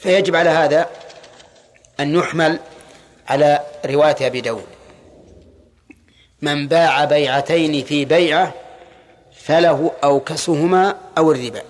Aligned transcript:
فيجب 0.00 0.36
على 0.36 0.50
هذا 0.50 0.88
أن 2.00 2.14
يحمل 2.14 2.58
على 3.28 3.60
رواية 3.86 4.16
أبي 4.20 4.40
داود. 4.40 4.66
من 6.42 6.68
باع 6.68 7.04
بيعتين 7.04 7.84
في 7.84 8.04
بيعة 8.04 8.54
فله 9.32 9.92
أوكسهما 10.04 10.96
أو 11.18 11.32
الربا. 11.32 11.62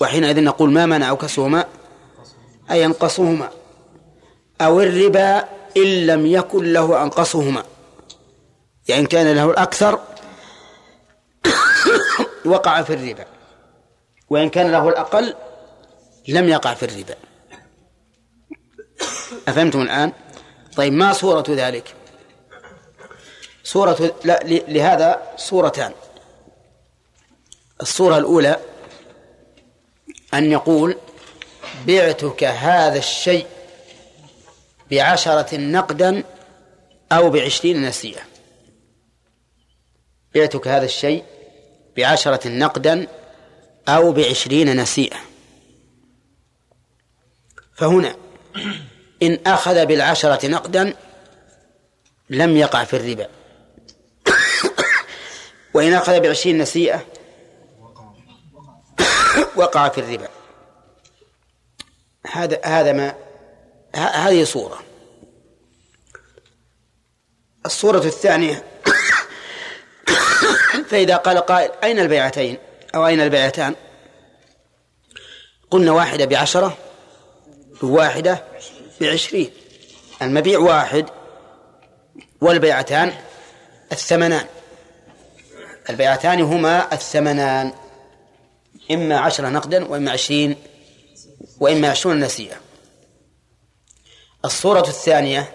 وحينئذ 0.00 0.44
نقول 0.44 0.70
ما 0.70 0.86
منع 0.86 1.08
أوكسهما؟ 1.08 1.64
أي 2.70 2.84
أنقصهما. 2.84 3.50
أو 4.60 4.80
الربا 4.80 5.38
إن 5.76 6.06
لم 6.06 6.26
يكن 6.26 6.72
له 6.72 7.02
أنقصهما. 7.02 7.62
يعني 8.88 9.06
كان 9.06 9.34
له 9.34 9.50
الأكثر 9.50 10.00
وقع 12.44 12.82
في 12.82 12.94
الربا. 12.94 13.24
وإن 14.30 14.48
كان 14.48 14.72
له 14.72 14.88
الأقل 14.88 15.34
لم 16.28 16.48
يقع 16.48 16.74
في 16.74 16.82
الربا 16.82 17.14
أفهمتم 19.48 19.82
الآن؟ 19.82 20.12
طيب 20.76 20.92
ما 20.92 21.12
صورة 21.12 21.44
ذلك؟ 21.48 21.94
صورة 23.64 24.14
لا 24.24 24.40
لهذا 24.44 25.22
صورتان 25.36 25.92
الصورة 27.80 28.18
الأولى 28.18 28.56
أن 30.34 30.52
يقول 30.52 30.96
بعتك 31.86 32.44
هذا 32.44 32.98
الشيء 32.98 33.46
بعشرة 34.90 35.56
نقدا 35.56 36.24
أو 37.12 37.30
بعشرين 37.30 37.82
نسيئة 37.82 38.22
بعتك 40.34 40.68
هذا 40.68 40.84
الشيء 40.84 41.24
بعشرة 41.96 42.48
نقدا 42.48 43.06
أو 43.88 44.12
بعشرين 44.12 44.80
نسيئة 44.80 45.16
فهنا 47.76 48.16
إن 49.22 49.38
أخذ 49.46 49.86
بالعشرة 49.86 50.46
نقدا 50.46 50.94
لم 52.30 52.56
يقع 52.56 52.84
في 52.84 52.96
الربا. 52.96 53.28
وإن 55.74 55.92
أخذ 55.92 56.20
بعشرين 56.20 56.58
نسيئة 56.58 57.06
وقع 59.56 59.88
في 59.88 59.98
الربا. 59.98 60.28
هذا 62.26 62.60
هذا 62.64 62.92
ما 62.92 63.14
هذه 63.94 64.44
صورة. 64.44 64.82
الصورة 67.66 67.98
الثانية 68.04 68.64
فإذا 70.90 71.16
قال 71.16 71.38
قائل 71.38 71.70
أين 71.84 71.98
البيعتين؟ 71.98 72.58
أو 72.94 73.06
أين 73.06 73.20
البيعتان؟ 73.20 73.74
قلنا 75.70 75.92
واحدة 75.92 76.24
بعشرة 76.24 76.78
وواحدة 77.82 78.44
بعشرين. 79.00 79.50
المبيع 80.22 80.58
واحد 80.58 81.06
والبيعتان 82.40 83.12
الثمنان. 83.92 84.46
البيعتان 85.90 86.40
هما 86.40 86.92
الثمنان 86.92 87.72
إما 88.90 89.18
عشرة 89.18 89.48
نقدا 89.48 89.84
وإما 89.84 90.10
عشرين 90.10 90.56
وإما 91.60 91.88
عشرون 91.90 92.20
نسيئة. 92.20 92.56
الصورة 94.44 94.88
الثانية 94.88 95.54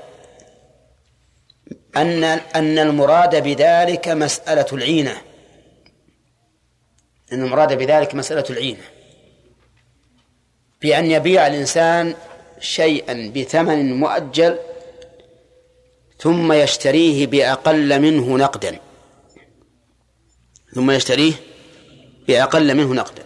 أن 1.96 2.24
أن 2.24 2.80
المراد 2.80 3.44
بذلك 3.44 4.08
مسألة 4.08 4.66
العينة. 4.74 5.22
أن 7.34 7.44
المراد 7.44 7.78
بذلك 7.78 8.16
مسألة 8.16 8.46
العينة. 8.50 8.84
بأن 10.82 11.12
يبيع 11.12 11.48
الإنسان 11.48 12.16
شيئا 12.60 13.32
بثمن 13.36 14.00
مؤجل 14.00 14.60
ثم 16.20 16.54
يشتريه 16.54 17.28
بأقل 17.28 18.00
منه 18.00 18.38
نقدا. 18.38 18.80
ثم 20.74 20.92
يشتريه 20.92 21.34
بأقل 22.28 22.76
منه 22.76 22.94
نقدا. 22.94 23.24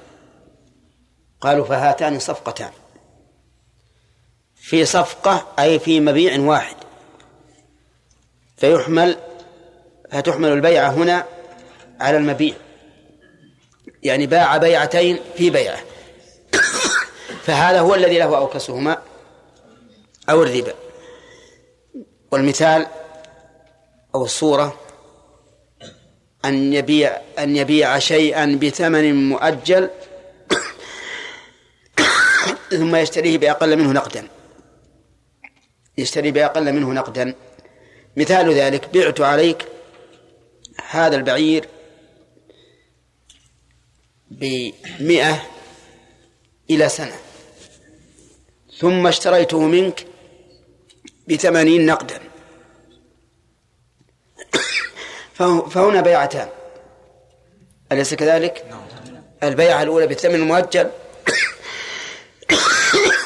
قالوا 1.41 1.65
فهاتان 1.65 2.19
صفقتان. 2.19 2.71
في 4.55 4.85
صفقة 4.85 5.47
أي 5.59 5.79
في 5.79 5.99
مبيع 5.99 6.39
واحد. 6.39 6.75
فيحمل 8.57 9.17
فتحمل 10.11 10.51
البيعة 10.51 10.89
هنا 10.89 11.25
على 11.99 12.17
المبيع. 12.17 12.55
يعني 14.03 14.27
باع 14.27 14.57
بيعتين 14.57 15.19
في 15.37 15.49
بيعة. 15.49 15.94
فهذا 17.45 17.79
هو 17.79 17.95
الذي 17.95 18.17
له 18.17 18.37
أوكسهما 18.37 19.01
أو 20.29 20.43
الربا. 20.43 20.73
والمثال 22.31 22.87
أو 24.15 24.23
الصورة 24.23 24.79
أن 26.45 26.73
يبيع 26.73 27.21
أن 27.39 27.55
يبيع 27.55 27.99
شيئا 27.99 28.59
بثمن 28.61 29.29
مؤجل 29.29 29.89
ثم 32.69 32.95
يشتريه 32.95 33.37
بأقل 33.37 33.77
منه 33.77 33.91
نقدا. 33.91 34.27
يشتري 35.97 36.31
بأقل 36.31 36.73
منه 36.73 36.93
نقدا. 36.93 37.35
مثال 38.17 38.53
ذلك 38.53 38.97
بعت 38.97 39.21
عليك 39.21 39.65
هذا 40.89 41.15
البعير 41.15 41.67
بمئة 44.31 45.41
إلى 46.69 46.89
سنة. 46.89 47.15
ثم 48.77 49.07
اشتريته 49.07 49.59
منك 49.59 50.07
بثمانين 51.27 51.85
نقدا. 51.85 52.19
فهنا 55.69 56.01
بيعتان. 56.01 56.49
أليس 57.91 58.13
كذلك؟ 58.13 58.65
البيعة 59.43 59.83
الأولى 59.83 60.07
بالثمن 60.07 60.35
المؤجل 60.35 60.91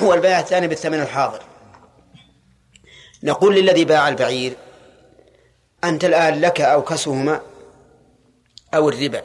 والبيعة 0.02 0.40
الثانية 0.40 0.68
بالثمن 0.68 1.00
الحاضر. 1.02 1.44
نقول 3.24 3.56
للذي 3.56 3.86
باع 3.86 4.09
البعير 4.09 4.54
أنت 5.84 6.06
الآن 6.06 6.42
لك 6.42 6.62
أوكسهما 6.62 7.42
أو 8.74 8.90
الربا. 8.90 9.24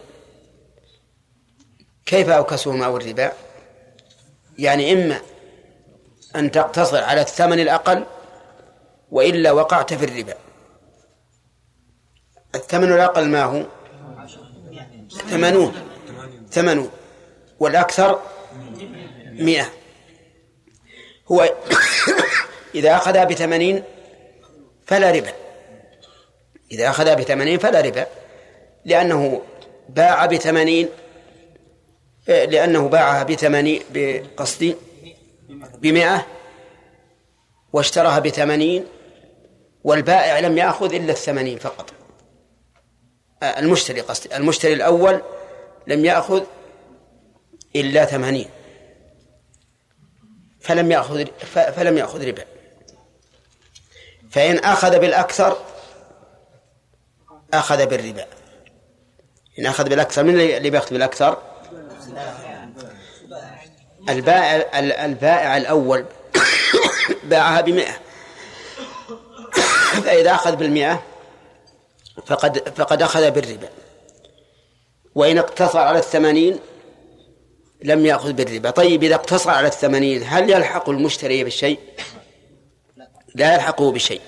كيف 2.07 2.29
أوكسهما 2.29 2.87
أو 2.87 2.97
الربا؟ 2.97 3.33
يعني 4.59 4.93
إما 4.93 5.21
أن 6.37 6.51
تقتصر 6.51 7.05
على 7.05 7.21
الثمن 7.21 7.61
الأقل 7.61 8.05
وإلا 9.11 9.53
وقعت 9.53 9.95
في 9.95 10.05
الربا. 10.05 10.35
الثمن 12.55 12.93
الأقل 12.93 13.29
ما 13.29 13.43
هو؟ 13.43 13.63
ثمانون. 15.31 15.75
ثمانون. 16.51 16.91
والأكثر؟ 17.61 18.21
مئة. 19.33 19.67
هو 21.33 21.55
إذا 22.75 22.97
أخذها 22.97 23.25
بثمانين 23.25 23.83
فلا 24.87 25.11
ربا. 25.11 25.33
إذا 26.73 26.89
أخذها 26.91 27.15
بثمانين 27.15 27.59
فلا 27.59 27.81
ربا. 27.81 28.07
لأنه 28.85 29.43
باع 29.89 30.27
بثمانين 30.27 30.89
لأنه 32.29 32.89
باعها 32.89 33.23
بثمانين 33.23 33.83
بقصدي 33.91 34.77
بمئة 35.79 36.27
واشتراها 37.73 38.19
بثمانين 38.19 38.87
والبائع 39.85 40.39
لم 40.39 40.59
يأخذ 40.59 40.95
إلا 40.95 41.13
الثمانين 41.13 41.59
فقط. 41.59 41.93
المشتري 43.43 44.01
قصدي. 44.01 44.37
المشتري 44.37 44.73
الأول 44.73 45.23
لم 45.87 46.05
يأخذ 46.05 46.45
إلا 47.77 48.05
ثمانين. 48.05 48.49
فلم 50.61 50.93
يأخذ 50.93 51.27
فلم 51.53 51.99
يأخذ 51.99 52.27
ربا. 52.27 52.45
فإن 54.31 54.59
أخذ 54.59 54.99
بالأكثر 54.99 55.57
أخذ 57.55 57.87
بالربا. 57.87 58.27
إن 59.59 59.67
أخذ 59.67 59.89
بالأكثر 59.89 60.23
من 60.23 60.41
اللي 60.41 60.71
بيأخذ 60.71 60.91
بالأكثر؟ 60.91 61.43
البائع 64.09 64.79
البائع 65.05 65.57
الأول 65.57 66.05
باعها 67.25 67.61
بمئة. 67.61 67.93
فإذا 70.05 70.35
أخذ 70.35 70.57
بالمئة 70.57 71.03
فقد 72.27 72.69
فقد 72.69 73.03
أخذ 73.03 73.31
بالربا. 73.31 73.69
وإن 75.15 75.39
اقتصر 75.39 75.79
على 75.79 75.99
الثمانين 75.99 76.59
لم 77.83 78.07
يأخذ 78.07 78.33
بالربا. 78.33 78.71
طيب 78.71 79.03
إذا 79.03 79.15
اقتصر 79.15 79.51
على 79.51 79.69
الثمانين 79.69 80.23
هل 80.27 80.51
يلحق 80.51 80.89
المشتري 80.89 81.45
بالشيء؟ 81.45 81.79
لا 83.35 83.55
يلحقه 83.55 83.93
بشيء 83.93 84.21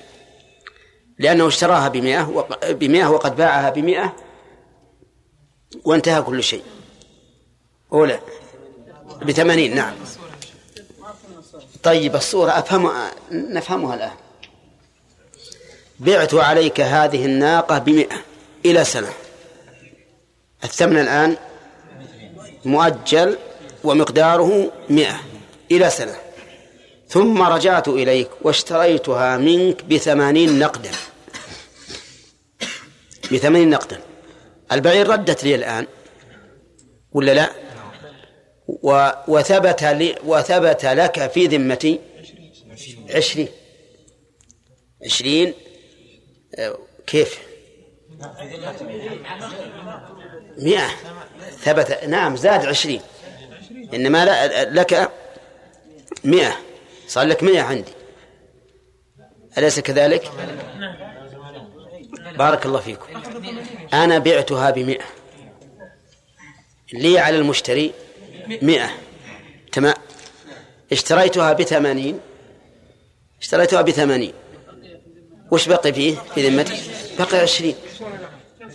لأنه 1.18 1.48
اشتراها 1.48 1.88
بمئة 1.88 2.46
بمئة 2.70 3.06
وقد 3.06 3.36
باعها 3.36 3.70
بمئة 3.70 4.16
وانتهى 5.84 6.22
كل 6.22 6.42
شيء. 6.42 6.62
أولى 7.92 8.20
بثمانين 9.22 9.74
نعم. 9.74 9.94
طيب 11.82 12.16
الصورة 12.16 12.50
أفهم 12.50 12.90
نفهمها 13.30 13.94
الآن. 13.94 14.16
بعت 16.00 16.34
عليك 16.34 16.80
هذه 16.80 17.24
الناقة 17.24 17.78
بمئة 17.78 18.16
إلى 18.66 18.84
سنة. 18.84 19.12
الثمن 20.64 20.98
الآن 20.98 21.36
مؤجل 22.64 23.38
ومقداره 23.84 24.72
مئة 24.90 25.20
إلى 25.70 25.90
سنة. 25.90 26.16
ثم 27.08 27.42
رجعت 27.42 27.88
إليك 27.88 28.28
واشتريتها 28.42 29.36
منك 29.36 29.84
بثمانين 29.84 30.58
نقدا. 30.58 30.90
بثمانين 33.32 33.70
نقدا. 33.70 34.00
البعير 34.72 35.08
ردت 35.08 35.44
لي 35.44 35.54
الآن 35.54 35.86
ولا 37.12 37.34
لا؟ 37.34 37.65
وثبت 39.28 39.84
لي 39.84 40.16
وثبت 40.24 40.84
لك 40.84 41.30
في 41.30 41.46
ذمتي 41.46 42.00
عشرين. 43.14 43.48
عشرين. 45.04 45.54
كيف؟ 47.06 47.38
مئة. 50.58 50.88
ثبت 51.62 52.04
نعم 52.04 52.36
زاد 52.36 52.66
عشرين. 52.66 53.00
إنما 53.94 54.46
لك 54.70 55.10
مئة. 56.24 56.56
صار 57.08 57.26
لك 57.26 57.42
مئة 57.42 57.60
عندي. 57.60 57.92
أليس 59.58 59.80
كذلك؟ 59.80 60.30
بارك 62.38 62.66
الله 62.66 62.80
فيكم. 62.80 63.06
أنا 63.94 64.18
بعتها 64.18 64.70
بمئة. 64.70 65.04
لي 66.92 67.18
على 67.18 67.36
المشتري 67.36 67.92
مئة. 68.48 68.90
تمام 69.72 69.94
اشتريتها 70.92 71.52
بثمانين. 71.52 72.20
اشتريتها 73.40 73.82
بثمانين. 73.82 74.32
وش 75.50 75.68
بقي 75.68 75.92
فيه؟ 75.92 76.14
في 76.34 76.48
ذمتي 76.48 76.80
بقي 77.18 77.38
عشرين. 77.38 77.74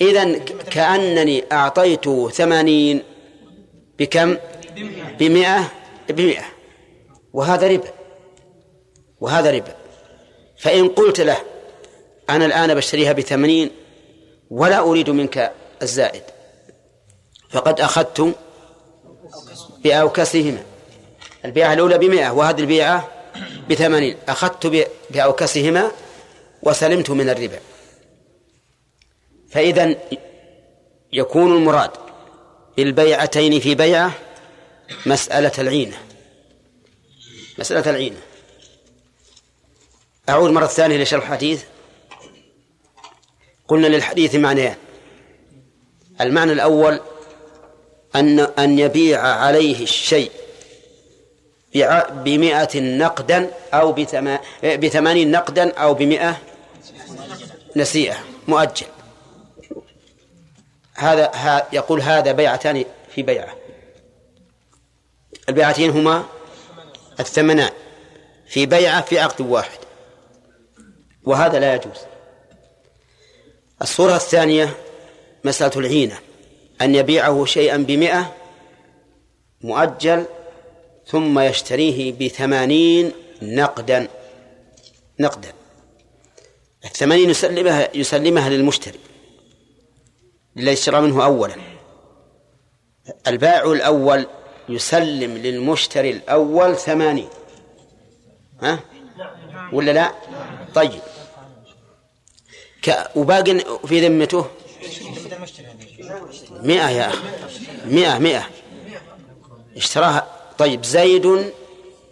إذا 0.01 0.37
كأنني 0.71 1.43
أعطيته 1.51 2.29
ثمانين 2.29 3.03
بكم؟ 3.99 4.37
بمئة. 5.19 5.71
بمئة. 6.09 6.45
وهذا 7.33 7.67
ربا. 7.67 7.93
وهذا 9.21 9.51
ربا. 9.51 9.75
فإن 10.57 10.87
قلت 10.87 11.21
له 11.21 11.37
أنا 12.29 12.45
الآن 12.45 12.75
بشتريها 12.75 13.11
بثمانين 13.13 13.71
ولا 14.49 14.79
أريد 14.79 15.09
منك 15.09 15.53
الزائد 15.81 16.23
فقد 17.49 17.81
أخذت 17.81 18.35
بأوكسهما 19.83 20.63
البيعة 21.45 21.73
الأولى 21.73 21.97
بمئة 21.97 22.29
وهذه 22.29 22.59
البيعة 22.59 23.11
بثمانين. 23.69 24.17
أخذت 24.27 24.87
بأوكسهما 25.09 25.91
وسلمت 26.63 27.09
من 27.09 27.29
الربا. 27.29 27.59
فإذا 29.49 29.95
يكون 31.13 31.55
المراد 31.55 31.91
بالبيعتين 32.77 33.59
في 33.59 33.75
بيعة 33.75 34.11
مسألة 35.05 35.51
العينة. 35.59 35.97
مسألة 37.59 37.89
العينة. 37.89 38.17
أعود 40.29 40.49
مرة 40.51 40.67
ثانية 40.67 41.03
لشرح 41.03 41.23
الحديث. 41.23 41.63
قلنا 43.67 43.87
للحديث 43.87 44.35
معنيان. 44.35 44.75
المعنى 46.21 46.51
الأول 46.51 46.99
أن 48.15 48.39
أن 48.39 48.79
يبيع 48.79 49.21
عليه 49.21 49.83
الشيء 49.83 50.31
بمئة 52.11 52.79
نقدا 52.79 53.51
أو 53.73 53.91
بثمانين 54.63 55.31
نقدا 55.31 55.73
أو 55.73 55.93
بمئة 55.93 56.37
نسيئة 57.75 58.17
مؤجل. 58.47 58.87
هذا 60.93 61.31
يقول 61.73 62.01
هذا 62.01 62.31
بيعتان 62.31 62.85
في 63.15 63.21
بيعة. 63.21 63.55
البيعتين 65.49 65.89
هما 65.89 66.25
الثمنان 67.19 67.71
في 68.47 68.65
بيعة 68.65 69.01
في 69.01 69.19
عقد 69.19 69.41
واحد. 69.41 69.79
وهذا 71.23 71.59
لا 71.59 71.75
يجوز. 71.75 71.97
الصورة 73.81 74.15
الثانية 74.15 74.77
مسألة 75.43 75.71
العينة. 75.75 76.19
أن 76.81 76.95
يبيعه 76.95 77.45
شيئا 77.45 77.77
بمئة 77.77 78.35
مؤجل 79.61 80.25
ثم 81.07 81.39
يشتريه 81.39 82.11
بثمانين 82.11 83.11
نقدا. 83.41 84.07
نقدا. 85.19 85.53
الثمانين 86.85 87.29
يسلمها 87.29 87.89
يسلمها 87.93 88.49
للمشتري. 88.49 88.99
الذي 90.57 90.73
اشترى 90.73 91.01
منه 91.01 91.25
أولا. 91.25 91.55
البائع 93.27 93.71
الأول 93.71 94.27
يسلم 94.69 95.37
للمشتري 95.37 96.09
الأول 96.09 96.75
ثمانين. 96.75 97.29
ها؟ 98.61 98.79
ولا 99.73 99.91
لا؟ 99.91 100.11
طيب. 100.75 101.01
وباقي 103.15 103.59
في 103.85 104.07
ذمته؟ 104.07 104.45
مئة 106.63 106.89
يا 106.89 107.07
أخي. 107.07 107.27
مئة 107.85 108.17
مئة. 108.17 108.43
اشتراها. 109.77 110.27
طيب 110.57 110.83
زيد 110.85 111.51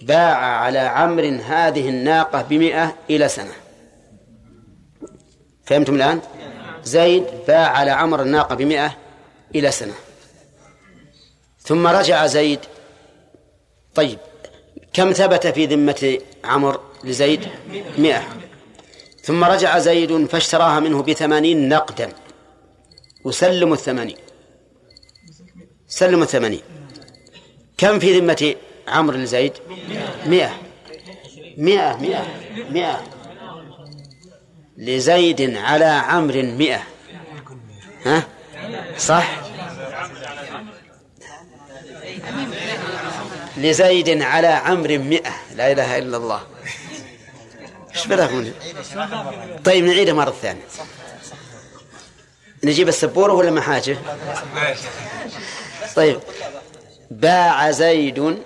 باع 0.01 0.36
على 0.36 0.80
عمر 0.80 1.42
هذه 1.46 1.90
الناقة 1.90 2.42
بمئة 2.42 2.96
إلى 3.10 3.28
سنة. 3.28 3.54
فهمتم 5.66 5.96
الآن؟ 5.96 6.22
زيد 6.84 7.24
باع 7.48 7.68
على 7.68 7.92
عمر 7.92 8.22
الناقة 8.22 8.56
بمئة 8.56 8.96
إلى 9.56 9.72
سنة. 9.72 9.94
ثم 11.62 11.88
رجع 11.88 12.25
زيد. 12.25 12.60
طيب 13.95 14.19
كم 14.94 15.12
ثبت 15.12 15.48
في 15.48 15.66
ذمة 15.66 16.19
عمر 16.44 16.80
لزيد؟ 17.04 17.48
مئة. 17.98 18.24
ثم 19.24 19.44
رجع 19.44 19.80
زيد 19.80 20.25
فاشتراها 20.25 20.80
منه 20.80 21.04
بثمانين 21.04 21.69
نقدا. 21.69 22.10
وسلم 23.24 23.74
الثمانين. 23.74 24.18
سلم 25.88 26.21
الثمانين. 26.21 26.62
كم 27.77 28.00
في 28.00 28.19
ذمة 28.19 28.56
عمرو 28.88 29.18
لزيد 29.18 29.54
مئة. 30.25 30.51
مئة 31.57 31.98
مئة 31.98 32.28
مئة. 32.69 33.04
لزيد 34.78 35.56
على 35.56 35.85
عمرو 35.85 36.42
مئة. 36.42 36.83
ها؟ 38.06 38.23
صح؟ 38.97 39.42
لزيد 43.57 44.21
على 44.21 44.47
عمرو 44.47 44.97
مئة. 44.97 45.33
لا 45.56 45.71
إله 45.71 45.97
إلا 45.97 46.18
الله. 46.18 46.42
إيش 47.95 48.07
بلغ 48.07 48.52
طيب 49.64 49.85
نعيدها 49.85 50.14
مرة 50.14 50.31
ثانية. 50.31 50.61
نجيب 52.63 52.87
السبورة 52.87 53.33
ولا 53.33 53.51
محاجة 53.51 53.97
طيب. 55.95 56.19
باع 57.11 57.71
زيد 57.71 58.37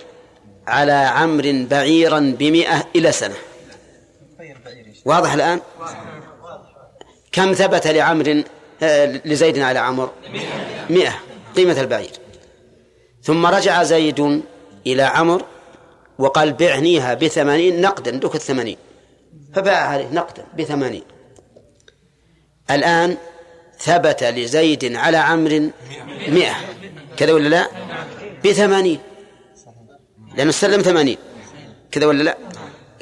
على 0.66 0.92
عمر 0.92 1.66
بعيرا 1.70 2.34
بمئة 2.38 2.84
إلى 2.96 3.12
سنة. 3.12 3.34
واضح 5.04 5.32
الآن؟ 5.32 5.60
كم 7.32 7.52
ثبت 7.52 7.86
لعمر 7.86 8.42
آه، 8.82 9.20
لزيد 9.24 9.58
على 9.58 9.78
عمر؟ 9.78 10.10
مئة. 10.90 11.14
قيمة 11.56 11.80
البعير. 11.80 12.10
ثم 13.22 13.46
رجع 13.46 13.82
زيد 13.82 14.42
إلى 14.86 15.02
عمر 15.02 15.44
وقال 16.18 16.52
بعنيها 16.52 17.14
بثمانين 17.14 17.80
نقدا. 17.80 18.10
دوك 18.10 18.34
الثمانين 18.34 18.76
فباع 19.54 19.88
عليه 19.88 20.08
نقدا 20.12 20.44
بثمانين. 20.58 21.02
الآن 22.70 23.16
ثبت 23.78 24.24
لزيد 24.24 24.96
على 24.96 25.16
عمر 25.16 25.70
مئة. 26.28 26.54
كذا 27.16 27.32
ولا 27.32 27.48
لا؟ 27.48 27.68
بثمانين. 28.44 29.00
لأنه 30.36 30.50
سلم 30.50 30.82
ثمانين. 30.82 31.18
كذا 31.92 32.06
ولا 32.06 32.22
لا؟ 32.22 32.38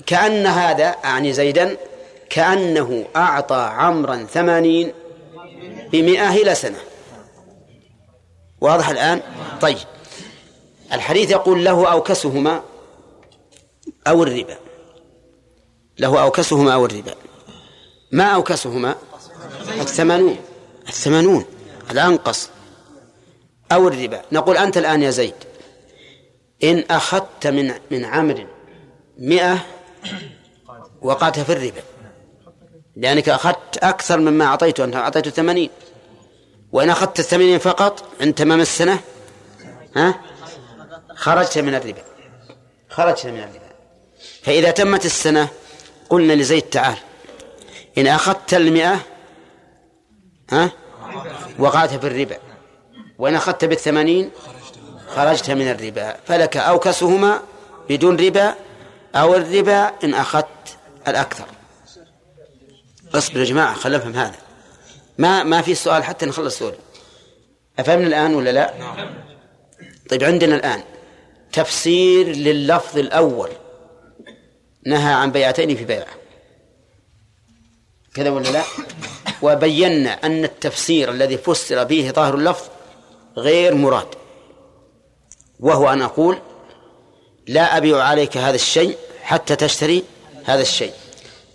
كأن 0.06 0.46
هذا 0.46 0.84
أعني 0.84 1.32
زيدا 1.32 1.76
كأنه 2.30 3.04
أعطى 3.16 3.70
عمرا 3.72 4.26
ثمانين 4.32 4.92
بمئة 5.92 6.30
إلى 6.30 6.54
سنة. 6.54 6.78
واضح 8.60 8.88
الآن؟ 8.88 9.20
طيب. 9.60 9.78
الحديث 10.92 11.30
يقول 11.30 11.64
له 11.64 11.92
أوكسهما 11.92 12.62
أو 14.06 14.22
الربا. 14.22 14.56
له 15.98 16.22
أوكسهما 16.22 16.74
أو 16.74 16.86
الربا. 16.86 17.14
ما 18.12 18.24
أوكسهما؟ 18.24 18.96
الثمانون. 19.80 20.36
الثمانون 20.88 21.44
الأنقص 21.90 22.50
أو 23.72 23.88
الربا. 23.88 24.22
نقول 24.32 24.56
أنت 24.56 24.76
الآن 24.78 25.02
يا 25.02 25.10
زيد 25.10 25.34
إن 26.64 26.84
أخذت 26.90 27.46
من 27.46 27.74
من 27.90 28.04
عمر 28.04 28.46
مئة 29.18 29.58
وقعت 31.02 31.40
في 31.40 31.52
الربا 31.52 31.82
لأنك 32.96 33.28
أخذت 33.28 33.76
أكثر 33.82 34.18
مما 34.18 34.44
أعطيته 34.44 34.84
أنت 34.84 34.96
أعطيته 34.96 35.30
ثمانين. 35.30 35.70
وإن 36.72 36.90
أخذت 36.90 37.18
الثمانين 37.18 37.58
فقط 37.58 38.04
عند 38.20 38.34
تمام 38.34 38.60
السنة 38.60 39.00
ها؟ 39.96 40.20
خرجت 41.16 41.58
من 41.58 41.74
الربا 41.74 42.02
خرجت 42.88 43.26
من 43.26 43.38
الربا. 43.38 43.72
فإذا 44.42 44.70
تمت 44.70 45.04
السنة 45.04 45.48
قلنا 46.10 46.32
لزيد 46.32 46.62
تعال 46.62 46.96
إن 47.98 48.06
أخذت 48.06 48.54
المئة 48.54 49.00
ها؟ 50.52 50.72
وقعت 51.58 51.94
في 51.94 52.06
الربا. 52.06 52.38
وإن 53.18 53.34
أخذت 53.34 53.64
بالثمانين 53.64 54.30
خرجت 55.08 55.50
من 55.50 55.70
الربا. 55.70 56.16
فلك 56.26 56.56
أو 56.56 56.78
كسهما 56.78 57.42
بدون 57.88 58.16
ربا 58.16 58.54
أو 59.14 59.34
الربا 59.34 59.92
إن 60.04 60.14
أخذت 60.14 60.78
الأكثر. 61.08 61.46
اصبر 63.14 63.40
يا 63.40 63.44
جماعة 63.44 63.74
خلينا 63.74 63.98
نفهم 63.98 64.14
هذا. 64.14 64.36
ما 65.18 65.42
ما 65.42 65.62
في 65.62 65.74
سؤال 65.74 66.04
حتى 66.04 66.26
نخلص 66.26 66.58
سؤال. 66.58 66.74
أفهمنا 67.78 68.06
الآن 68.06 68.34
ولا 68.34 68.50
لا؟ 68.50 68.74
طيب 70.10 70.24
عندنا 70.24 70.54
الآن 70.54 70.82
تفسير 71.52 72.26
لللفظ 72.28 72.98
الأول. 72.98 73.50
نهى 74.86 75.12
عن 75.12 75.32
بيعتين 75.32 75.76
في 75.76 75.84
بيعة. 75.84 76.06
كذا 78.14 78.30
ولا 78.30 78.48
لا؟ 78.48 78.62
وبينا 79.42 80.10
أن 80.10 80.44
التفسير 80.44 81.10
الذي 81.10 81.38
فسر 81.38 81.84
به 81.84 82.10
ظاهر 82.14 82.34
اللفظ 82.34 82.64
غير 83.36 83.74
مراد. 83.74 84.08
وهو 85.60 85.88
أن 85.88 86.02
أقول 86.02 86.38
لا 87.46 87.76
أبيع 87.76 88.02
عليك 88.02 88.36
هذا 88.36 88.54
الشيء 88.54 88.96
حتى 89.22 89.56
تشتري 89.56 90.04
هذا 90.44 90.62
الشيء 90.62 90.92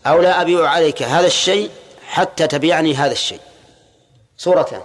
أو 0.06 0.22
لا 0.22 0.41
أبيع 0.41 0.67
عليك 0.67 1.03
هذا 1.03 1.27
الشيء 1.27 1.70
حتى 2.08 2.48
تبيعني 2.48 2.96
هذا 2.96 3.12
الشيء. 3.12 3.39
صورتان 4.38 4.82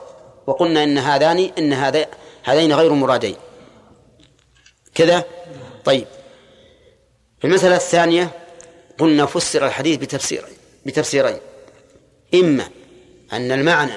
وقلنا 0.47 0.85
إن 0.85 0.99
هذان 0.99 1.51
إن 1.59 1.73
هذا 1.73 2.07
هذين 2.43 2.73
غير 2.73 2.93
مرادين. 2.93 3.37
كذا؟ 4.95 5.25
طيب. 5.85 6.07
في 7.41 7.47
المسألة 7.47 7.77
الثانية 7.77 8.31
قلنا 8.99 9.27
فسر 9.27 9.67
الحديث 9.67 9.99
بتفسيرين 9.99 10.57
بتفسيرين. 10.87 11.39
إما 12.35 12.69
أن 13.33 13.53
المعنى 13.53 13.93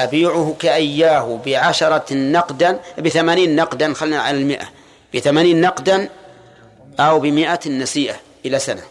أبيعه 0.00 0.56
كأياه 0.58 1.40
بعشرة 1.46 2.14
نقدا 2.14 2.80
بثمانين 2.98 3.56
نقدا 3.56 3.94
خلنا 3.94 4.20
على 4.20 4.38
المئة 4.38 4.68
بثمانين 5.14 5.60
نقدا 5.60 6.08
أو 7.00 7.20
بمئة 7.20 7.68
نسيئة 7.68 8.16
إلى 8.46 8.58
سنة. 8.58 8.82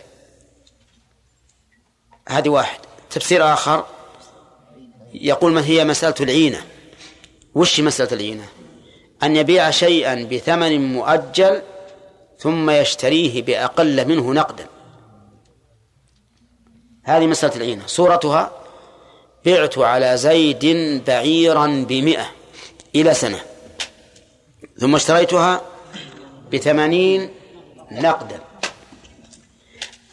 هذه 2.29 2.49
واحد. 2.49 2.79
تفسير 3.09 3.53
آخر 3.53 3.85
يقول 5.13 5.51
ما 5.51 5.65
هي 5.65 5.85
مسألة 5.85 6.15
العينة؟ 6.19 6.61
وش 7.55 7.79
مسألة 7.79 8.11
العينة؟ 8.11 8.45
أن 9.23 9.35
يبيع 9.35 9.71
شيئا 9.71 10.23
بثمن 10.31 10.93
مؤجل 10.93 11.61
ثم 12.39 12.69
يشتريه 12.69 13.41
بأقل 13.41 14.07
منه 14.07 14.33
نقدا. 14.33 14.67
هذه 17.03 17.27
مسألة 17.27 17.55
العينة. 17.55 17.87
صورتها 17.87 18.58
بعت 19.49 19.77
على 19.77 20.17
زيد 20.17 20.65
بعيرا 21.07 21.85
بمئة 21.87 22.25
إلى 22.95 23.13
سنة. 23.13 23.39
ثم 24.79 24.95
اشتريتها 24.95 25.61
بثمانين 26.53 27.29
نقدا. 27.91 28.39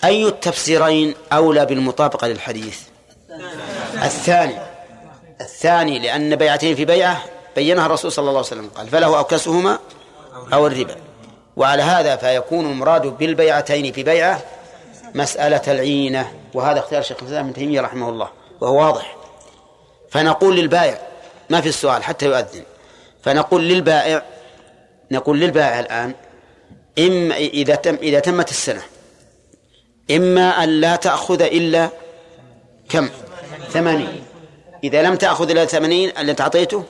أي 0.05 0.26
التفسيرين 0.26 1.14
أولى 1.33 1.66
بالمطابقة 1.66 2.26
للحديث؟ 2.26 2.81
الثاني. 3.95 4.59
الثاني 5.40 5.99
لأن 5.99 6.37
بيعتين 6.37 6.76
في 6.76 6.85
بيعة 6.85 7.25
بينها 7.57 7.87
الرسول 7.87 8.12
صلى 8.12 8.23
الله 8.23 8.31
عليه 8.31 8.40
وسلم. 8.40 8.69
قال 8.69 8.88
فله 8.88 9.19
أوكسهما 9.19 9.78
أو 10.52 10.66
الربا. 10.66 10.97
وعلى 11.57 11.83
هذا 11.83 12.16
فيكون 12.16 12.71
المراد 12.71 13.02
بالبيعتين 13.02 13.93
في 13.93 14.02
بيعة 14.02 14.43
مسألة 15.14 15.62
العينة. 15.69 16.33
وهذا 16.55 16.78
اختيار 16.78 17.00
الشيخ 17.00 17.16
الإسلام 17.21 17.45
ابن 17.45 17.55
تيمية 17.55 17.81
رحمه 17.81 18.09
الله 18.09 18.28
وهو 18.61 18.87
واضح. 18.87 19.16
فنقول 20.17 20.57
للبائع 20.57 21.01
ما 21.51 21.61
في 21.61 21.69
السؤال 21.69 22.05
حتى 22.05 22.27
يؤذن. 22.27 22.63
فنقول 23.23 23.69
للبائع 23.69 24.23
نقول 25.11 25.41
للبائع 25.41 25.81
الآن 25.81 26.15
إما 26.99 27.37
إذا 27.37 27.75
تم 27.75 27.95
إذا 27.95 28.21
تمت 28.21 28.51
السنة 28.51 28.83
إما 30.11 30.65
أن 30.65 30.69
لا 30.69 30.97
تأخذ 30.97 31.43
إلا 31.43 31.89
كم؟ 32.89 33.09
ثمانين. 33.71 34.25
إذا 34.85 35.03
لم 35.03 35.17
تأخذ 35.17 35.51
إلا 35.51 35.65
ثمانين 35.65 36.19
التي 36.19 36.43
أعطيته 36.43 36.85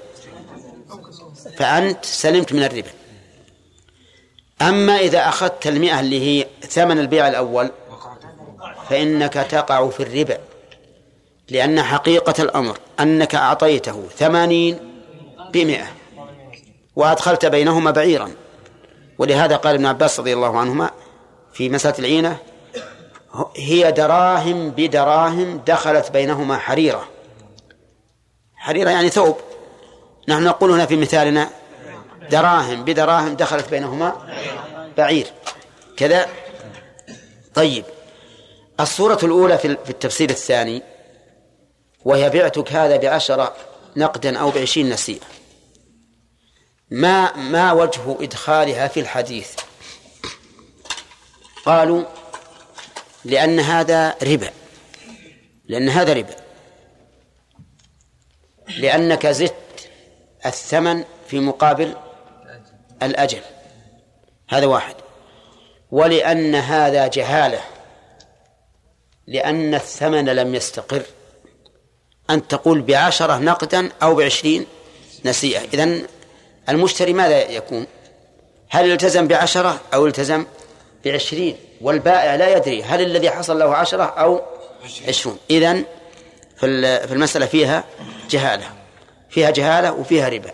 فأنت 1.57 2.05
سلمت 2.05 2.53
من 2.53 2.65
الربا. 2.65 2.91
أما 4.63 4.97
إذا 4.97 5.29
أخذت 5.29 5.67
المئة 5.67 6.01
اللي 6.01 6.21
هي 6.21 6.47
ثمن 6.69 6.99
البيع 6.99 7.29
الأول 7.29 7.71
فإنك 8.89 9.33
تقع 9.33 9.89
في 9.89 10.03
الربا. 10.03 10.39
لأن 11.49 11.83
حقيقة 11.83 12.43
الأمر 12.43 12.79
أنك 13.01 13.35
أعطيته 13.35 14.05
ثمانين 14.17 14.79
بمئة 15.53 15.87
وأدخلت 16.97 17.47
بينهما 17.47 17.91
بعيرا. 17.91 18.31
ولهذا 19.19 19.57
قال 19.57 19.75
ابن 19.75 19.87
عباس 19.87 20.21
رضي 20.21 20.33
الله 20.33 20.59
عنهما 20.59 20.91
في 21.53 21.69
مسألة 21.69 21.99
العينة 21.99 22.39
هي 23.57 23.93
دراهم 23.93 24.71
بدراهم 24.71 25.61
دخلت 25.67 26.11
بينهما 26.11 26.59
حريرة. 26.59 27.09
حريرة 28.55 28.91
يعني 28.91 29.09
ثوب. 29.09 29.37
نحن 30.29 30.45
نقول 30.45 30.71
هنا 30.71 30.87
في 30.87 30.97
مثالنا 30.97 31.51
دراهم 32.31 32.85
بدراهم 32.85 33.35
دخلت 33.35 33.71
بينهما 33.71 34.17
بعير. 34.97 35.27
كذا. 35.97 36.27
طيب. 37.55 37.85
الصورة 38.81 39.19
الأولى 39.23 39.59
في 39.59 39.67
التفسير 39.91 40.31
الثاني 40.31 40.83
وهي 42.07 42.31
بعتك 42.31 42.73
هذا 42.73 42.97
بعشرة 42.97 43.57
نقدا 43.97 44.39
أو 44.39 44.51
بعشرين 44.51 44.89
نسيئة. 44.91 45.27
ما 46.91 47.37
ما 47.37 47.73
وجه 47.73 48.17
إدخالها 48.21 48.89
في 48.89 49.01
الحديث؟ 49.01 49.55
قالوا 51.65 52.05
لأن 53.25 53.61
هذا 53.61 54.15
ربا. 54.23 54.51
لأن 55.65 55.89
هذا 55.89 56.13
ربا. 56.13 56.37
لأنك 58.69 59.27
زدت 59.27 59.91
الثمن 60.47 61.05
في 61.29 61.41
مقابل 61.41 61.97
الأجل. 63.03 63.43
هذا 64.49 64.67
واحد. 64.67 64.95
ولأن 65.91 66.55
هذا 66.55 67.07
جهالة. 67.07 67.61
لأن 69.27 69.75
الثمن 69.75 70.25
لم 70.25 70.55
يستقر. 70.55 71.03
أن 72.31 72.49
تقول 72.49 72.83
بعشرة 72.83 73.39
نقدا 73.39 73.91
أو 74.03 74.15
بعشرين 74.15 74.67
نسيئة. 75.25 75.61
إذن 75.61 76.07
المشتري 76.69 77.13
ماذا 77.13 77.51
يكون؟ 77.51 77.87
هل 78.69 78.93
التزم 78.93 79.29
بعشرة 79.29 79.81
أو 79.95 80.07
التزم 80.07 80.47
بعشرين؟ 81.05 81.57
والبائع 81.81 82.35
لا 82.35 82.57
يدري 82.57 82.83
هل 82.83 83.01
الذي 83.01 83.31
حصل 83.31 83.59
له 83.59 83.75
عشرة 83.75 84.05
أو 84.05 84.43
عشرون. 85.09 85.39
إذن 85.51 85.85
في 86.57 87.13
المسألة 87.13 87.47
فيها 87.47 87.85
جهالة. 88.31 88.67
فيها 89.31 89.51
جهالة 89.51 89.93
وفيها 89.93 90.29
ربا. 90.29 90.53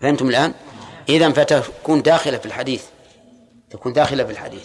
فهمتم 0.00 0.28
الآن؟ 0.28 0.54
إذن 1.08 1.32
فتكون 1.32 2.02
داخلة 2.02 2.38
في 2.38 2.46
الحديث. 2.46 2.82
تكون 3.70 3.92
داخلة 3.92 4.24
في 4.24 4.32
الحديث. 4.32 4.62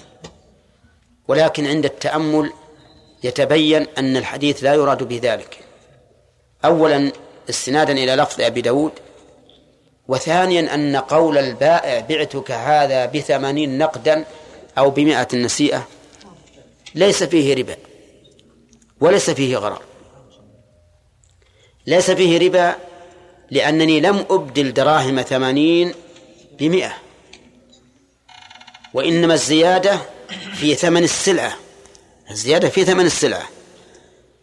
ولكن 1.27 1.67
عند 1.67 1.85
التأمل 1.85 2.51
يتبين 3.25 3.87
أن 3.97 4.17
الحديث 4.17 4.63
لا 4.63 4.73
يراد 4.73 5.03
به 5.03 5.19
ذلك. 5.23 5.57
أولا 6.65 7.11
استنادا 7.49 7.93
إلى 7.93 8.15
لفظ 8.15 8.41
أبي 8.41 8.61
داود 8.61 8.91
وثانيا 10.07 10.75
أن 10.75 10.95
قول 10.95 11.37
البائع 11.37 11.99
بعتك 11.99 12.51
هذا 12.51 13.05
بثمانين 13.05 13.77
نقدا 13.77 14.25
أو 14.77 14.89
بمائة 14.89 15.27
نسيئة 15.33 15.87
ليس 16.95 17.23
فيه 17.23 17.55
ربا 17.55 17.75
وليس 19.01 19.29
فيه 19.29 19.57
غرر. 19.57 19.81
ليس 21.87 22.11
فيه 22.11 22.39
ربا 22.39 22.75
لأنني 23.51 23.99
لم 23.99 24.25
أبدل 24.29 24.73
دراهم 24.73 25.21
ثمانين 25.21 25.93
بمئة 26.59 26.93
وإنما 28.93 29.33
الزيادة 29.33 29.99
في 30.55 30.75
ثمن 30.75 31.03
السلعة. 31.03 31.64
الزيادة 32.31 32.69
في 32.69 32.85
ثمن 32.85 33.05
السلعة. 33.05 33.49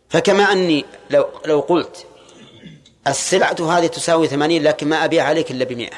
فكما 0.09 0.53
أني 0.53 0.85
لو 1.11 1.29
لو 1.47 1.61
قلت 1.61 2.07
السلعة 3.07 3.79
هذه 3.79 3.87
تساوي 3.87 4.29
ثمانين 4.29 4.63
لكن 4.63 4.89
ما 4.89 5.05
أبيع 5.05 5.25
عليك 5.25 5.51
إلا 5.51 5.65
بمئة. 5.65 5.97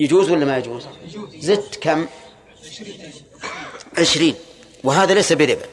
يجوز 0.00 0.30
ولا 0.30 0.44
ما 0.44 0.58
يجوز؟ 0.58 0.86
زدت 1.38 1.76
كم؟ 1.76 2.06
عشرين. 3.98 4.34
وهذا 4.84 5.14
ليس 5.14 5.32
بربا. 5.32 5.66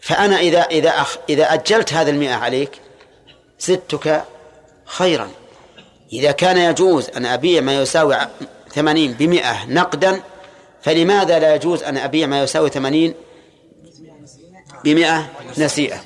فأنا 0.00 0.38
إذا 0.40 0.60
إذا 0.60 0.90
أخ 0.90 1.18
إذا 1.28 1.54
أجلت 1.54 1.92
هذا 1.92 2.10
المئة 2.10 2.34
عليك 2.34 2.70
زدتك 3.60 4.24
خيرا. 4.84 5.30
إذا 6.12 6.32
كان 6.32 6.58
يجوز 6.58 7.08
أن 7.16 7.26
أبيع 7.26 7.60
ما 7.60 7.80
يساوي 7.82 8.16
ثمانين 8.74 9.12
بمئة 9.12 9.64
نقدا 9.66 10.22
فلماذا 10.82 11.38
لا 11.38 11.54
يجوز 11.54 11.82
أن 11.82 11.96
أبيع 11.96 12.26
ما 12.26 12.42
يساوي 12.42 12.70
ثمانين 12.70 13.14
بمئة 14.84 15.30
نسيئة. 15.58 16.04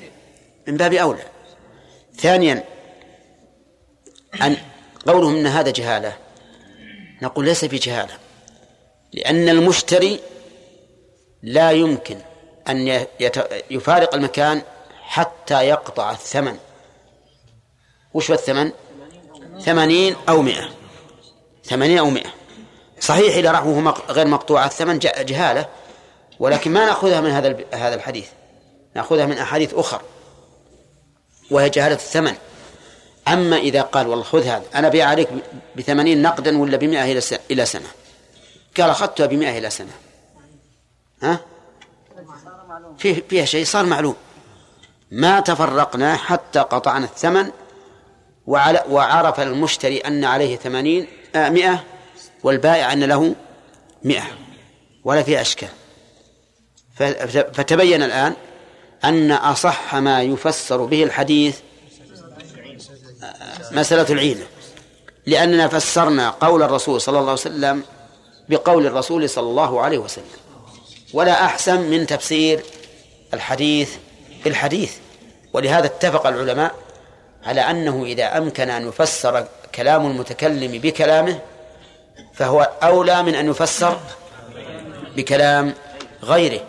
من 0.67 0.77
باب 0.77 0.93
أولى 0.93 1.23
ثانيا 2.17 2.63
أن 4.41 4.57
قولهم 5.07 5.35
أن 5.35 5.47
هذا 5.47 5.71
جهالة. 5.71 6.17
نقول 7.21 7.45
ليس 7.45 7.65
في 7.65 7.77
جهالة. 7.77 8.13
لأن 9.13 9.49
المشتري 9.49 10.19
لا 11.43 11.71
يمكن 11.71 12.17
أن 12.69 13.05
يفارق 13.69 14.15
المكان 14.15 14.61
حتى 15.01 15.61
يقطع 15.67 16.11
الثمن. 16.11 16.57
وش 18.13 18.31
هو 18.31 18.35
الثمن؟ 18.35 18.71
ثمانين 19.61 20.15
أو 20.29 20.41
مئة. 20.41 20.69
ثمانين 21.65 21.97
أو 21.97 22.09
مئة. 22.09 22.29
صحيح 22.99 23.35
إذا 23.35 23.51
رحمه 23.51 23.93
غير 24.09 24.27
مقطوع 24.27 24.65
الثمن 24.65 24.99
جهالة 24.99 25.69
ولكن 26.39 26.71
ما 26.71 26.85
نأخذها 26.85 27.21
من 27.21 27.29
هذا 27.29 27.57
هذا 27.73 27.95
الحديث. 27.95 28.27
نأخذها 28.95 29.25
من 29.25 29.37
أحاديث 29.37 29.73
أخر 29.73 30.01
وهي 31.51 31.69
جهالة 31.69 31.95
الثمن. 31.95 32.35
أما 33.27 33.57
إذا 33.57 33.81
قال 33.81 34.07
والله 34.07 34.23
خذ 34.23 34.43
هذا 34.43 34.63
أنا 34.75 34.89
بيع 34.89 35.07
عليك 35.07 35.29
بثمانين 35.75 36.21
نقدا 36.21 36.57
ولا 36.57 36.77
بمئة 36.77 37.21
إلى 37.51 37.65
سنة؟ 37.65 37.87
قال 38.77 38.89
أخذتها 38.89 39.25
بمئة 39.25 39.57
إلى 39.57 39.69
سنة. 39.69 39.91
ها؟ 41.23 41.39
فيه 42.97 43.23
فيها 43.29 43.45
شيء 43.45 43.65
صار 43.65 43.85
معلوم. 43.85 44.15
ما 45.11 45.39
تفرقنا 45.39 46.15
حتى 46.15 46.59
قطعنا 46.59 47.05
الثمن 47.05 47.51
وعلى 48.47 48.83
وعرف 48.89 49.39
المشتري 49.39 49.97
أن 49.97 50.23
عليه 50.25 50.57
ثمانين 50.57 51.07
آه 51.35 51.49
مئة 51.49 51.83
والبائع 52.43 52.93
أن 52.93 53.03
له 53.03 53.35
مئة 54.03 54.23
ولا 55.03 55.23
في 55.23 55.41
أشكال. 55.41 55.69
فتبين 57.53 58.03
الآن 58.03 58.35
أن 59.03 59.31
أصح 59.31 59.95
ما 59.95 60.21
يفسر 60.21 60.85
به 60.85 61.03
الحديث 61.03 61.59
مسألة 63.71 64.05
العينة 64.09 64.43
لأننا 65.25 65.67
فسرنا 65.67 66.29
قول 66.29 66.63
الرسول 66.63 67.01
صلى 67.01 67.19
الله 67.19 67.31
عليه 67.31 67.41
وسلم 67.41 67.83
بقول 68.49 68.85
الرسول 68.85 69.29
صلى 69.29 69.49
الله 69.49 69.81
عليه 69.81 69.97
وسلم. 69.97 70.25
ولا 71.13 71.45
أحسن 71.45 71.81
من 71.81 72.07
تفسير 72.07 72.63
الحديث 73.33 73.95
بالحديث. 74.43 74.93
ولهذا 75.53 75.85
اتفق 75.85 76.27
العلماء 76.27 76.75
على 77.43 77.61
أنه 77.61 78.03
إذا 78.05 78.37
أمكن 78.37 78.69
أن 78.69 78.87
يفسر 78.87 79.47
كلام 79.75 80.05
المتكلم 80.05 80.71
بكلامه 80.71 81.39
فهو 82.33 82.69
أولى 82.83 83.23
من 83.23 83.35
أن 83.35 83.49
يفسر 83.49 83.99
بكلام 85.15 85.73
غيره 86.23 86.61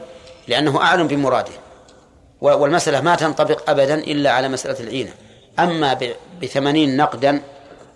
لأنه 0.49 0.83
أعلم 0.83 1.07
بمراده. 1.07 1.62
والمسألة 2.43 3.01
ما 3.01 3.15
تنطبق 3.15 3.71
أبدا 3.71 3.95
إلا 3.95 4.31
على 4.31 4.49
مسألة 4.49 4.81
العينة. 4.81 5.15
أما 5.59 5.99
بثمانين 6.43 6.97
نقدا 6.97 7.43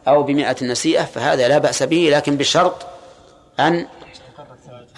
أو 0.09 0.23
بمئة 0.23 0.65
نسيئة 0.65 1.05
فهذا 1.05 1.49
لا 1.49 1.59
بأس 1.59 1.83
به 1.83 2.09
لكن 2.13 2.37
بشرط 2.37 2.87
أن 3.61 3.87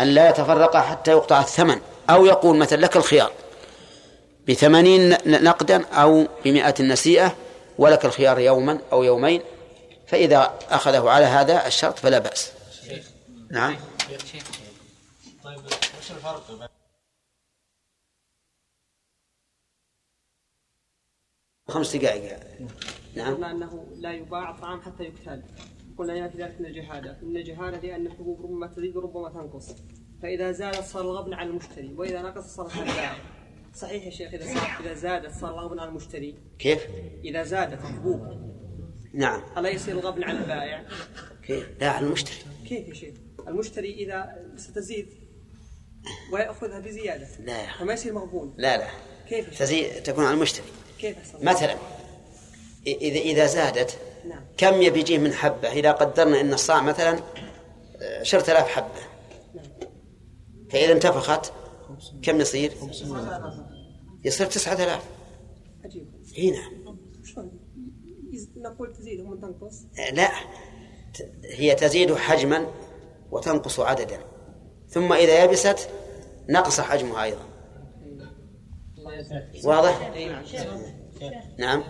أن 0.00 0.06
لا 0.06 0.28
يتفرق 0.28 0.76
حتى 0.76 1.10
يقطع 1.10 1.40
الثمن. 1.40 1.80
أو 2.10 2.26
يقول 2.26 2.56
مثلا 2.56 2.80
لك 2.80 2.96
الخيار 2.96 3.32
بثمانين 4.48 5.16
نقدا 5.26 5.84
أو 5.86 6.26
بمئة 6.44 6.82
نسيئة 6.82 7.36
ولك 7.78 8.04
الخيار 8.04 8.38
يوما 8.38 8.78
أو 8.92 9.02
يومين 9.02 9.42
فإذا 10.06 10.52
أخذه 10.70 11.10
على 11.10 11.24
هذا 11.24 11.66
الشرط 11.66 11.98
فلا 11.98 12.18
بأس. 12.18 12.52
نعم. 13.50 13.76
طيب 15.44 15.58
وش 16.00 16.10
الفرق؟ 16.10 16.70
خمس 21.70 21.96
دقائق. 21.96 22.38
نعم. 23.16 23.34
قلنا 23.34 23.50
أنه 23.50 23.86
لا 23.96 24.12
يباع 24.12 24.50
الطعام 24.50 24.80
حتى 24.80 25.04
يكتال 25.04 25.42
قلنا 25.98 26.14
يأتي 26.14 26.38
ذلك 26.38 26.60
من 26.60 26.66
الجهاله 26.66 27.16
ان 27.22 27.36
الجهاله 27.36 27.78
لأن 27.78 28.06
الحبوب 28.06 28.42
ربما 28.42 28.66
تزيد 28.66 28.96
وربما 28.96 29.28
تنقص. 29.28 29.76
فإذا 30.22 30.52
زادت 30.52 30.84
صار 30.84 31.02
الغبن 31.02 31.34
على 31.34 31.50
المشتري 31.50 31.94
وإذا 31.94 32.22
نقص 32.22 32.44
صار 32.44 32.66
البائع 32.66 33.16
صحيح 33.74 34.04
يا 34.04 34.10
شيخ 34.10 34.34
إذا 34.34 34.44
إذا 34.80 34.94
زادت 34.94 35.30
صار 35.40 35.50
الغبن 35.50 35.78
على 35.78 35.88
المشتري. 35.88 36.34
كيف؟ 36.58 36.86
إذا 37.24 37.42
زادت 37.42 37.72
الحبوب. 37.72 38.20
نعم. 39.14 39.42
الا 39.58 39.68
يصير 39.68 39.94
الغبن 39.94 40.24
على 40.24 40.38
البائع؟ 40.38 40.84
كيف؟ 41.42 41.68
لا 41.80 41.90
على 41.90 42.06
المشتري. 42.06 42.36
كيف 42.68 42.88
يا 42.88 42.94
شيخ؟ 42.94 43.14
المشتري 43.48 43.94
إذا 43.94 44.46
ستزيد 44.56 45.08
ويأخذها 46.32 46.80
بزيادة. 46.80 47.28
لا. 47.44 47.78
فما 47.78 47.92
يصير 47.92 48.12
مغبون؟ 48.12 48.54
لا 48.56 48.76
لا. 48.76 48.88
كيف 49.28 49.58
تزيد 49.58 50.02
تكون 50.02 50.24
على 50.24 50.34
المشتري. 50.34 50.66
مثلا 51.40 51.76
إذا 52.86 53.18
إذا 53.18 53.46
زادت 53.46 53.98
نعم. 54.28 54.40
كم 54.56 54.82
يبي 54.82 55.00
يجيه 55.00 55.18
من 55.18 55.32
حبة؟ 55.32 55.72
إذا 55.72 55.92
قدرنا 55.92 56.40
أن 56.40 56.52
الصاع 56.52 56.82
مثلا 56.82 57.20
عشرة 58.20 58.50
آلاف 58.50 58.68
حبة. 58.68 59.00
نعم. 59.54 59.66
فإذا 60.70 60.92
انتفخت 60.92 61.52
كم 62.22 62.40
يصير؟ 62.40 62.72
يصير 64.24 64.46
تسعة 64.46 64.74
آلاف. 64.74 65.02
عجيب. 65.84 66.06
إي 66.38 66.50
نعم. 66.50 66.98
نقول 68.56 68.92
تزيد 68.92 69.40
تنقص؟ 69.40 69.84
لا. 70.12 70.30
هي 71.44 71.74
تزيد 71.74 72.14
حجما 72.14 72.66
وتنقص 73.30 73.80
عددا. 73.80 74.20
ثم 74.88 75.12
إذا 75.12 75.44
يبست 75.44 75.88
نقص 76.48 76.80
حجمها 76.80 77.24
أيضا. 77.24 77.47
واضح؟ 79.64 80.12
نعم 81.58 81.82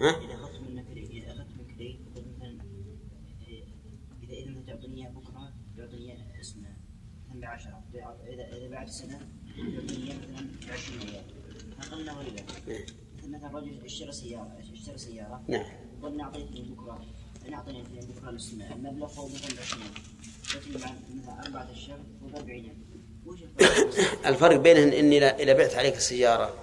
ها؟ 0.00 0.10
إذا 0.10 0.34
أخذت 0.34 0.60
منك 0.60 0.86
إذا 0.96 1.32
أخذت 1.32 1.48
منك 1.58 2.00
مثلا 2.36 2.58
إذا 4.22 4.34
إذا 4.34 4.62
تعطيني 4.66 5.08
بكرة 5.08 5.52
تعطيني 5.76 6.40
اسمه 6.40 6.76
مثلا 7.28 7.40
بعشرة 7.40 7.82
إذا 8.28 8.56
إذا 8.56 8.68
بعد 8.68 8.88
سنة 8.88 9.18
تعطيني 9.56 10.14
مثلا 10.14 10.46
بعشرين 10.68 11.00
ريال 11.00 11.24
أقلنا 11.78 12.18
ولا 12.18 12.30
مثلا 13.28 13.58
رجل 13.58 13.84
اشترى 13.84 14.12
سيارة 14.12 14.58
اشترى 14.72 14.98
سيارة 14.98 15.44
نعم 15.48 15.64
قلنا 16.02 16.24
أعطيتني 16.24 16.62
بكرة 16.62 17.04
أنا 17.48 17.56
بكرة 17.62 18.36
المبلغ 18.74 19.20
هو 19.20 19.28
مثلا 19.28 19.60
20 19.60 19.82
تعطيني 20.52 20.76
مثلا 20.76 21.46
أربعة 21.46 21.72
أشهر 21.72 21.98
فوق 22.20 22.36
40 22.36 22.89
الفرق 24.26 24.56
بين 24.56 24.76
إني 24.76 25.24
إذا 25.24 25.52
بعت 25.52 25.74
عليك 25.74 25.96
السيارة. 25.96 26.54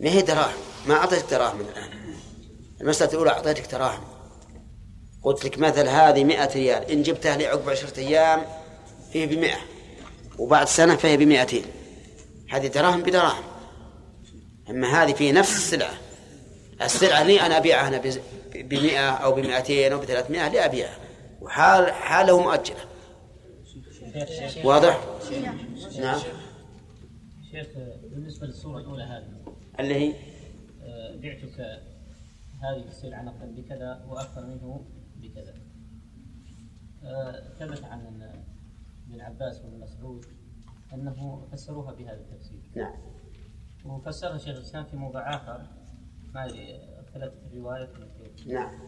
ما 0.00 0.10
هي 0.10 0.22
دراهم؟ 0.22 0.54
ما 0.86 0.94
أعطيتك 0.94 1.30
دراهم 1.30 1.60
الآن. 1.60 1.90
المسألة 2.80 3.12
الأولى 3.12 3.30
أعطيتك 3.30 3.72
دراهم. 3.72 4.04
قلت 5.22 5.44
لك 5.44 5.58
مثل 5.58 5.88
هذه 5.88 6.24
100 6.24 6.48
ريال. 6.54 6.90
إن 6.90 7.02
جبتها 7.02 7.36
لي 7.36 7.46
عقب 7.46 7.70
عشرة 7.70 8.00
أيام 8.00 8.42
فيه 9.12 9.26
ب 9.26 9.32
100 9.32 9.54
وبعد 10.38 10.68
سنة 10.68 10.96
فهي 10.96 11.16
ب 11.16 11.22
200 11.22 11.62
هذه 12.50 12.66
دراهم 12.66 13.02
بدراهم. 13.02 13.44
أما 14.70 15.02
هذه 15.02 15.12
في 15.12 15.32
نفس 15.32 15.56
السلعة. 15.56 15.94
السلعة 16.82 17.22
لي 17.22 17.40
أنا 17.40 17.56
أبيعها 17.56 17.88
أنا 17.88 17.98
ب 18.54 18.74
100 18.74 19.10
أو 19.10 19.32
ب 19.32 19.38
200 19.38 19.92
أو 19.92 19.98
ب 19.98 20.04
300 20.04 20.48
لي 20.48 20.64
أبيعها. 20.64 20.98
وحال 21.40 21.92
حاله 21.92 22.40
مؤجلة. 22.40 22.84
واضح؟ 24.64 25.13
نعم. 26.00 26.18
شيخ 27.50 27.68
بالنسبة 28.10 28.46
للصورة 28.46 28.78
الأولى 28.78 29.02
هذه 29.02 29.54
اللي 29.80 29.94
هي؟ 29.94 30.14
آه، 30.82 31.16
بعتك 31.16 31.60
هذه 32.60 32.84
السلعة 32.88 33.22
نقدا 33.22 33.54
بكذا 33.56 34.04
وأكثر 34.08 34.46
منه 34.46 34.84
بكذا. 35.16 35.54
آه، 37.04 37.48
ثبت 37.58 37.84
عن 37.84 38.06
ابن 39.08 39.20
عباس 39.20 39.64
وابن 39.64 39.80
مسعود 39.80 40.24
أنه 40.92 41.48
فسروها 41.52 41.92
بهذا 41.92 42.20
التفسير. 42.20 42.70
نعم. 42.76 42.94
وفسرها 43.84 44.38
شيخ 44.38 44.56
الإسلام 44.56 44.84
في 44.84 44.96
موضع 44.96 45.34
آخر 45.34 45.66
ما 46.34 46.44
أدري 46.44 46.80
اختلفت 47.00 47.38
الرواية 47.52 47.88
نعم. 48.46 48.78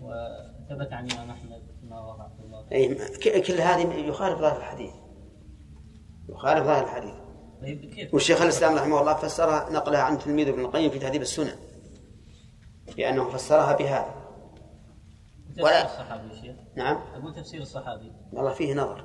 وثبت 0.00 0.92
عن 0.92 1.06
الإمام 1.06 1.30
أحمد 1.30 1.62
رواه 1.90 2.22
عبد 2.22 2.40
الله. 2.40 2.66
أي 2.72 2.94
كل 3.40 3.60
هذه 3.60 3.94
يخالف 3.94 4.38
ظاهر 4.38 4.56
الحديث. 4.56 4.92
يخالف 6.30 6.64
ظاهر 6.66 6.84
الحديث. 6.84 7.14
طيب 7.62 8.14
والشيخ 8.14 8.42
الإسلام 8.42 8.74
رحمه 8.76 9.00
الله 9.00 9.14
فسرها 9.14 9.70
نقلها 9.70 10.00
عن 10.00 10.18
تلميذ 10.18 10.48
ابن 10.48 10.60
القيم 10.60 10.90
في 10.90 10.98
تهذيب 10.98 11.22
السنن 11.22 11.52
لأنه 12.98 13.28
فسرها 13.28 13.76
بهذا. 13.76 14.14
تفسير 15.48 15.64
ولا- 15.64 15.84
الصحابي 15.84 16.34
شيخ. 16.42 16.56
نعم. 16.76 16.98
أقول 17.14 17.34
تفسير 17.34 17.60
الصحابي. 17.60 18.12
والله 18.32 18.50
فيه 18.52 18.74
نظر 18.74 19.04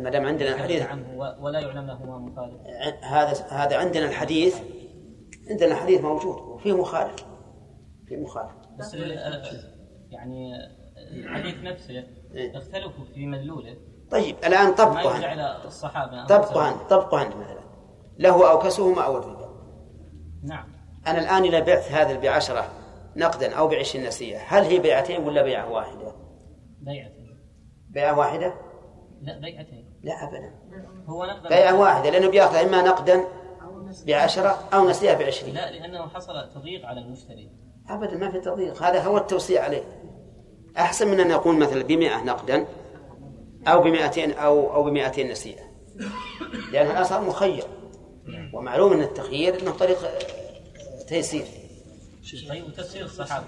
ما 0.00 0.10
دام 0.10 0.26
عندنا 0.26 0.54
الحديث. 0.54 0.82
عنه 0.82 1.18
ولا 1.40 1.60
يعلم 1.60 1.86
له 1.86 2.04
ما 2.04 2.18
مخالف. 2.18 2.60
هذا 3.02 3.46
هذا 3.48 3.76
عندنا 3.78 4.06
الحديث 4.08 4.56
عندنا 5.50 5.68
الحديث 5.72 6.00
موجود 6.00 6.36
وفيه 6.36 6.72
مخالف 6.76 7.26
فيه 8.06 8.16
مخالف. 8.16 8.52
بس 8.78 8.94
آه، 8.94 9.42
يعني 10.10 10.52
الحديث 11.12 11.54
نفسه 11.62 12.04
إيه. 12.34 12.58
اختلفوا 12.58 13.04
في 13.14 13.26
مدلوله. 13.26 13.76
طيب 14.10 14.36
الآن 14.44 14.68
ما 14.68 14.74
طبقه 14.74 15.64
الصحابة. 15.64 16.26
طبقه 16.26 16.62
عند 16.62 16.76
طبقه 16.90 17.18
عند 17.18 17.36
مثلا 17.36 17.60
له 18.18 18.50
أو 18.50 18.58
كسوهما 18.58 19.02
أو 19.02 19.18
الربا. 19.18 19.48
نعم. 20.44 20.68
أنا 21.06 21.18
الآن 21.18 21.44
إذا 21.44 21.60
بعت 21.60 21.84
هذا 21.92 22.20
بعشرة 22.20 22.68
نقدا 23.16 23.54
أو 23.54 23.68
بعشرين 23.68 24.06
نسية 24.06 24.38
هل 24.38 24.64
هي 24.64 24.78
بيعتين 24.78 25.24
ولا 25.24 25.42
بيعة 25.42 25.70
واحدة؟ 25.70 26.12
بيعتين. 26.80 27.38
بيعة 27.90 28.18
واحدة؟ 28.18 28.54
لا 29.22 29.38
بيعتين. 29.38 30.00
لا 30.02 30.12
أبدا. 30.12 30.54
هو 31.06 31.24
نقد 31.24 31.48
بيعة 31.48 31.80
واحدة 31.80 32.10
لأنه 32.10 32.30
بيأخذ 32.30 32.56
إما 32.56 32.82
نقدا 32.82 33.24
بعشرة 34.06 34.58
أو 34.74 34.88
نسية 34.88 35.14
بعشرين. 35.14 35.54
لا 35.54 35.70
لأنه 35.70 36.08
حصل 36.08 36.50
تضييق 36.54 36.86
على 36.86 37.00
المشتري. 37.00 37.50
أبدا 37.88 38.16
ما 38.16 38.30
في 38.30 38.40
تضييق. 38.40 38.82
هذا 38.82 39.04
هو 39.04 39.16
التوسيع 39.16 39.64
عليه. 39.64 39.82
أحسن 40.78 41.08
من 41.08 41.20
أن 41.20 41.30
يقول 41.30 41.58
مثلا 41.58 41.82
بمئة 41.82 42.24
نقدا. 42.24 42.66
أو 43.66 43.82
بمئتين 43.82 44.32
أو 44.32 44.74
أو 44.74 44.82
بمئتين 44.84 45.30
نسيئة. 45.30 45.62
لأن 46.72 46.90
الأصل 46.90 47.24
مخير. 47.24 47.64
ومعلوم 48.52 48.92
أن 48.92 49.02
التخيير 49.02 49.60
أنه 49.60 49.70
طريق 49.70 49.98
تيسير. 51.08 51.46
طيب 52.48 52.64
وتفسير 52.64 53.04
الصحابة. 53.04 53.46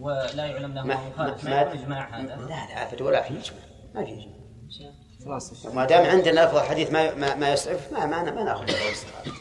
ولا 0.00 0.46
يعلم 0.46 0.74
له 0.74 0.82
ما 0.82 0.96
ما 1.18 1.36
ما 1.44 1.72
إجماع 1.72 2.18
لا 2.18 2.34
هذا؟ 2.34 2.46
لا 2.46 2.92
أبدا 2.92 3.04
ولا 3.04 3.22
في 3.22 3.28
إجماع 3.28 3.62
ما 3.94 4.04
في 4.04 4.12
إجماع 4.12 5.74
ما 5.74 5.84
دام 5.84 6.06
عندنا 6.06 6.44
لفظ 6.44 6.56
الحديث 6.56 6.92
ما 6.92 7.14
ما, 7.14 7.34
ما 7.34 7.52
يسعف 7.52 7.92
ما 7.92 8.06
ما, 8.06 8.22
ما 8.22 8.44
نأخذ 8.44 8.62
الصحابة. 8.62 9.32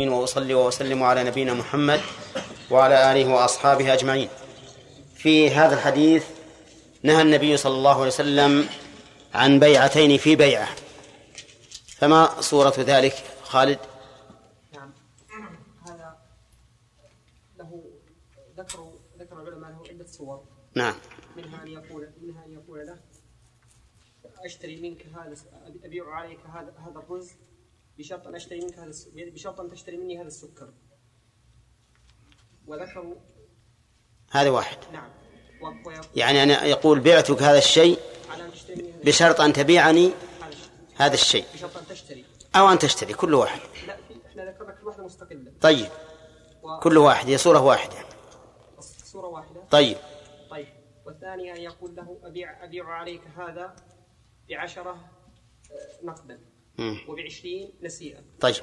وأصلي 0.00 0.54
وأسلم 0.54 1.02
على 1.02 1.24
نبينا 1.24 1.54
محمد 1.54 2.00
وعلى 2.70 3.12
آله 3.12 3.34
وأصحابه 3.34 3.92
أجمعين. 3.92 4.28
في 5.14 5.50
هذا 5.50 5.74
الحديث 5.74 6.24
نهى 7.02 7.22
النبي 7.22 7.56
صلى 7.56 7.74
الله 7.74 7.94
عليه 7.94 8.06
وسلم 8.06 8.68
عن 9.34 9.58
بيعتين 9.58 10.18
في 10.18 10.36
بيعة. 10.36 10.68
فما 11.86 12.40
صورة 12.40 12.74
ذلك 12.78 13.14
خالد؟ 13.42 13.78
نعم. 14.72 14.92
هذا 15.88 16.16
له 17.58 17.84
ذكروا 18.56 18.92
ذكر 19.18 19.42
العلماء 19.42 19.70
له 19.70 19.88
عدة 19.88 20.06
صور. 20.06 20.44
نعم. 20.74 20.94
منها 21.36 21.62
أن 21.62 21.68
يقول 21.68 22.10
منها 22.22 22.44
أن 22.44 22.52
يقول 22.52 22.86
له 22.86 23.00
أشتري 24.44 24.80
منك 24.80 25.06
هذا 25.06 25.36
أبيع 25.84 26.10
عليك 26.10 26.40
هذا 26.46 26.74
هذا 26.78 26.98
الرز 26.98 27.32
بشرط 27.98 28.26
أن 28.26 28.34
أشتري 28.34 28.60
منك 28.60 28.78
هذا 28.78 28.92
بشرط 29.14 29.60
أن 29.60 29.70
تشتري 29.70 29.96
مني 29.96 30.18
هذا 30.18 30.26
السكر. 30.26 30.72
وذكروا 32.66 33.14
هذا 34.30 34.50
واحد. 34.50 34.78
نعم. 34.92 35.21
يعني 36.16 36.42
أنا 36.42 36.64
يقول 36.64 37.00
بعتك 37.00 37.42
هذا 37.42 37.58
الشيء 37.58 37.98
بشرط 39.04 39.40
أن 39.40 39.52
تبيعني 39.52 40.10
هذا- 40.96 41.14
الشيء. 41.14 41.44
بشرط 41.54 41.76
أن 41.76 41.86
تشتري 41.86 42.24
أو 42.56 42.68
أن 42.68 42.78
تشتري 42.78 43.14
كل 43.14 43.34
واحد. 43.34 43.60
لا 43.86 43.96
إحنا 44.26 44.44
ذكرنا 44.50 44.72
كل 44.72 44.86
واحدة 44.86 45.04
مستقلة 45.04 45.52
طيب. 45.60 45.88
كل 46.82 46.98
واحد 46.98 47.26
هي 47.28 47.38
صورة 47.38 47.60
واحدة. 47.60 47.96
صورة 49.04 49.26
واحدة 49.26 49.62
طيب. 49.70 49.96
طيب. 50.50 50.68
والثاني 51.06 51.52
أن 51.52 51.56
يقول 51.62 51.94
له 51.96 52.18
أبيع 52.24 52.64
أبيع 52.64 52.84
عليك 52.88 53.22
هذا 53.36 53.76
بعشرة 54.48 55.10
نقدا. 56.02 56.40
وبعشرين 57.08 57.72
نسيئة 57.82 58.20
طيب. 58.40 58.54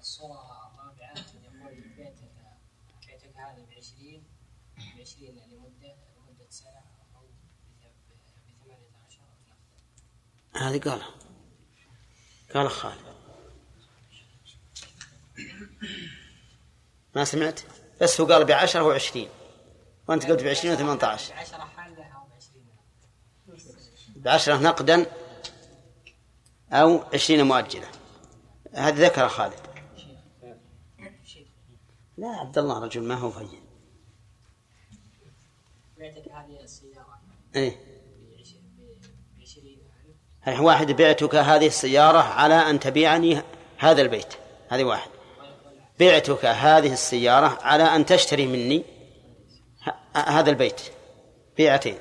الصورة 0.00 0.40
الرابعة 0.74 1.14
يقول 1.44 1.80
بيتك 1.96 2.30
بيتك 3.06 3.36
هذا 3.36 3.66
بعشرين 3.70 4.24
بعشرين 4.98 5.34
لمدة 5.34 5.94
لمدة 6.16 6.46
سنة 6.50 6.82
أو 7.16 7.22
بث- 7.82 8.14
بثمانية 8.48 8.88
عشر 9.06 9.20
نقدا 9.20 9.56
هذه 10.56 10.78
قالها 10.78 11.10
قال 12.54 12.70
خالد. 12.70 13.06
ما 17.16 17.24
سمعت؟ 17.24 17.60
بس 18.00 18.20
هو 18.20 18.26
قال 18.26 18.44
بعشرة 18.44 18.82
وعشرين. 18.82 19.28
وأنت 20.08 20.26
قلت 20.26 20.42
بعشرين 20.42 20.74
وثمانية 20.74 21.04
عشر 21.04 21.34
بعشرة 24.16 24.56
نقدا 24.56 25.06
أو 26.72 27.04
عشرين 27.14 27.42
مؤجلة. 27.42 27.88
هذا 28.72 29.06
ذكر 29.06 29.28
خالد. 29.28 29.66
لا 32.18 32.28
عبد 32.28 32.58
الله 32.58 32.84
رجل 32.84 33.02
ما 33.02 33.14
هو 33.14 33.30
فين 33.30 33.60
بيتك 35.98 36.28
هذه 36.32 36.60
السيارة 36.62 37.20
إيه. 37.56 37.85
يعني 40.46 40.58
هي 40.58 40.64
واحد 40.64 40.92
بعتك 40.92 41.34
هذه 41.34 41.66
السيارة 41.66 42.18
على 42.18 42.54
أن 42.54 42.80
تبيعني 42.80 43.42
هذا 43.78 44.02
البيت. 44.02 44.34
هذه 44.68 44.84
واحد. 44.84 45.10
بعتك 46.00 46.44
هذه 46.44 46.92
السيارة 46.92 47.58
على 47.62 47.82
أن 47.82 48.06
تشتري 48.06 48.46
مني 48.46 48.84
هذا 50.14 50.50
البيت. 50.50 50.80
بيعتين. 51.56 51.98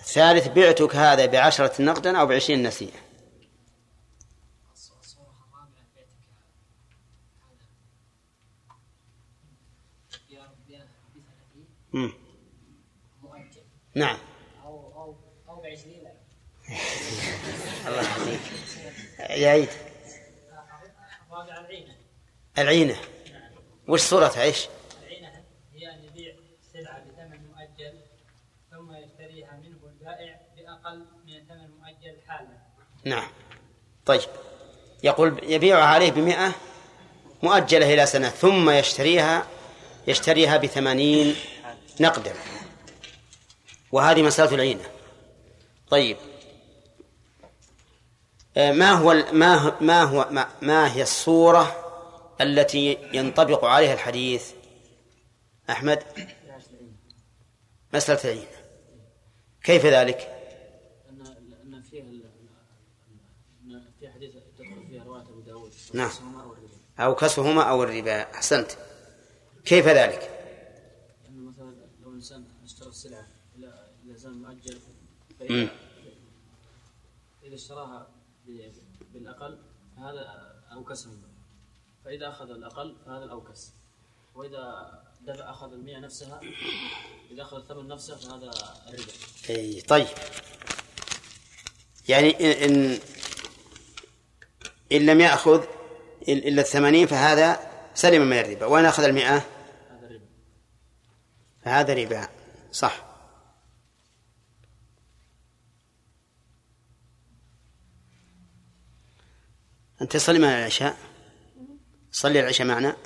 الثالث 0.00 0.48
بعتك 0.48 0.96
هذا 0.96 1.26
بعشرة 1.26 1.82
نقدا 1.82 2.18
أو 2.20 2.26
بعشرين 2.26 2.62
نسيئة. 2.66 2.90
الص- 4.74 4.92
الصورة 5.00 5.26
الرابعة 5.26 5.68
بيتك 5.94 6.06
هذا 7.42 7.66
بيار- 10.30 10.54
بيار- 10.68 10.88
بثلاثين 11.14 11.66
مم. 11.92 12.12
مؤجل 13.22 13.62
نعم 13.94 14.18
أو 14.64 14.92
أو 15.02 15.16
أو 15.48 15.62
بعشرين 15.62 16.06
الله 17.86 18.02
يحييك 18.02 18.40
يعيد 19.18 19.68
الرابعة 21.46 21.66
العينة. 22.58 22.96
وش 23.88 24.00
صورتها 24.00 24.42
إيش؟ 24.42 24.66
العينة 25.02 25.28
هي 25.74 25.90
أن 25.90 26.04
يبيع 26.04 26.34
سلعة 26.72 27.04
بثمن 27.04 27.40
مؤجل 27.46 27.98
ثم 28.70 28.94
يشتريها 28.94 29.60
منه 29.62 29.78
البائع 29.84 30.40
بأقل 30.56 31.04
من 31.26 31.36
الثمن 31.36 31.64
المؤجل 31.64 32.16
حالا. 32.28 32.58
نعم. 33.04 33.28
طيب. 34.06 34.20
يقول 35.02 35.40
يبيعها 35.42 35.84
عليه 35.84 36.10
بمئة 36.10 36.54
مؤجلة 37.42 37.94
إلى 37.94 38.06
سنة 38.06 38.28
ثم 38.28 38.70
يشتريها 38.70 39.46
يشتريها 40.06 40.56
بثمانين 40.56 41.36
نقدا. 42.00 42.34
وهذه 43.92 44.22
مسألة 44.22 44.54
العينة. 44.54 44.84
طيب. 45.90 46.16
ما 48.56 48.92
هو 48.92 49.24
ما 49.32 49.80
ما 49.80 50.02
هو 50.02 50.28
ما, 50.30 50.48
ما 50.62 50.94
هي 50.94 51.02
الصورة 51.02 51.76
التي 52.40 52.98
ينطبق 53.12 53.64
عليها 53.64 53.94
الحديث؟ 53.94 54.52
أحمد؟ 55.70 56.02
مسألة 57.94 58.24
العينة 58.24 58.46
كيف 59.62 59.86
ذلك؟ 59.86 60.32
ان 61.64 61.82
فيها 61.82 62.04
في 64.00 64.08
حديث 64.08 64.30
تدخل 64.58 64.86
فيها 64.88 65.04
رواية 65.04 65.22
أبو 65.22 65.40
داود. 65.40 65.72
نعم. 65.94 66.10
أو 66.98 67.14
كسهما 67.14 67.62
أو 67.62 67.82
الربا. 67.82 68.22
أحسنت. 68.22 68.70
كيف 69.64 69.88
ذلك؟ 69.88 70.30
انه 71.28 71.50
مثلا 71.50 71.74
لو 72.02 72.10
الإنسان 72.10 72.44
اشترى 72.64 72.88
السلعة 72.88 73.26
إلى 73.56 73.88
إلى 74.04 74.16
زمن 74.16 74.42
مؤجل 74.42 74.78
إذا 77.44 77.54
اشتراها 77.54 78.05
بالاقل 80.12 80.26
فهذا 80.26 80.54
اوكسهم 80.72 81.22
فإذا 82.04 82.28
أخذ 82.28 82.50
الأقل 82.50 82.96
فهذا 83.06 83.24
الأوكس. 83.24 83.72
وإذا 84.34 84.92
دفع 85.20 85.50
أخذ 85.50 85.72
المئة 85.72 85.98
نفسها 85.98 86.40
إذا 87.30 87.42
أخذ 87.42 87.56
الثمن 87.56 87.88
نفسه 87.88 88.16
فهذا 88.16 88.50
الربا. 88.88 89.12
أي 89.50 89.80
طيب. 89.80 90.06
يعني 92.08 92.32
إن- 92.32 93.00
إن 94.92 95.06
لم 95.06 95.20
يأخذ 95.20 95.62
إل- 95.62 96.28
إلا 96.28 96.62
الثمانين 96.62 97.06
فهذا 97.06 97.70
سلم 97.94 98.22
من 98.22 98.38
الربا. 98.38 98.66
وإن 98.66 98.84
أخذ 98.84 99.02
المئة؟ 99.04 99.36
هذا 99.36 100.06
الربا. 100.06 100.26
فهذا 101.64 101.94
ربا 101.94 102.28
صح. 102.72 103.05
أنت 110.06 110.12
تصلي 110.12 110.38
معنا 110.38 110.58
العشاء؟ 110.58 110.96
صلي 112.12 112.40
العشاء 112.40 112.66
معنا؟ 112.66 112.96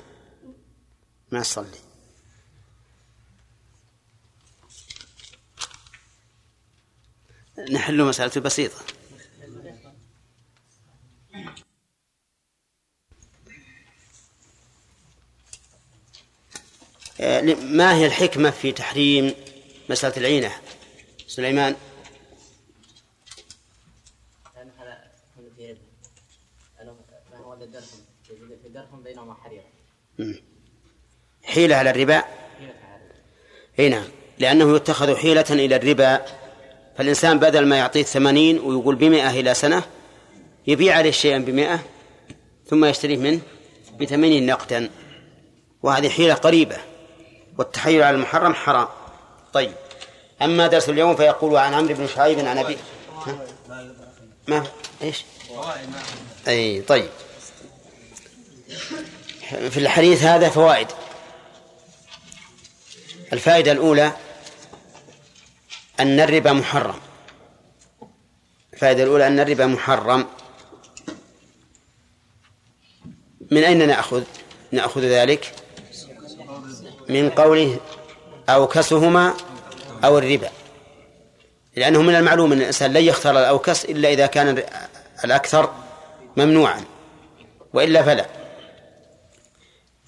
ما 1.31 1.41
تصلي. 1.41 1.77
نحل 7.71 8.03
مسألة 8.03 8.41
بسيطة. 8.41 8.75
آه، 17.19 17.41
ما 17.53 17.95
هي 17.95 18.05
الحكمة 18.05 18.49
في 18.49 18.71
تحريم 18.71 19.33
مسألة 19.89 20.17
العينة؟ 20.17 20.51
سليمان؟ 21.27 21.75
هو 27.61 27.65
الدرهم 27.65 27.83
في 28.63 28.69
درهم 28.69 29.03
بينهما 29.03 29.33
حريرة 29.33 29.63
حيلة 31.43 31.75
على 31.75 31.89
الربا؟ 31.89 32.23
إي 33.79 33.89
نعم. 33.89 34.03
لأنه 34.39 34.75
يتخذ 34.75 35.15
حيلة 35.15 35.45
إلى 35.49 35.75
الربا. 35.75 36.25
فالإنسان 36.97 37.39
بدل 37.39 37.65
ما 37.65 37.77
يعطيه 37.77 38.03
ثمانين 38.03 38.59
ويقول 38.59 38.95
بمئة 38.95 39.29
إلى 39.29 39.53
سنة 39.53 39.83
يبيع 40.67 40.95
عليه 40.95 41.11
شيئا 41.11 41.37
بمئة 41.37 41.79
ثم 42.65 42.85
يشتريه 42.85 43.17
منه 43.17 43.39
بثمانين 43.99 44.45
نقدا. 44.45 44.89
وهذه 45.83 46.09
حيلة 46.09 46.33
قريبة. 46.33 46.77
والتحيل 47.57 48.03
على 48.03 48.15
المحرم 48.15 48.53
حرام. 48.53 48.87
طيب. 49.53 49.73
أما 50.41 50.67
درس 50.67 50.89
اليوم 50.89 51.15
فيقول 51.15 51.57
عن 51.57 51.73
عمرو 51.73 51.95
بن 51.95 52.07
شعيب 52.07 52.39
عن 52.39 52.57
أبي 52.57 52.77
ما 54.47 54.67
إيش؟ 55.01 55.25
أي 56.47 56.81
طيب. 56.81 57.09
في 59.51 59.77
الحديث 59.77 60.23
هذا 60.23 60.49
فوائد. 60.49 60.87
الفائدة 63.33 63.71
الأولى 63.71 64.11
أن 65.99 66.19
الربا 66.19 66.53
محرم. 66.53 66.99
الفائدة 68.73 69.03
الأولى 69.03 69.27
أن 69.27 69.39
الربا 69.39 69.65
محرم. 69.65 70.27
من 73.51 73.63
أين 73.63 73.87
نأخذ؟ 73.87 74.23
نأخذ 74.71 75.01
ذلك 75.01 75.53
من 77.09 77.29
قوله 77.29 77.79
أوكسهما 78.49 79.33
أو 80.03 80.17
الربا. 80.17 80.49
لأنه 81.75 82.01
من 82.01 82.15
المعلوم 82.15 82.51
أن 82.51 82.61
الإنسان 82.61 82.93
لن 82.93 83.03
يختار 83.03 83.39
الأوكس 83.39 83.85
إلا 83.85 84.09
إذا 84.09 84.25
كان 84.25 84.63
الأكثر 85.23 85.73
ممنوعا 86.37 86.83
وإلا 87.73 88.03
فلا. 88.03 88.40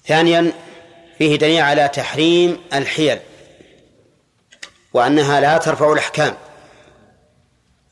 ثانيا 0.06 0.52
فيه 1.18 1.36
دليل 1.36 1.60
على 1.60 1.88
تحريم 1.88 2.60
الحيل 2.74 3.18
وأنها 4.94 5.40
لا 5.40 5.58
ترفع 5.58 5.92
الأحكام. 5.92 6.34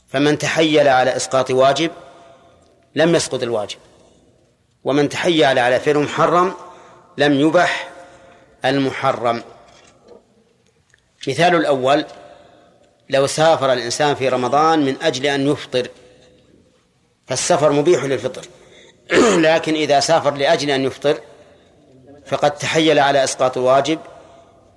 فمن 0.09 0.39
تحيل 0.39 0.89
على 0.89 1.17
إسقاط 1.17 1.51
واجب 1.51 1.91
لم 2.95 3.15
يسقط 3.15 3.43
الواجب 3.43 3.79
ومن 4.85 5.09
تحيل 5.09 5.59
على 5.59 5.81
فعل 5.81 5.99
محرم 5.99 6.55
لم 7.19 7.41
يبح 7.41 7.91
المحرم. 8.65 9.43
مثال 11.29 11.55
الأول 11.55 12.05
لو 13.11 13.27
سافر 13.27 13.73
الإنسان 13.73 14.15
في 14.15 14.29
رمضان 14.29 14.85
من 14.85 14.97
أجل 15.03 15.27
أن 15.27 15.47
يفطر 15.47 15.89
فالسفر 17.27 17.73
مبيح 17.73 18.05
للفطر. 18.05 18.47
لكن 19.49 19.75
إذا 19.75 20.01
سافر 20.01 20.35
لأجل 20.35 20.71
أن 20.71 20.85
يفطر 20.85 21.21
فقد 22.33 22.51
تحيل 22.51 22.99
على 22.99 23.25
إسقاط 23.25 23.59
الواجب 23.59 23.99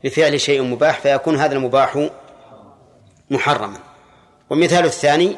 بفعل 0.04 0.42
شيء 0.42 0.62
مباح 0.62 1.00
فيكون 1.00 1.36
هذا 1.36 1.56
المباح 1.56 2.10
محرما. 3.30 3.80
والمثال 4.50 4.86
الثاني 4.86 5.36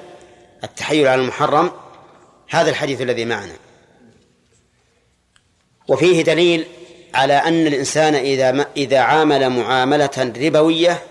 التحيل 0.63 1.07
على 1.07 1.21
المحرم 1.21 1.71
هذا 2.49 2.69
الحديث 2.69 3.01
الذي 3.01 3.25
معنا. 3.25 3.53
وفيه 5.87 6.21
دليل 6.21 6.65
على 7.13 7.33
أن 7.33 7.67
الإنسان 7.67 8.15
إذا 8.15 8.51
ما 8.51 8.65
إذا 8.77 8.99
عامل 8.99 9.49
معاملة 9.49 10.33
ربوية 10.37 11.03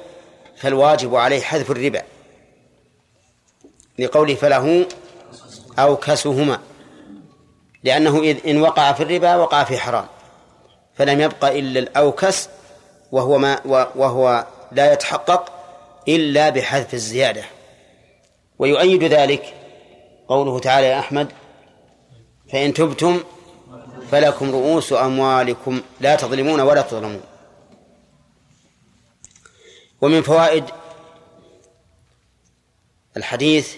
فالواجب 0.57 1.14
عليه 1.14 1.40
حذف 1.40 1.71
الربا 1.71 2.03
لقوله 3.99 4.35
فله 4.35 4.87
أوكسهما 5.79 6.61
لأنه 7.85 8.37
إن 8.47 8.61
وقع 8.61 8.92
في 8.92 9.03
الربا 9.03 9.37
وقع 9.37 9.64
في 9.64 9.79
حرام. 9.79 10.16
فلم 10.97 11.21
يبق 11.21 11.45
إلا 11.45 11.81
الأوكس 11.81 12.49
وهو 13.13 13.39
ما 13.39 13.61
وهو 13.97 14.47
لا 14.73 14.93
يتحقق 14.93 15.53
إلا 16.09 16.49
بحذف 16.49 16.95
الزيادة. 16.95 17.45
ويؤيد 18.59 19.05
ذلك 19.05 19.55
قوله 20.29 20.59
تعالى 20.59 20.87
يا 20.87 20.99
أحمد 20.99 21.33
فإن 22.53 22.75
تبتم 22.75 23.21
فلكم 24.11 24.51
رؤوس 24.51 24.93
أموالكم 24.93 25.83
لا 26.01 26.17
تظلمون 26.17 26.61
ولا 26.61 26.83
تظلمون. 26.83 27.23
ومن 30.01 30.23
فوائد 30.23 30.65
الحديث 33.17 33.75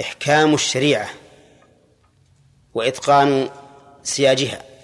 إحكام 0.00 0.54
الشريعة 0.54 1.08
وإتقان 2.74 3.50
سياجها. 4.02 4.75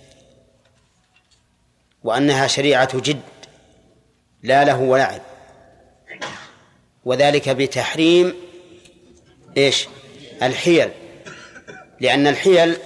وأنها 2.04 2.46
شريعة 2.46 2.98
جد 2.98 3.20
لا 4.42 4.64
له 4.64 4.80
ولعب 4.80 5.22
وذلك 7.04 7.48
بتحريم 7.48 8.34
إيش؟ 9.56 9.88
الحيل. 10.42 10.90
لأن 12.00 12.26
الحيل 12.26 12.76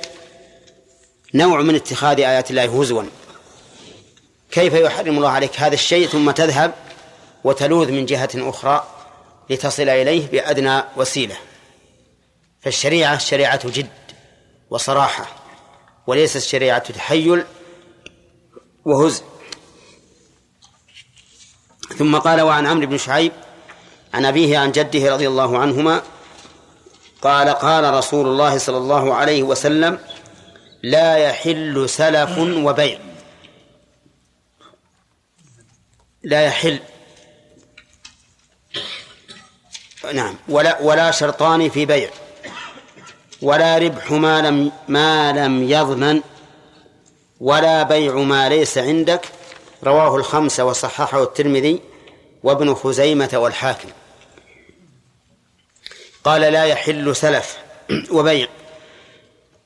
نوع 1.34 1.62
من 1.62 1.74
اتخاذ 1.74 2.20
آيات 2.20 2.50
الله 2.50 2.80
هزوا. 2.80 3.02
كيف 4.50 4.74
يحرم 4.74 5.16
الله 5.16 5.28
عليك 5.28 5.60
هذا 5.60 5.74
الشيء 5.74 6.08
ثم 6.08 6.30
تذهب 6.30 6.74
وتلوذ 7.44 7.92
من 7.92 8.06
جهة 8.06 8.30
أخرى 8.36 8.86
لتصل 9.50 9.88
إليه 9.88 10.26
بأدنى 10.26 10.82
وسيلة؟ 10.96 11.36
فالشريعة 12.60 13.18
شريعة 13.18 13.70
جد 13.70 13.88
وصراحة 14.70 15.26
وليست 16.06 16.38
شريعة 16.38 16.78
تحيل 16.78 17.44
وهزء. 18.86 19.24
ثم 21.98 22.16
قال 22.16 22.40
وعن 22.40 22.66
عمرو 22.66 22.86
بن 22.86 22.98
شعيب 22.98 23.32
عن 24.14 24.24
أبيه 24.24 24.58
عن 24.58 24.72
جده 24.72 25.12
رضي 25.12 25.28
الله 25.28 25.58
عنهما 25.58 26.02
قال 27.22 27.48
قال 27.48 27.94
رسول 27.94 28.26
الله 28.26 28.58
صلى 28.58 28.76
الله 28.76 29.14
عليه 29.14 29.42
وسلم 29.42 29.98
لا 30.82 31.16
يحل 31.16 31.88
سلف 31.88 32.38
وبيع. 32.38 32.98
لا 36.22 36.42
يحل. 36.42 36.80
نعم. 40.14 40.34
ولا 40.48 40.80
ولا 40.80 41.10
شرطان 41.10 41.68
في 41.68 41.86
بيع. 41.86 42.10
ولا 43.42 43.78
ربح 43.78 44.10
ما 44.10 44.42
لم 44.42 44.72
ما 44.88 45.32
لم 45.32 45.70
يضمن. 45.70 46.22
ولا 47.40 47.82
بيع 47.82 48.14
ما 48.14 48.48
ليس 48.48 48.78
عندك. 48.78 49.28
رواه 49.84 50.16
الخمسة 50.16 50.64
وصححه 50.64 51.22
الترمذي 51.22 51.80
وابن 52.42 52.74
خزيمة 52.74 53.30
والحاكم. 53.34 53.88
قال 56.24 56.40
لا 56.40 56.64
يحل 56.64 57.16
سلف 57.16 57.58
وبيع. 58.16 58.48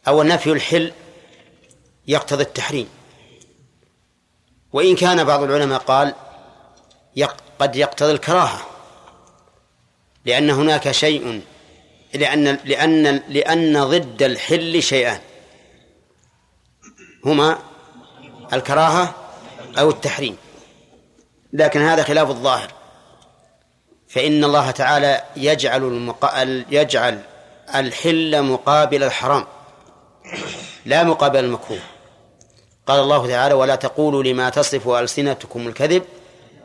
أو 0.09 0.23
نفي 0.23 0.53
الحل 0.53 0.93
يقتضي 2.07 2.43
التحريم. 2.43 2.89
وإن 4.73 4.97
كان 4.97 5.25
بعض 5.25 5.43
العلماء 5.43 5.79
قال 5.79 6.15
قد 7.59 7.77
يقتضي 7.77 8.13
الكراهة. 8.13 8.61
لأن 10.25 10.51
هناك 10.51 10.91
شيء 10.91 11.43
لأن 12.15 12.59
لأن 12.65 13.23
لأن 13.29 13.85
ضد 13.85 14.23
الحل 14.23 14.83
شيئان. 14.83 15.21
هما 17.27 17.59
الكراهة 18.53 19.15
أو 19.79 19.91
التحريم. 19.91 20.37
لكن 21.53 21.81
هذا 21.81 22.03
خلاف 22.03 22.31
الظاهر. 22.31 22.73
فإن 24.09 24.45
الله 24.45 24.71
تعالى 24.71 25.25
يجعل 25.37 25.83
المق... 25.83 26.35
يجعل 26.71 27.23
الحل 27.75 28.43
مقابل 28.43 29.03
الحرام 29.03 29.47
لا 30.87 31.05
مقابل 31.05 31.45
المكروه. 31.45 31.81
قال 32.87 33.01
الله 33.01 33.29
تعالى 33.29 33.55
ولا 33.55 33.75
تقولوا 33.75 34.23
لما 34.23 34.51
تصف 34.51 34.89
ألسنتكم 34.89 35.69
الكذب 35.69 36.03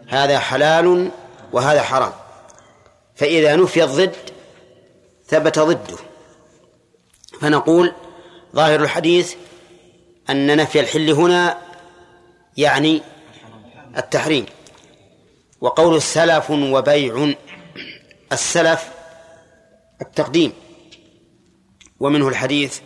هذا 0.08 0.39
حلال 0.39 1.12
وهذا 1.54 1.82
حرام. 1.82 2.12
فإذا 3.15 3.56
نفي 3.56 3.84
الضد 3.84 4.15
ثبت 5.28 5.60
ضده. 5.60 5.98
فنقول 7.41 7.94
ظاهر 8.56 8.84
الحديث 8.84 9.36
أن 10.30 10.58
نفي 10.58 10.80
الحل 10.80 11.10
هنا 11.10 11.58
يعني 12.58 13.02
التحريم. 13.98 14.46
وقول 15.62 16.02
سلف 16.02 16.52
وبيع 16.52 17.34
السلف 18.32 18.90
التقديم. 20.02 20.54
ومنه 22.00 22.28
الحديث 22.28 22.80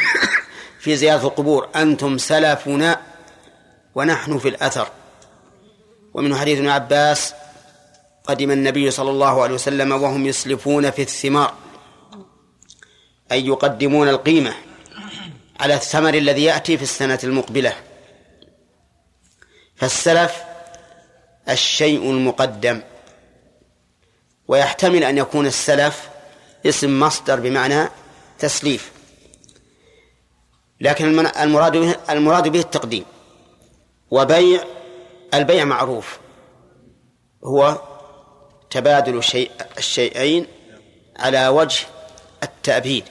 في 0.80 0.96
زيارة 0.96 1.26
القبور 1.26 1.68
أنتم 1.76 2.18
سلفنا 2.18 3.00
ونحن 3.94 4.38
في 4.38 4.48
الأثر. 4.48 4.88
ومنه 6.14 6.38
حديث 6.38 6.58
ابن 6.58 6.68
عباس 6.68 7.34
قدم 8.24 8.50
النبي 8.50 8.90
صلى 8.90 9.10
الله 9.10 9.42
عليه 9.42 9.54
وسلم 9.54 9.92
وهم 9.92 10.26
يسلفون 10.26 10.90
في 10.90 11.02
الثمار 11.02 11.54
أي 13.32 13.46
يقدمون 13.46 14.08
القيمة. 14.08 14.65
على 15.60 15.74
الثمر 15.74 16.14
الذي 16.14 16.44
يأتي 16.44 16.76
في 16.76 16.82
السنة 16.82 17.18
المقبلة. 17.24 17.76
فالسلف 19.76 20.42
الشيء 21.48 22.10
المقدم 22.10 22.82
ويحتمل 24.48 25.04
أن 25.04 25.18
يكون 25.18 25.46
السلف 25.46 26.08
اسم 26.66 27.00
مصدر 27.00 27.40
بمعنى 27.40 27.88
تسليف. 28.38 28.92
لكن 30.80 31.26
المراد 31.26 31.76
به 31.76 31.96
المراد 32.10 32.48
به 32.48 32.60
التقديم. 32.60 33.04
وبيع 34.10 34.64
البيع 35.34 35.64
معروف. 35.64 36.18
هو 37.44 37.80
تبادل 38.70 39.18
الشيء 39.18 39.50
الشيئين 39.78 40.46
على 41.16 41.48
وجه 41.48 41.86
التأبيد. 42.42 43.04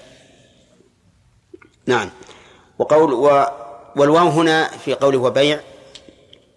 نعم. 1.86 2.12
وقول 2.80 3.14
و 3.14 3.46
والواو 3.96 4.28
هنا 4.28 4.68
في 4.68 4.94
قوله 4.94 5.18
وبيع 5.18 5.60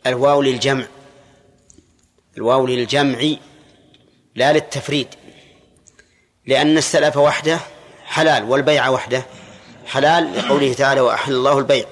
الواو 0.06 0.42
للجمع. 0.42 0.86
الواو 2.36 2.66
للجمع 2.66 3.34
لا 4.34 4.52
للتفريد 4.52 5.08
لأن 6.46 6.78
السلف 6.78 7.16
وحده 7.16 7.58
حلال 8.04 8.44
والبيع 8.44 8.88
وحده 8.88 9.22
حلال 9.86 10.38
لقوله 10.38 10.72
تعالى 10.72 11.00
وأحل 11.00 11.32
الله 11.32 11.58
البيع. 11.58 11.86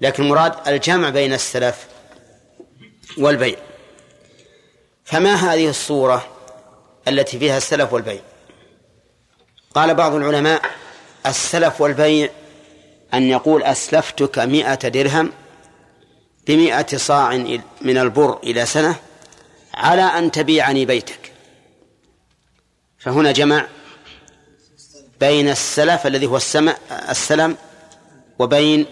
لكن 0.00 0.22
المراد 0.22 0.68
الجمع 0.68 1.10
بين 1.10 1.32
السلف 1.32 1.86
والبيع. 3.18 3.56
فما 5.04 5.34
هذه 5.34 5.68
الصورة 5.68 6.26
التي 7.08 7.38
فيها 7.38 7.56
السلف 7.56 7.92
والبيع؟ 7.92 8.20
قال 9.74 9.94
بعض 9.94 10.14
العلماء 10.14 10.62
السلف 11.26 11.80
والبيع 11.80 12.30
أن 13.14 13.30
يقول 13.30 13.62
أسلفتك 13.62 14.38
مئة 14.38 14.88
درهم 14.88 15.32
بمئة 16.46 16.96
صاع 16.96 17.36
من 17.80 17.98
البر 17.98 18.38
إلى 18.42 18.66
سنة 18.66 18.96
على 19.74 20.02
أن 20.02 20.30
تبيعني 20.30 20.84
بيتك. 20.84 21.32
فهنا 22.98 23.32
جمع 23.32 23.66
بين 25.20 25.48
السلف 25.48 26.06
الذي 26.06 26.26
هو 26.26 26.36
السمع 26.36 26.76
السلم 27.08 27.56
وبين 28.38 28.86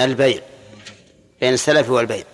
البيع. 0.00 0.40
بين 1.40 1.52
السلف 1.52 1.90
والبيع. 1.90 2.24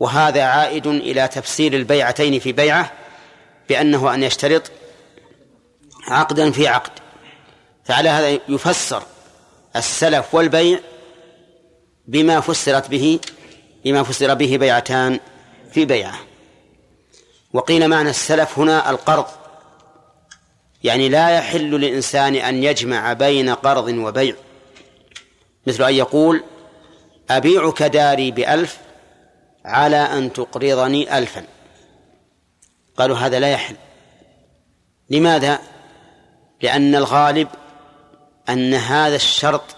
وهذا 0.00 0.42
عائد 0.42 0.86
إلى 0.86 1.28
تفسير 1.28 1.72
البيعتين 1.72 2.38
في 2.38 2.52
بيعة 2.52 2.92
بأنه 3.68 4.14
أن 4.14 4.22
يشترط 4.22 4.70
عقدا 6.08 6.50
في 6.50 6.68
عقد. 6.68 6.92
فعلى 7.84 8.08
هذا 8.08 8.38
يفسر 8.48 9.02
السلف 9.76 10.34
والبيع 10.34 10.78
بما 12.06 12.40
فسرت 12.40 12.88
به 12.88 13.20
بما 13.84 14.02
فسر 14.02 14.34
به 14.34 14.56
بيعتان 14.56 15.20
في 15.72 15.84
بيعة. 15.84 16.18
وقيل 17.52 17.88
معنى 17.88 18.10
السلف 18.10 18.58
هنا 18.58 18.90
القرض. 18.90 19.26
يعني 20.84 21.08
لا 21.08 21.30
يحل 21.30 21.70
للإنسان 21.70 22.34
أن 22.34 22.62
يجمع 22.62 23.12
بين 23.12 23.50
قرض 23.50 23.88
وبيع. 23.88 24.34
مثل 25.66 25.84
أن 25.84 25.94
يقول 25.94 26.44
أبيعك 27.30 27.82
داري 27.82 28.30
بألف 28.30 28.78
على 29.64 29.96
أن 29.96 30.32
تقرضني 30.32 31.18
ألفا. 31.18 31.44
قالوا 32.96 33.16
هذا 33.16 33.38
لا 33.38 33.50
يحل. 33.50 33.76
لماذا؟ 35.10 35.58
لأن 36.62 36.94
الغالب 36.94 37.48
أن 38.48 38.74
هذا 38.74 39.16
الشرط 39.16 39.76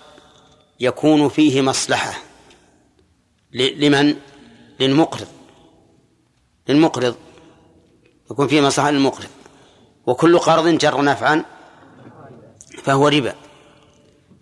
يكون 0.80 1.28
فيه 1.28 1.60
مصلحة. 1.60 2.14
لمن؟ 3.52 4.16
للمقرض. 4.80 5.26
للمقرض. 6.68 7.16
يكون 8.30 8.48
فيه 8.48 8.60
مصلحة 8.60 8.90
للمقرض. 8.90 9.28
وكل 10.06 10.38
قرض 10.38 10.68
جر 10.68 11.02
نفعا 11.02 11.44
فهو 12.82 13.08
ربا. 13.08 13.34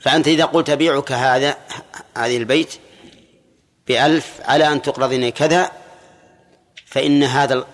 فأنت 0.00 0.28
إذا 0.28 0.44
قلت 0.44 0.70
أبيعك 0.70 1.12
هذا 1.12 1.56
هذه 2.16 2.36
البيت 2.36 2.74
بألف 3.86 4.40
على 4.40 4.72
أن 4.72 4.82
تقرضني 4.82 5.30
كذا 5.30 5.70
فإن 6.86 7.22
هذا 7.22 7.66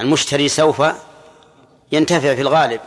المشتري 0.00 0.48
سوف 0.48 0.82
ينتفع 1.92 2.34
في 2.34 2.40
الغالب. 2.40 2.80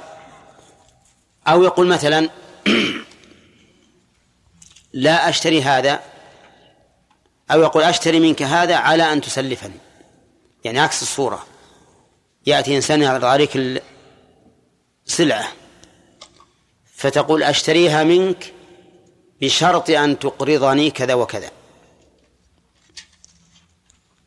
أو 1.51 1.63
يقول 1.63 1.87
مثلا 1.87 2.29
لا 4.93 5.29
أشتري 5.29 5.61
هذا 5.61 5.99
أو 7.51 7.61
يقول 7.61 7.83
أشتري 7.83 8.19
منك 8.19 8.41
هذا 8.41 8.75
على 8.75 9.13
أن 9.13 9.21
تسلفني. 9.21 9.79
يعني 10.63 10.79
عكس 10.79 11.01
الصورة. 11.01 11.45
يأتي 12.45 12.75
إنسان 12.75 13.01
يعرض 13.01 13.25
عليك 13.25 13.81
السلعة 15.07 15.47
فتقول 16.95 17.43
أشتريها 17.43 18.03
منك 18.03 18.53
بشرط 19.41 19.89
أن 19.89 20.19
تقرضني 20.19 20.91
كذا 20.91 21.13
وكذا. 21.13 21.51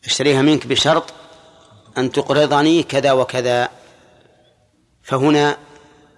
أشتريها 0.05 0.43
منك 0.43 0.67
بشرط 0.67 1.05
أن 1.99 2.13
تقرضني 2.13 2.83
كذا 2.83 3.13
وكذا. 3.13 3.69
فهنا 5.03 5.57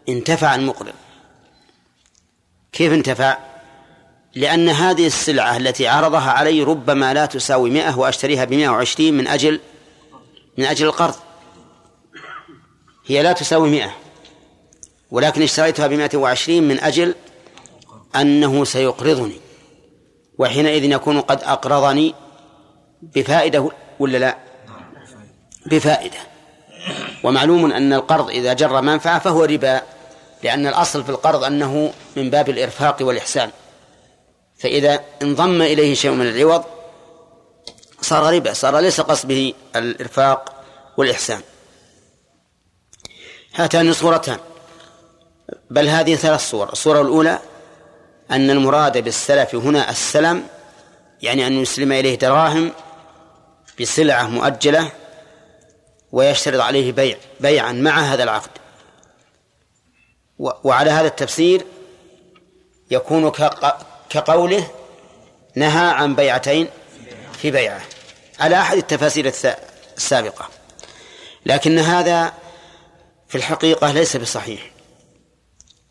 انتفع 0.08 0.54
المقرض. 0.54 0.92
كيف 2.72 2.92
انتفع؟ 2.92 3.38
لأن 4.34 4.68
هذه 4.68 5.06
السلعة 5.06 5.56
التي 5.56 5.88
عرضها 5.88 6.30
علي 6.30 6.62
ربما 6.62 7.14
لا 7.14 7.26
تساوي 7.26 7.70
مئة 7.70 7.98
وأشتريها 7.98 8.44
بمئة 8.44 8.68
وعشرين 8.68 9.16
من 9.16 9.26
أجل 9.26 9.60
من 10.58 10.64
أجل 10.64 10.86
القرض. 10.86 11.14
هي 13.06 13.22
لا 13.22 13.32
تساوي 13.32 13.70
مئة 13.70 13.94
ولكن 15.10 15.42
اشتريتها 15.42 15.86
بمئة 15.86 16.16
وعشرين 16.16 16.68
من 16.68 16.80
أجل 16.80 17.14
أنه 18.16 18.64
سيقرضني 18.64 19.40
وحينئذ 20.38 20.84
يكون 20.84 21.20
قد 21.20 21.42
أقرضني 21.42 22.14
بفائدة 23.02 23.70
ولا 23.98 24.18
لا؟ 24.18 24.36
بفائدة. 25.66 26.18
ومعلوم 27.22 27.72
أن 27.72 27.92
القرض 27.92 28.30
إذا 28.30 28.52
جر 28.52 28.80
منفعة 28.80 29.18
فهو 29.18 29.44
ربا. 29.44 29.82
لأن 30.44 30.66
الأصل 30.66 31.04
في 31.04 31.10
القرض 31.10 31.44
أنه 31.44 31.92
من 32.16 32.30
باب 32.30 32.48
الإرفاق 32.48 32.96
والإحسان. 33.00 33.50
فإذا 34.58 35.00
انضم 35.22 35.62
إليه 35.62 35.94
شيء 35.94 36.10
من 36.10 36.28
العوض 36.28 36.64
صار 38.00 38.34
ربا 38.34 38.52
صار 38.52 38.78
ليس 38.78 39.00
قصد 39.00 39.28
به 39.28 39.54
الإرفاق 39.76 40.64
والإحسان. 40.96 41.40
هاتان 43.54 43.92
صورتان. 43.92 44.38
بل 45.70 45.88
هذه 45.88 46.14
ثلاث 46.14 46.50
صور. 46.50 46.72
الصورة 46.72 47.00
الأولى 47.00 47.38
أن 48.30 48.50
المراد 48.50 48.98
بالسلف 48.98 49.54
هنا 49.54 49.90
السلم 49.90 50.46
يعني 51.22 51.46
أن 51.46 51.52
يسلم 51.52 51.92
إليه 51.92 52.14
دراهم 52.18 52.72
بسلعة 53.80 54.26
مؤجلة 54.26 54.90
ويشترط 56.12 56.60
عليه 56.60 56.92
بيع 56.92 57.16
بيعا 57.40 57.72
مع 57.72 58.00
هذا 58.00 58.22
العقد. 58.22 58.63
وعلى 60.38 60.90
هذا 60.90 61.06
التفسير 61.06 61.66
يكون 62.90 63.32
كقوله 64.10 64.70
نهى 65.56 65.86
عن 65.86 66.14
بيعتين 66.14 66.68
في 67.32 67.50
بيعة. 67.50 67.80
على 68.40 68.56
أحد 68.56 68.76
التفاسير 68.76 69.32
السابقة. 69.96 70.48
لكن 71.46 71.78
هذا 71.78 72.32
في 73.28 73.34
الحقيقة 73.34 73.92
ليس 73.92 74.16
بصحيح. 74.16 74.70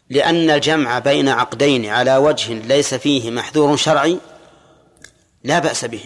لأن 0.09 0.49
الجمع 0.49 0.99
بين 0.99 1.29
عقدين 1.29 1.85
على 1.85 2.17
وجه 2.17 2.53
ليس 2.53 2.93
فيه 2.93 3.31
محذور 3.31 3.77
شرعي 3.77 4.19
لا 5.43 5.59
بأس 5.59 5.85
به. 5.85 6.03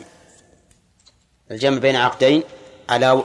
الجمع 1.52 1.78
بين 1.78 1.96
عقدين 1.96 2.44
على 2.90 3.24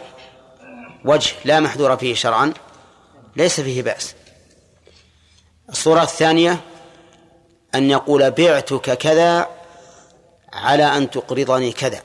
وجه 1.05 1.33
لا 1.45 1.61
محذور 1.61 1.97
فيه 1.97 2.15
شرعا 2.15 2.53
ليس 3.37 3.61
فيه 3.61 3.83
بأس. 3.83 4.15
الصورة 5.73 6.03
الثانية 6.03 6.61
أن 7.75 7.91
يقول 7.91 8.31
بعتك 8.31 8.99
كذا 8.99 9.49
على 10.53 10.85
أن 10.85 11.11
تقرضني 11.11 11.73
كذا. 11.73 12.03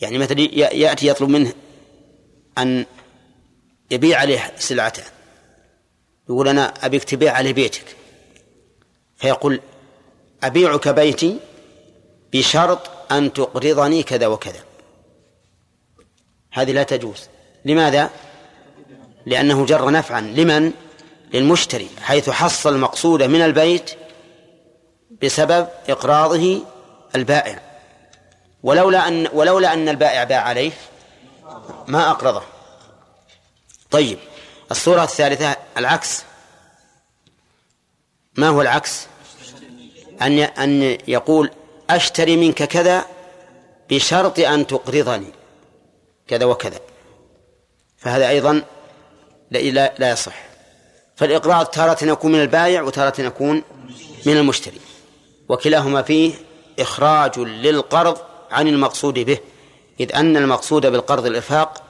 يعني 0.00 0.18
مثلا 0.18 0.40
يأتي 0.40 1.06
يطلب 1.06 1.28
منه 1.28 1.52
أن 2.58 2.86
يبيع 3.90 4.18
عليه 4.18 4.52
سلعته. 4.58 5.02
يقول 6.28 6.48
أنا 6.48 6.74
أبيك 6.82 7.04
تبيع 7.04 7.32
عليه 7.32 7.52
بيتك. 7.52 7.96
فيقول 9.16 9.60
أبيعك 10.42 10.88
بيتي 10.88 11.38
بشرط 12.32 13.12
أن 13.12 13.32
تقرضني 13.32 14.02
كذا 14.02 14.26
وكذا. 14.26 14.60
هذه 16.52 16.72
لا 16.72 16.82
تجوز. 16.82 17.28
لماذا؟ 17.64 18.10
لأنه 19.26 19.66
جر 19.66 19.90
نفعا. 19.90 20.20
لمن؟ 20.20 20.72
للمشتري 21.34 21.88
حيث 22.02 22.30
حصل 22.30 22.74
المقصود 22.74 23.22
من 23.22 23.42
البيت 23.42 23.90
بسبب 25.22 25.68
إقراضه 25.88 26.62
البائع. 27.14 27.60
ولولا 28.62 29.08
أن 29.08 29.28
ولولا 29.32 29.72
أن 29.72 29.88
البائع 29.88 30.24
باع 30.24 30.40
عليه 30.40 30.72
ما 31.86 32.10
أقرضه. 32.10 32.42
طيب 33.90 34.18
الصورة 34.70 35.02
الثالثة 35.02 35.56
العكس. 35.76 36.24
ما 38.36 38.48
هو 38.48 38.62
العكس؟ 38.62 39.06
أن 40.22 40.38
أن 40.38 40.98
يقول 41.08 41.50
أشتري 41.90 42.36
منك 42.36 42.62
كذا 42.62 43.04
بشرط 43.90 44.38
أن 44.38 44.66
تقرضني. 44.66 45.32
كذا 46.28 46.44
وكذا. 46.44 46.80
فهذا 47.96 48.28
أيضا 48.28 48.62
لا, 49.50 49.94
لا 49.98 50.10
يصح. 50.10 50.53
فالإقراض 51.16 51.66
تارة 51.66 52.04
يكون 52.04 52.32
من 52.32 52.40
البائع 52.40 52.82
وتارة 52.82 53.20
يكون 53.20 53.62
من 54.26 54.36
المشتري. 54.36 54.80
وكلاهما 55.48 56.02
فيه 56.02 56.34
إخراج 56.78 57.38
للقرض 57.38 58.18
عن 58.50 58.68
المقصود 58.68 59.14
به 59.14 59.38
إذ 60.00 60.14
أن 60.14 60.36
المقصود 60.36 60.86
بالقرض 60.86 61.26
الإرفاق 61.26 61.82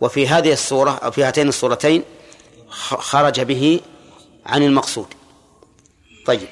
وفي 0.00 0.28
هذه 0.28 0.52
الصورة 0.52 0.90
أو 0.90 1.10
في 1.10 1.24
هاتين 1.24 1.48
الصورتين 1.48 2.02
خرج 2.98 3.40
به 3.40 3.80
عن 4.46 4.62
المقصود. 4.62 5.06
طيب. 6.26 6.48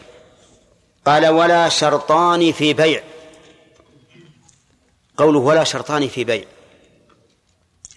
قال 1.07 1.29
ولا 1.29 1.69
شرطان 1.69 2.53
في 2.53 2.75
بيع. 2.75 3.03
قوله 5.17 5.39
ولا 5.39 5.65
شرطان 5.65 6.09
في 6.09 6.25
بيع. 6.25 6.45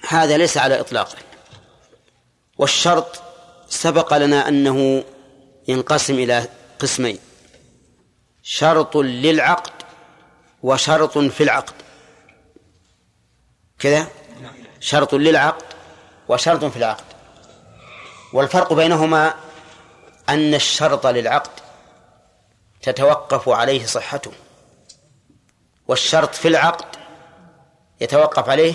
هذا 0.07 0.37
ليس 0.37 0.57
على 0.57 0.79
إطلاقه. 0.79 1.17
والشرط 2.57 3.22
سبق 3.73 4.17
لنا 4.17 4.47
أنه 4.47 5.03
ينقسم 5.67 6.13
إلى 6.13 6.47
قسمين. 6.79 7.19
شرط 8.43 8.97
للعقد 8.97 9.71
وشرط 10.63 11.17
في 11.17 11.43
العقد. 11.43 11.73
كذا؟ 13.79 14.07
شرط 14.79 15.15
للعقد 15.15 15.63
وشرط 16.29 16.65
في 16.65 16.77
العقد. 16.77 17.03
والفرق 18.33 18.73
بينهما 18.73 19.33
أن 20.29 20.53
الشرط 20.53 21.07
للعقد 21.07 21.59
تتوقف 22.81 23.49
عليه 23.49 23.85
صحته 23.85 24.31
والشرط 25.87 26.35
في 26.35 26.47
العقد 26.47 26.95
يتوقف 28.01 28.49
عليه 28.49 28.73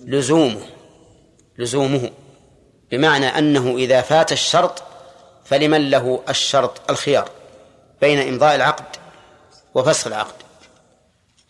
لزومه 0.00 0.66
لزومه. 1.58 2.10
بمعنى 2.90 3.26
أنه 3.26 3.76
إذا 3.76 4.00
فات 4.00 4.32
الشرط 4.32 4.82
فلمن 5.44 5.90
له 5.90 6.22
الشرط 6.28 6.90
الخيار 6.90 7.30
بين 8.00 8.28
إمضاء 8.28 8.54
العقد 8.54 8.96
وفسخ 9.74 10.06
العقد. 10.06 10.34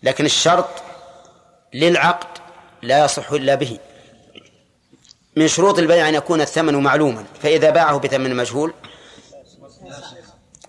لكن 0.02 0.24
الشرط 0.24 0.68
للعقد 1.74 2.38
لا 2.82 3.04
يصح 3.04 3.30
إلا 3.32 3.54
به. 3.54 3.78
من 5.36 5.48
شروط 5.48 5.78
البيع 5.78 6.08
أن 6.08 6.14
يكون 6.14 6.40
الثمن 6.40 6.74
معلوما 6.74 7.24
فإذا 7.42 7.70
باعه 7.70 7.98
بثمن 7.98 8.36
مجهول 8.36 8.74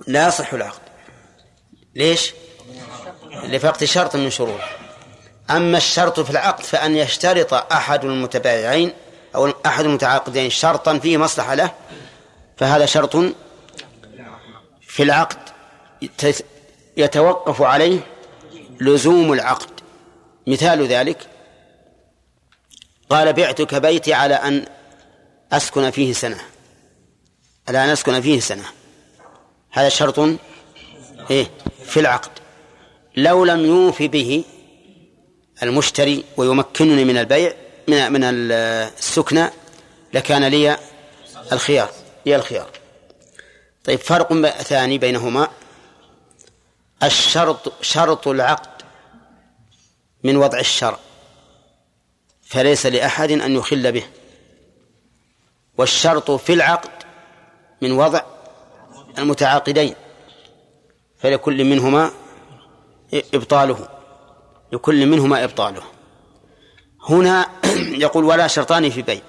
لا 0.08 0.28
يصح 0.28 0.54
العقد. 0.54 0.82
ليش؟ 1.96 2.34
لفقد 3.44 3.84
شرط 3.84 4.16
من 4.16 4.30
شروط. 4.30 4.60
أما 5.50 5.78
الشرط 5.78 6.20
في 6.20 6.30
العقد 6.30 6.64
فأن 6.64 6.96
يشترط 6.96 7.54
أحد 7.54 8.06
المتبايعين 8.06 8.94
أو 9.36 9.54
أحد 9.66 9.86
المتعاقدين 9.86 10.50
شرطا 10.50 11.00
فيه 11.00 11.18
مصلحة 11.18 11.56
له 11.56 11.72
فهذا 12.58 12.86
شرط 12.86 13.16
في 14.82 15.04
العقد 15.04 15.38
يتوقف 16.98 17.62
عليه 17.62 18.00
لزوم 18.82 19.34
العقد. 19.34 19.70
مثال 20.48 20.88
ذلك 20.88 21.28
قال 23.10 23.34
بعتك 23.34 23.76
بيتي 23.76 24.14
على 24.14 24.36
أن 24.36 24.66
أسكن 25.52 25.92
فيه 25.92 26.14
سنة. 26.14 26.42
على 27.68 27.84
أن 27.84 27.90
أسكن 27.90 28.22
فيه 28.22 28.40
سنة. 28.40 28.66
هذا 29.72 29.90
شرط 29.90 30.20
إيه 31.32 31.52
في 31.86 32.00
العقد. 32.00 32.32
لو 33.18 33.46
لم 33.46 33.66
يوفي 33.66 34.08
به 34.08 34.44
المشتري 35.64 36.24
ويمكنني 36.38 37.06
من 37.06 37.18
البيع 37.18 37.54
من 37.92 38.14
من 38.14 38.24
السكنى 38.24 39.50
لكان 40.14 40.44
لي 40.44 40.78
الخيار 41.52 41.90
لي 42.26 42.36
الخيار. 42.36 42.70
طيب 43.84 44.00
فرق 44.00 44.34
ثاني 44.50 44.98
بينهما. 44.98 45.48
الشرط 47.04 47.84
شرط 47.84 48.28
العقد 48.28 48.82
من 50.24 50.38
وضع 50.38 50.60
الشرع 50.60 51.00
فليس 52.42 52.86
لأحد 52.86 53.32
أن 53.32 53.56
يخل 53.56 53.92
به. 53.92 54.04
والشرط 55.78 56.32
في 56.32 56.54
العقد 56.54 56.92
من 57.82 57.92
وضع 57.92 58.22
المتعاقدين 59.18 59.96
فلكل 61.20 61.64
منهما 61.64 62.12
إبطاله 63.34 63.90
لكل 64.72 65.06
منهما 65.06 65.44
إبطاله. 65.44 65.84
هنا 67.10 67.50
يقول 68.06 68.24
ولا 68.24 68.48
شرطان 68.48 68.90
في 68.90 69.02
بيع. 69.02 69.22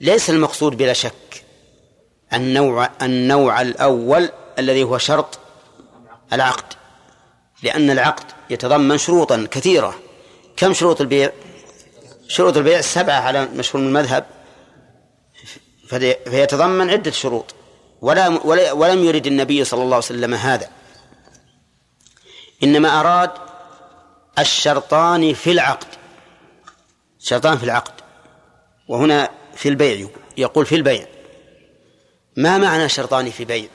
ليس 0.00 0.30
المقصود 0.30 0.76
بلا 0.76 0.92
شك 0.92 1.44
النوع 2.34 2.90
النوع 3.02 3.60
الأول 3.60 4.28
الذي 4.58 4.82
هو 4.82 4.98
شرط 4.98 5.38
العقد 6.32 6.74
لأن 7.62 7.90
العقد 7.90 8.24
يتضمن 8.50 8.98
شروطا 8.98 9.48
كثيرة. 9.50 9.94
كم 10.56 10.72
شروط 10.72 11.00
البيع؟ 11.00 11.32
شروط 12.28 12.56
البيع 12.56 12.80
سبعة 12.80 13.20
على 13.20 13.46
مشهور 13.46 13.82
من 13.82 13.88
المذهب. 13.88 14.26
فيتضمن 16.24 16.90
عدة 16.90 17.10
شروط. 17.10 17.54
ولا 18.00 18.28
ولم 18.72 19.04
يرد 19.04 19.26
النبي 19.26 19.64
صلى 19.64 19.82
الله 19.82 19.96
عليه 19.96 20.04
وسلم 20.04 20.34
هذا. 20.34 20.68
إنما 22.62 23.00
أراد 23.00 23.30
الشرطان 24.38 25.34
في 25.34 25.52
العقد. 25.52 26.01
شرطان 27.22 27.58
في 27.58 27.64
العقد. 27.64 27.92
وهنا 28.88 29.30
في 29.54 29.68
البيع 29.68 30.08
يقول 30.36 30.66
في 30.66 30.74
البيع. 30.74 31.06
ما 32.36 32.58
معنى 32.58 32.88
شرطان 32.88 33.30
في 33.30 33.44
بيع؟ 33.44 33.68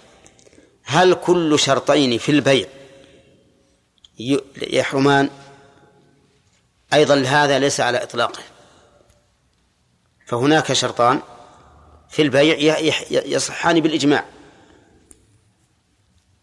هل 0.83 1.13
كل 1.13 1.59
شرطين 1.59 2.17
في 2.17 2.31
البيع 2.31 2.67
يحرمان 4.61 5.29
أيضا 6.93 7.21
هذا 7.21 7.59
ليس 7.59 7.79
على 7.79 8.03
إطلاقه. 8.03 8.41
فهناك 10.25 10.73
شرطان 10.73 11.21
في 12.09 12.21
البيع 12.21 12.77
يصحان 13.11 13.79
بالإجماع. 13.79 14.25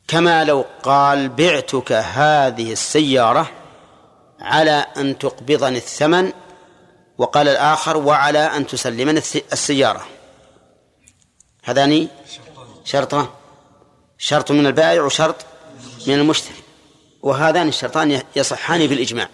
كما 0.09 0.44
لو 0.44 0.64
قال 0.82 1.28
بعتك 1.28 1.92
هذه 1.92 2.72
السيارة 2.72 3.50
على 4.40 4.86
أن 4.96 5.18
تقبضني 5.18 5.76
الثمن 5.76 6.32
وقال 7.18 7.48
الآخر 7.48 7.96
وعلى 7.96 8.38
أن 8.38 8.66
تسلمني 8.66 9.18
السيارة. 9.52 10.06
هذان 11.64 12.08
شرطان 12.84 13.26
شرط 14.18 14.52
من 14.52 14.66
البائع 14.66 15.02
وشرط 15.02 15.36
من 16.06 16.14
المشتري. 16.14 16.56
وهذان 17.22 17.68
الشرطان 17.68 18.22
يصحان 18.36 18.86
بالإجماع. 18.86 19.28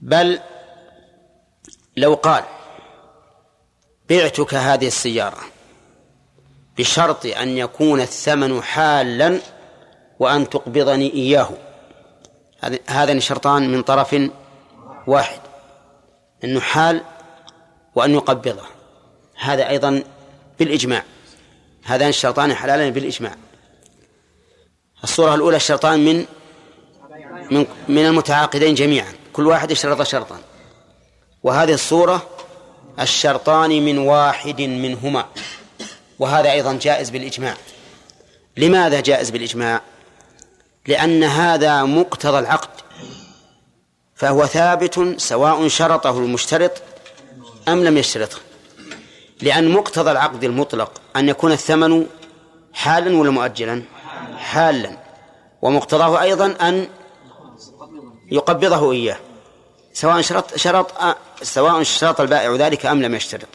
بل 0.00 0.40
لو 1.96 2.14
قال 2.14 2.44
بعتك 4.08 4.54
هذه 4.54 4.86
السيارة 4.86 5.38
بشرط 6.78 7.26
أن 7.26 7.58
يكون 7.58 8.00
الثمن 8.00 8.62
حالا 8.62 9.40
وأن 10.18 10.50
تقبضني 10.50 11.12
إياه. 11.12 11.50
هذان 12.86 13.20
شرطان 13.20 13.72
من 13.72 13.82
طرف 13.82 14.14
واحد 15.06 15.40
أنه 16.44 16.60
حال 16.60 17.02
وأن 17.94 18.14
يقبضه. 18.14 18.66
هذا 19.36 19.68
أيضا 19.68 20.02
بالإجماع. 20.58 21.02
هذان 21.84 22.08
الشرطان 22.08 22.54
حلالان 22.54 22.90
بالإجماع. 22.90 23.34
الصورة 25.04 25.34
الأولى 25.34 25.56
الشرطان 25.56 26.04
من 26.04 26.26
من 27.50 27.66
من 27.88 28.06
المتعاقدين 28.06 28.74
جميعا. 28.74 29.12
كل 29.32 29.46
واحد 29.46 29.70
اشترط 29.70 30.02
شرطا. 30.02 30.38
وهذه 31.42 31.72
الصورة 31.72 32.28
الشرطان 33.00 33.70
من 33.70 33.98
واحد 33.98 34.60
منهما. 34.60 35.26
وهذا 36.18 36.52
أيضا 36.52 36.78
جائز 36.82 37.10
بالإجماع. 37.10 37.56
لماذا 38.56 39.00
جائز 39.00 39.30
بالإجماع؟ 39.30 39.80
لأن 40.86 41.24
هذا 41.24 41.84
مقتضى 41.84 42.38
العقد. 42.38 42.83
فهو 44.14 44.46
ثابت 44.46 45.14
سواء 45.20 45.68
شرطه 45.68 46.18
المشترط 46.18 46.82
أم 47.68 47.84
لم 47.84 47.98
يشترطه 47.98 48.38
لأن 49.42 49.68
مقتضى 49.68 50.10
العقد 50.10 50.44
المطلق 50.44 51.00
أن 51.16 51.28
يكون 51.28 51.52
الثمن 51.52 52.06
حالا 52.72 53.16
ولا 53.16 53.30
مؤجلا؟ 53.30 53.82
حالا. 54.36 54.98
ومقتضاه 55.62 56.22
أيضا 56.22 56.46
أن 56.46 56.88
يقبضه 58.30 58.92
إياه. 58.92 59.16
سواء 59.92 60.20
شرط 60.20 60.56
شرط 60.56 60.92
سواء 61.42 61.82
شرط 61.82 62.20
البائع 62.20 62.54
ذلك 62.54 62.86
أم 62.86 63.02
لم 63.02 63.14
يشترط. 63.14 63.48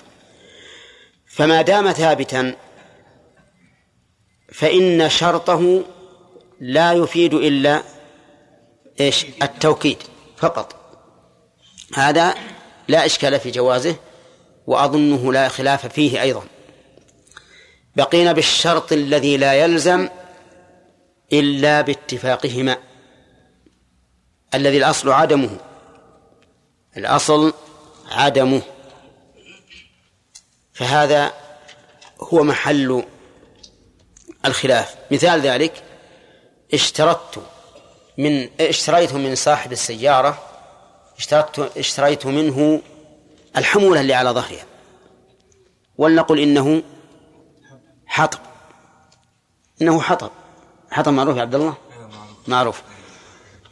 فما 1.27 1.61
دام 1.61 1.91
ثابتا 1.91 2.55
فإن 4.53 5.09
شرطه 5.09 5.83
لا 6.59 6.93
يفيد 6.93 7.33
إلا 7.33 7.83
إيش؟ 8.99 9.25
التوكيد. 9.43 9.97
فقط. 10.39 10.75
هذا 11.95 12.35
لا 12.87 13.05
إشكال 13.05 13.39
في 13.39 13.51
جوازه 13.51 13.95
وأظنه 14.67 15.33
لا 15.33 15.47
خلاف 15.49 15.85
فيه 15.87 16.21
أيضا. 16.21 16.43
بقينا 17.95 18.31
بالشرط 18.31 18.91
الذي 18.91 19.37
لا 19.37 19.53
يلزم 19.53 20.09
إلا 21.33 21.81
باتفاقهما 21.81 22.77
الذي 24.53 24.77
الأصل 24.77 25.11
عدمه. 25.11 25.57
الأصل 26.97 27.53
عدمه. 28.11 28.61
فهذا 30.73 31.33
هو 32.21 32.43
محل 32.43 33.03
الخلاف. 34.45 34.95
مثال 35.11 35.41
ذلك 35.41 35.83
اشترطت 36.73 37.41
من 38.19 38.49
اشتريت 38.59 39.13
من 39.13 39.35
صاحب 39.35 39.71
السيارة 39.71 40.37
اشتريت 41.17 41.77
اشتريت 41.77 42.25
منه 42.25 42.81
الحمولة 43.57 44.01
اللي 44.01 44.13
على 44.13 44.29
ظهرها. 44.29 44.65
ولنقل 45.97 46.39
إنه 46.39 46.83
حطب. 48.07 48.39
إنه 49.81 50.01
حطب. 50.01 50.29
حطب 50.91 51.13
معروف 51.13 51.37
يا 51.37 51.41
عبد 51.41 51.55
الله؟ 51.55 51.73
معروف. 52.47 52.81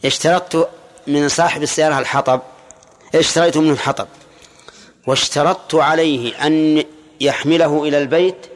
اشترطت 0.05 0.69
من 1.07 1.29
صاحب 1.29 1.63
السيارة 1.63 1.99
الحطب 1.99 2.41
اشتريت 3.15 3.57
منه 3.57 3.71
الحطب. 3.73 4.07
واشترطت 5.07 5.75
عليه 5.75 6.47
أن 6.47 6.83
يحمله 7.21 7.83
إلى 7.83 7.97
البيت 7.97 8.47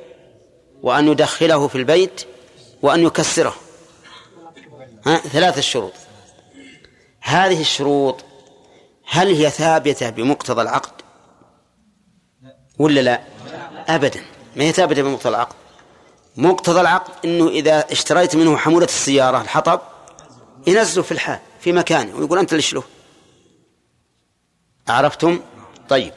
وأن 0.84 1.08
يدخله 1.08 1.68
في 1.68 1.76
البيت 1.76 2.26
وأن 2.82 3.06
يكسره. 3.06 3.56
ها 5.06 5.18
ثلاث 5.18 5.58
الشروط 5.58 5.94
هذه 7.22 7.62
الشروط 7.62 8.24
هل 9.08 9.36
هي 9.36 9.50
ثابتة 9.50 10.10
بمقتضى 10.10 10.62
العقد؟ 10.62 11.02
ولا 12.80 13.02
لا؟ 13.02 13.22
أبدا. 13.88 14.22
ما 14.56 14.64
هي 14.64 14.72
ثابتة 14.72 15.02
بمقتضى 15.02 15.30
العقد؟ 15.30 15.56
مقتضى 16.38 16.82
العقد 16.82 17.12
أنه 17.26 17.48
إذا 17.48 17.92
اشتريت 17.92 18.36
منه 18.36 18.58
حمولة 18.58 18.86
السيارة 18.86 19.42
الحطب 19.42 19.82
ينزله 20.68 21.04
في 21.04 21.12
الحال 21.12 21.40
في 21.60 21.72
مكانه 21.72 22.16
ويقول 22.16 22.40
أنت 22.40 22.54
اللي 22.54 22.64
له؟ 22.74 22.84
عرفتم؟ 24.88 25.40
طيب. 25.90 26.14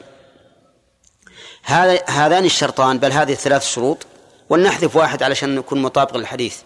هذا 1.63 2.03
هذان 2.07 2.45
الشرطان 2.45 2.99
بل 2.99 3.11
هذه 3.11 3.31
الثلاث 3.31 3.65
شروط 3.65 4.05
ولنحذف 4.49 4.95
واحد 4.95 5.23
علشان 5.23 5.55
نكون 5.55 5.81
مطابق 5.81 6.17
للحديث 6.17 6.57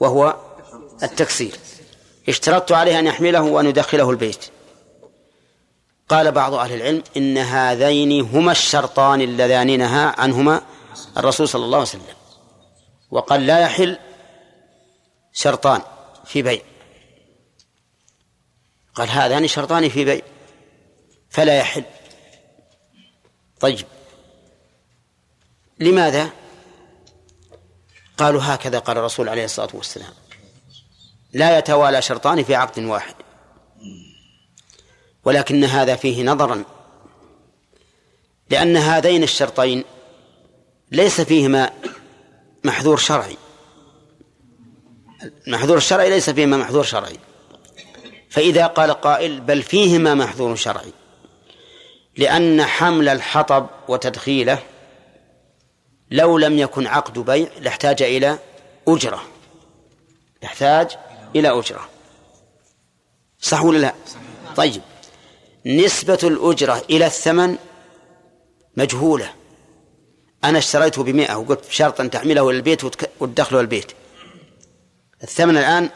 وهو 0.00 0.36
التكسير 1.02 1.58
اشترطت 2.28 2.72
عليه 2.72 2.98
أن 2.98 3.06
يحمله 3.06 3.42
وأن 3.42 3.66
يدخله 3.66 4.10
البيت. 4.10 4.44
قال 6.08 6.32
بعض 6.32 6.54
أهل 6.54 6.72
العلم 6.72 7.02
إن 7.16 7.38
هذين 7.38 8.20
هما 8.20 8.52
الشرطان 8.52 9.20
اللذان 9.20 9.78
نهى 9.78 10.14
عنهما 10.18 10.62
الرسول 11.16 11.48
صلى 11.48 11.64
الله 11.64 11.78
عليه 11.78 11.88
وسلم. 11.88 12.16
وقال 13.10 13.46
لا 13.46 13.58
يحل 13.58 13.98
شرطان 15.32 15.80
في 16.24 16.42
بيع. 16.42 16.62
قال 18.94 19.08
هذان 19.08 19.46
شرطان 19.46 19.88
في 19.88 20.04
بيع. 20.04 20.22
فلا 21.30 21.56
يحل. 21.58 21.84
طيب. 23.60 23.86
لماذا؟ 25.78 26.30
قالوا 28.18 28.40
هكذا 28.44 28.78
قال 28.78 28.98
الرسول 28.98 29.28
عليه 29.28 29.44
الصلاة 29.44 29.68
والسلام. 29.74 30.25
لا 31.36 31.58
يتوالى 31.58 32.02
شرطان 32.02 32.42
في 32.42 32.54
عقد 32.54 32.84
واحد. 32.84 33.14
ولكن 35.24 35.64
هذا 35.64 35.96
فيه 35.96 36.24
نظرا. 36.24 36.64
لأن 38.50 38.76
هذين 38.76 39.22
الشرطين 39.22 39.84
ليس 40.92 41.20
فيهما 41.20 41.70
محذور 42.64 42.96
شرعي. 42.96 43.36
المحذور 45.46 45.76
الشرعي 45.76 46.10
ليس 46.10 46.30
فيهما 46.30 46.56
محذور 46.56 46.84
شرعي. 46.84 47.16
فإذا 48.30 48.66
قال 48.66 48.90
قائل 48.90 49.40
بل 49.40 49.62
فيهما 49.62 50.14
محذور 50.14 50.56
شرعي. 50.56 50.92
لأن 52.16 52.62
حمل 52.62 53.08
الحطب 53.08 53.66
وتدخيله 53.88 54.58
لو 56.10 56.38
لم 56.38 56.58
يكن 56.58 56.86
عقد 56.86 57.18
بيع 57.18 57.48
لاحتاج 57.60 58.02
إلى 58.02 58.38
أجرة. 58.88 59.22
يحتاج 60.42 60.96
إلى 61.36 61.58
أجرة. 61.58 61.88
صح 63.40 63.62
ولا 63.62 63.78
لا؟ 63.78 63.94
طيب. 64.56 64.82
نسبة 65.66 66.18
الأجرة 66.22 66.82
إلى 66.90 67.06
الثمن 67.06 67.56
مجهولة. 68.76 69.32
أنا 70.44 70.58
اشتريته 70.58 71.02
بمئة 71.02 71.34
وقلت 71.34 71.68
بشرط 71.68 72.00
أن 72.00 72.10
تحمله 72.10 72.50
إلى 72.50 72.56
البيت 72.56 72.84
وتدخله 73.20 73.60
البيت. 73.60 73.92
الثمن 75.22 75.56
الآن 75.56 75.90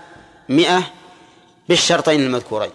مئة 0.49 0.83
بالشرطين 1.69 2.21
المذكورين. 2.21 2.71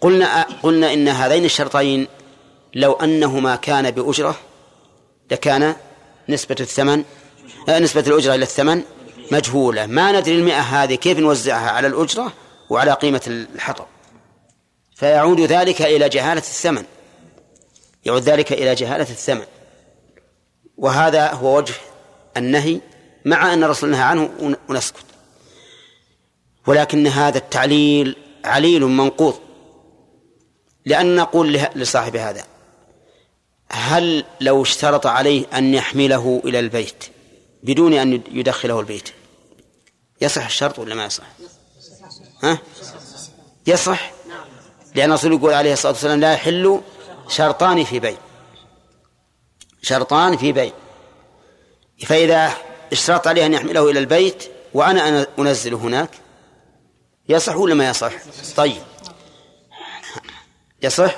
قلنا 0.00 0.42
قلنا 0.42 0.92
إن 0.92 1.08
هذين 1.08 1.44
الشرطين 1.44 2.06
لو 2.74 2.92
أنهما 2.92 3.56
كان 3.56 3.90
بأجرة 3.90 4.36
لكان 5.30 5.74
نسبة 6.28 6.56
الثمن 6.60 7.04
آه، 7.68 7.78
نسبة 7.78 8.00
الأجرة 8.00 8.34
إلى 8.34 8.42
الثمن 8.42 8.82
مجهولة. 9.32 9.86
ما 9.86 10.20
ندري 10.20 10.34
المئة 10.34 10.60
هذه 10.60 10.94
كيف 10.94 11.18
نوزعها 11.18 11.70
على 11.70 11.86
الأجرة 11.86 12.32
وعلى 12.70 12.92
قيمة 12.92 13.22
الحطب. 13.26 13.86
فيعود 14.94 15.40
ذلك 15.40 15.82
إلى 15.82 16.08
جهالة 16.08 16.40
الثمن. 16.40 16.84
يعود 18.04 18.22
ذلك 18.22 18.52
إلى 18.52 18.74
جهالة 18.74 19.10
الثمن. 19.10 19.44
وهذا 20.76 21.32
هو 21.32 21.56
وجه 21.56 21.74
النهي 22.36 22.80
مع 23.24 23.52
أن 23.52 23.64
الرسول 23.64 23.90
نهى 23.90 24.02
عنه 24.02 24.54
ونسكت. 24.68 25.04
ولكن 26.66 27.06
هذا 27.06 27.38
التعليل 27.38 28.16
عليل 28.44 28.84
منقوض. 28.84 29.34
لأن 30.84 31.16
نقول 31.16 31.52
لصاحب 31.52 32.16
هذا 32.16 32.44
هل 33.70 34.24
لو 34.40 34.62
اشترط 34.62 35.06
عليه 35.06 35.46
أن 35.54 35.74
يحمله 35.74 36.42
إلى 36.44 36.58
البيت 36.58 37.04
بدون 37.62 37.94
أن 37.94 38.20
يدخله 38.30 38.80
البيت؟ 38.80 39.08
يصح 40.20 40.44
الشرط 40.44 40.78
ولا 40.78 40.94
ما 40.94 41.04
يصح؟ 41.04 41.24
ها؟ 42.42 42.58
يصح؟ 43.66 44.12
لأن 44.94 45.08
الرسول 45.10 45.32
يقول 45.32 45.54
عليه 45.54 45.72
الصلاة 45.72 45.92
والسلام 45.92 46.20
لا 46.20 46.32
يحل 46.32 46.80
شرطان 47.28 47.84
في 47.84 48.00
بيع. 48.00 48.16
شرطان 49.82 50.36
في 50.36 50.52
بيع. 50.52 50.72
فإذا 52.06 52.52
اشترط 52.92 53.26
عليه 53.28 53.46
أن 53.46 53.52
يحمله 53.54 53.90
إلى 53.90 53.98
البيت 53.98 54.50
وأنا 54.74 55.26
أنزل 55.38 55.74
هناك 55.74 56.10
يصح 57.28 57.56
ولا 57.56 57.74
ما 57.74 57.88
يصح؟ 57.88 58.12
طيب. 58.56 58.82
يصح؟ 60.82 61.16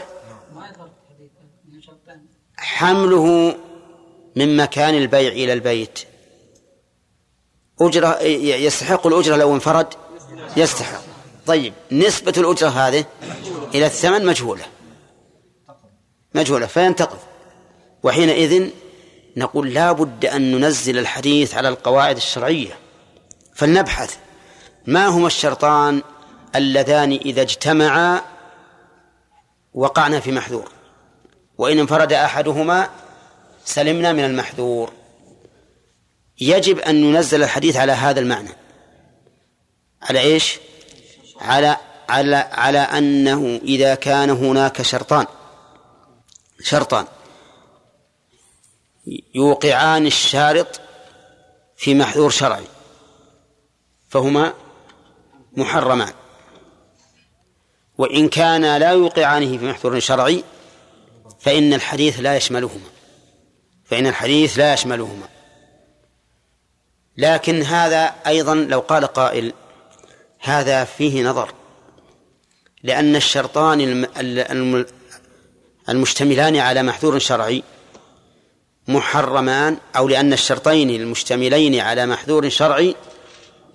حمله 2.57 3.57
من 4.37 4.57
مكان 4.57 4.95
البيع 4.95 5.33
إلى 5.33 5.53
البيت. 5.53 5.99
أجرة 7.81 8.23
يستحق 8.23 9.07
الأجرة 9.07 9.37
لو 9.37 9.55
انفرد؟ 9.55 9.87
يستحق. 10.57 11.01
طيب 11.47 11.75
نسبة 11.93 12.33
الأجرة 12.37 12.69
هذه 12.69 13.05
إلى 13.75 13.87
الثمن 13.87 14.27
مجهولة. 14.27 14.65
مجهولة 16.35 16.67
فينتقض. 16.67 17.19
وحينئذ 18.03 18.71
نقول 19.37 19.75
لا 19.75 19.93
بد 19.93 20.27
أن 20.27 20.51
ننزل 20.51 20.99
الحديث 20.99 21.55
على 21.55 21.69
القواعد 21.69 22.17
الشرعية. 22.17 22.79
فلنبحث 23.55 24.17
ما 24.87 25.07
هما 25.07 25.27
الشرطان 25.27 26.03
اللذان 26.57 27.13
إذا 27.13 27.43
اجتمعا 27.43 28.21
وقعنا 29.75 30.21
في 30.21 30.33
محذور؟ 30.33 30.69
وإن 31.59 31.79
انفرد 31.79 32.13
أحدهما 32.13 32.89
سلمنا 33.65 34.13
من 34.13 34.25
المحذور. 34.25 34.93
يجب 36.41 36.79
أن 36.79 37.13
ننزل 37.13 37.43
الحديث 37.43 37.77
على 37.77 37.93
هذا 37.93 38.21
المعنى. 38.21 38.51
على 40.03 40.21
إيش؟ 40.21 40.59
على 41.41 41.77
على 42.09 42.37
على 42.37 42.79
أنه 42.79 43.61
إذا 43.63 43.95
كان 43.95 44.31
هناك 44.31 44.83
شرطان 44.83 45.27
شرطان 46.63 47.07
يوقعان 49.35 50.07
الشارط 50.07 50.81
في 51.77 51.95
محذور 51.95 52.31
شرعي 52.31 52.65
فهما 54.09 54.55
محرمان. 55.53 56.13
وإن 57.99 58.29
كان 58.29 58.77
لا 58.77 58.91
يوقعانه 58.91 59.59
في 59.59 59.65
محذور 59.65 60.01
شرعي 60.01 60.45
فإن 61.41 61.75
الحديث 61.75 62.21
لا 62.21 62.37
يشملهما 62.37 62.91
فإن 63.85 64.07
الحديث 64.07 64.59
لا 64.59 64.75
يشملهما. 64.75 65.40
لكن 67.17 67.63
هذا 67.63 68.15
أيضا 68.27 68.55
لو 68.55 68.81
قال 68.81 69.07
قائل 69.07 69.53
هذا 70.41 70.85
فيه 70.85 71.25
نظر 71.25 71.53
لأن 72.83 73.17
الشرطان 73.17 74.07
المشتملان 75.89 76.57
على 76.57 76.83
محذور 76.83 77.19
شرعي 77.19 77.63
محرمان 78.89 79.77
أو 79.97 80.09
لأن 80.09 80.33
الشرطين 80.33 80.91
المشتملين 80.91 81.81
على 81.81 82.07
محذور 82.07 82.49
شرعي 82.49 82.95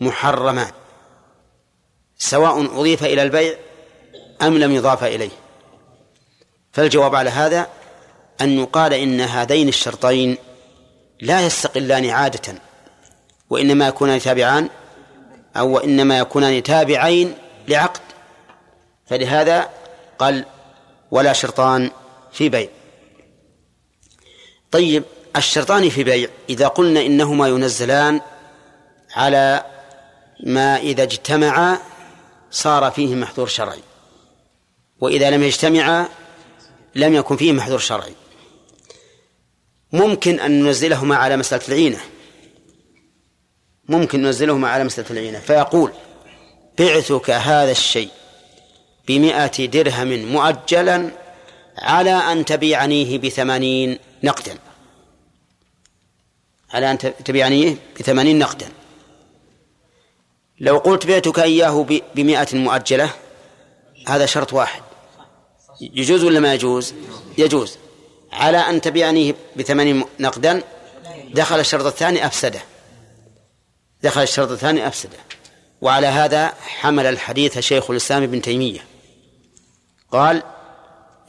محرمان 0.02 0.72
سواء 2.18 2.80
أضيف 2.80 3.04
إلى 3.04 3.24
البيع 3.24 3.56
أم 4.42 4.58
لم 4.58 4.72
يضاف 4.72 5.04
إليه. 5.04 5.30
فالجواب 6.74 7.16
على 7.16 7.30
هذا 7.30 7.68
أن 8.42 8.60
يقال 8.60 8.94
إن 8.94 9.22
هذين 9.22 9.68
الشرطين 9.68 10.38
لا 11.22 11.46
يستقلان 11.46 12.10
عادة 12.10 12.54
وإنما 13.56 13.88
يكونان 13.88 14.20
تابعان 14.20 14.70
أو 15.58 15.78
إنما 15.78 16.20
يكونان 16.20 16.64
تابعين 16.64 17.36
لعقد. 17.68 18.02
فلهذا 19.06 19.70
قال 20.20 20.46
ولا 21.12 21.34
شرطان 21.34 21.92
في 22.32 22.50
بيع. 22.50 22.70
طيب 24.72 25.04
الشرطان 25.36 25.90
في 25.90 26.04
بيع 26.04 26.30
إذا 26.50 26.68
قلنا 26.68 27.02
إنهما 27.02 27.48
ينزلان 27.48 28.22
على 29.16 29.66
ما 30.44 30.78
إذا 30.78 31.04
اجتمعا 31.04 31.78
صار 32.52 32.92
فيه 32.92 33.16
محذور 33.16 33.48
شرعي. 33.48 33.82
وإذا 35.00 35.30
لم 35.30 35.44
يجتمعا 35.44 36.10
لم 36.96 37.14
يكن 37.14 37.38
فيه 37.38 37.52
محذور 37.52 37.80
شرعي. 37.80 38.14
ممكن 39.92 40.40
أن 40.40 40.64
ننزلهما 40.64 41.16
على 41.16 41.38
مسألة 41.38 41.68
العينة. 41.68 42.00
ممكن 43.90 44.22
ننزلهما 44.22 44.70
على 44.70 44.84
مسألة 44.84 45.10
العينة. 45.12 45.40
فيقول 45.40 45.92
بعتك 46.78 47.30
هذا 47.30 47.72
الشيء 47.72 48.10
بمئة 49.08 49.66
درهم 49.66 50.08
مؤجلا 50.08 51.12
على 51.78 52.12
أن 52.12 52.46
تبيعنيه 52.46 53.18
بثمانين 53.18 54.00
نقدا. 54.24 54.58
على 56.74 56.92
أن 56.92 56.98
تبيعنيه 56.98 57.76
بثمانين 58.00 58.40
نقدا. 58.40 58.68
لو 60.60 60.78
قلت 60.78 61.06
بعتك 61.06 61.40
إياه 61.40 61.86
بمئة 62.16 62.56
مؤجلة 62.58 63.10
هذا 64.08 64.26
شرط 64.26 64.54
واحد. 64.54 64.82
يجوز 65.82 66.24
ولا 66.24 66.40
ما 66.40 66.54
يجوز؟ 66.54 66.94
يجوز. 67.38 67.78
على 68.32 68.58
أن 68.58 68.82
تبيعنيه 68.82 69.36
بثمانين 69.56 70.04
نقدا 70.20 70.64
دخل 71.34 71.60
الشرط 71.60 71.86
الثاني 71.86 72.26
أفسده. 72.26 72.62
دخل 74.06 74.22
الشرط 74.22 74.52
الثاني 74.52 74.88
أفسده. 74.88 75.18
وعلى 75.82 76.08
هذا 76.08 76.54
حمل 76.62 77.06
الحديث 77.06 77.60
شيخ 77.60 77.92
الإسلام 77.92 78.24
ابن 78.24 78.42
تيمية. 78.42 78.86
قال 80.12 80.44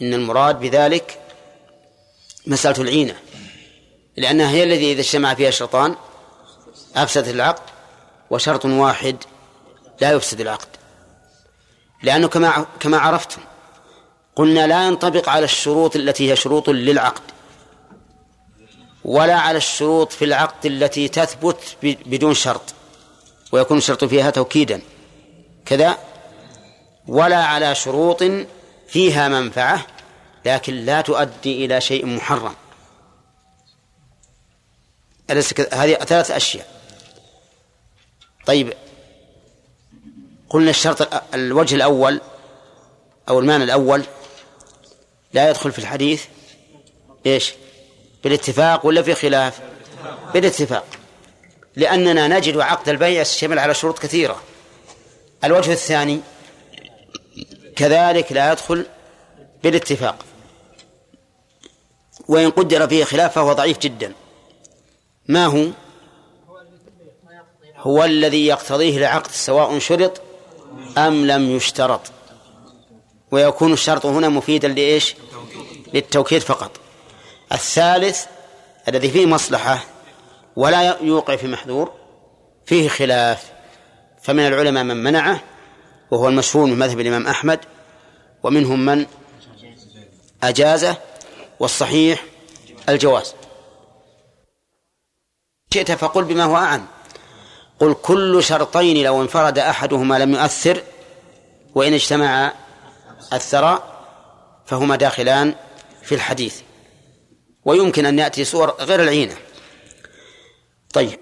إن 0.02 0.14
المراد 0.14 0.60
بذلك 0.60 1.18
مسألة 2.46 2.82
العينة. 2.82 3.16
لأنها 4.16 4.50
هي 4.50 4.62
الذي 4.62 4.92
إذا 4.92 5.00
اجتمع 5.00 5.34
فيها 5.34 5.50
شرطان 5.50 5.96
أفسدت 6.96 7.28
العقد 7.28 7.62
وشرط 8.30 8.64
واحد 8.64 9.16
لا 10.00 10.12
يفسد 10.12 10.40
العقد. 10.40 10.68
لأنه 12.02 12.28
كما 12.28 12.66
كما 12.80 12.98
عرفتم 12.98 13.42
قلنا 14.36 14.66
لا 14.66 14.86
ينطبق 14.86 15.28
على 15.28 15.44
الشروط 15.44 15.96
التي 15.96 16.30
هي 16.30 16.36
شروط 16.36 16.70
للعقد. 16.70 17.22
ولا 19.07 19.34
على 19.34 19.59
الشروط 19.59 20.12
في 20.12 20.24
العقد 20.24 20.66
التي 20.66 21.09
تثبت 21.09 21.76
بدون 21.82 22.34
شرط 22.34 22.74
ويكون 23.52 23.78
الشرط 23.78 24.04
فيها 24.04 24.30
توكيدا. 24.30 24.82
كذا. 25.66 25.98
ولا 27.09 27.44
على 27.44 27.74
شروط 27.74 28.22
فيها 28.88 29.28
منفعة 29.28 29.86
لكن 30.44 30.74
لا 30.74 31.00
تؤدي 31.00 31.64
إلى 31.64 31.80
شيء 31.80 32.07
محرم. 32.07 32.54
هذه 35.72 35.94
ثلاث 35.94 36.30
أشياء. 36.30 36.80
طيب 38.46 38.72
قلنا 40.50 40.70
الشرط 40.70 41.24
الوجه 41.34 41.74
الأول 41.74 42.20
أو 43.28 43.38
المعنى 43.38 43.64
الأول 43.64 44.04
لا 45.32 45.50
يدخل 45.50 45.72
في 45.72 45.78
الحديث. 45.78 46.24
إيش؟ 47.26 47.52
بالاتفاق 48.26 48.86
ولا 48.86 49.02
في 49.02 49.14
خلاف؟ 49.14 49.60
بالاتفاق. 50.34 50.84
لأننا 51.76 52.28
نجد 52.28 52.58
عقد 52.58 52.88
البيع 52.88 53.20
يشتمل 53.20 53.58
على 53.58 53.74
شروط 53.74 53.98
كثيرة. 53.98 54.42
الوجه 55.44 55.72
الثاني 55.72 56.20
كذلك 57.76 58.32
لا 58.32 58.52
يدخل 58.52 58.86
بالاتفاق. 59.62 60.24
وإن 62.28 62.50
قدر 62.50 62.88
فيه 62.88 63.04
خلاف 63.04 63.34
فهو 63.34 63.52
ضعيف 63.52 63.78
جدا. 63.78 64.12
ما 65.28 65.46
هو؟ 65.46 65.66
هو 67.76 68.04
الذي 68.04 68.46
يقتضيه 68.46 68.98
العقد 68.98 69.30
سواء 69.30 69.78
شرط 69.78 70.20
أم 70.98 71.26
لم 71.26 71.56
يشترط. 71.56 72.00
ويكون 73.30 73.72
الشرط 73.72 74.06
هنا 74.06 74.28
مفيدا 74.28 74.68
لإيش؟ 74.68 75.14
للتوكيد 75.94 76.42
فقط. 76.42 76.86
الثالث 77.53 78.26
الذي 78.88 79.11
فيه 79.11 79.26
مصلحة 79.26 79.84
ولا 80.57 80.99
يوقع 81.01 81.36
في 81.36 81.47
محذور 81.49 81.92
فيه 82.66 82.88
خلاف. 82.88 83.53
فمن 84.22 84.47
العلماء 84.47 84.84
من 84.84 84.97
منعه 84.97 85.40
وهو 86.11 86.28
المشهور 86.28 86.66
من 86.66 86.78
مذهب 86.78 87.01
الإمام 87.01 87.26
أحمد 87.26 87.61
ومنهم 88.42 88.86
من 88.86 89.07
أجازه 90.42 90.97
والصحيح 91.61 92.24
الجواز. 92.88 93.34
شئت 95.74 95.92
فقل 95.92 96.24
بما 96.24 96.44
هو 96.44 96.57
أعم. 96.57 96.86
قل 97.80 97.94
كل 97.94 98.42
شرطين 98.42 99.05
لو 99.05 99.22
انفرد 99.22 99.59
أحدهما 99.59 100.18
لم 100.18 100.34
يؤثر 100.34 100.82
وإن 101.74 101.92
اجتمع 101.94 102.53
أثر 103.32 103.82
فهما 104.66 104.97
داخلان 104.97 105.55
في 106.03 106.14
الحديث. 106.14 106.65
ويمكن 107.66 108.06
أن 108.06 108.18
يأتي 108.18 108.44
صور 108.44 108.70
غير 108.70 109.02
العينة. 109.02 109.36
طيب. 110.94 111.20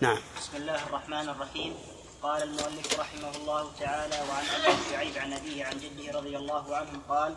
نعم. 0.00 0.18
بسم 0.36 0.56
الله 0.56 0.86
الرحمن 0.86 1.28
الرحيم. 1.28 1.74
قال 2.22 2.42
المؤلف 2.42 3.00
رحمه 3.00 3.36
الله 3.36 3.72
تعالى 3.80 4.18
وعن 4.28 4.44
أبي 4.44 4.76
شعيب 4.90 5.18
عن 5.18 5.32
أبيه 5.32 5.64
عن 5.64 5.76
جده 5.80 6.18
رضي 6.18 6.36
الله 6.36 6.76
عنه 6.76 6.92
قال 7.08 7.36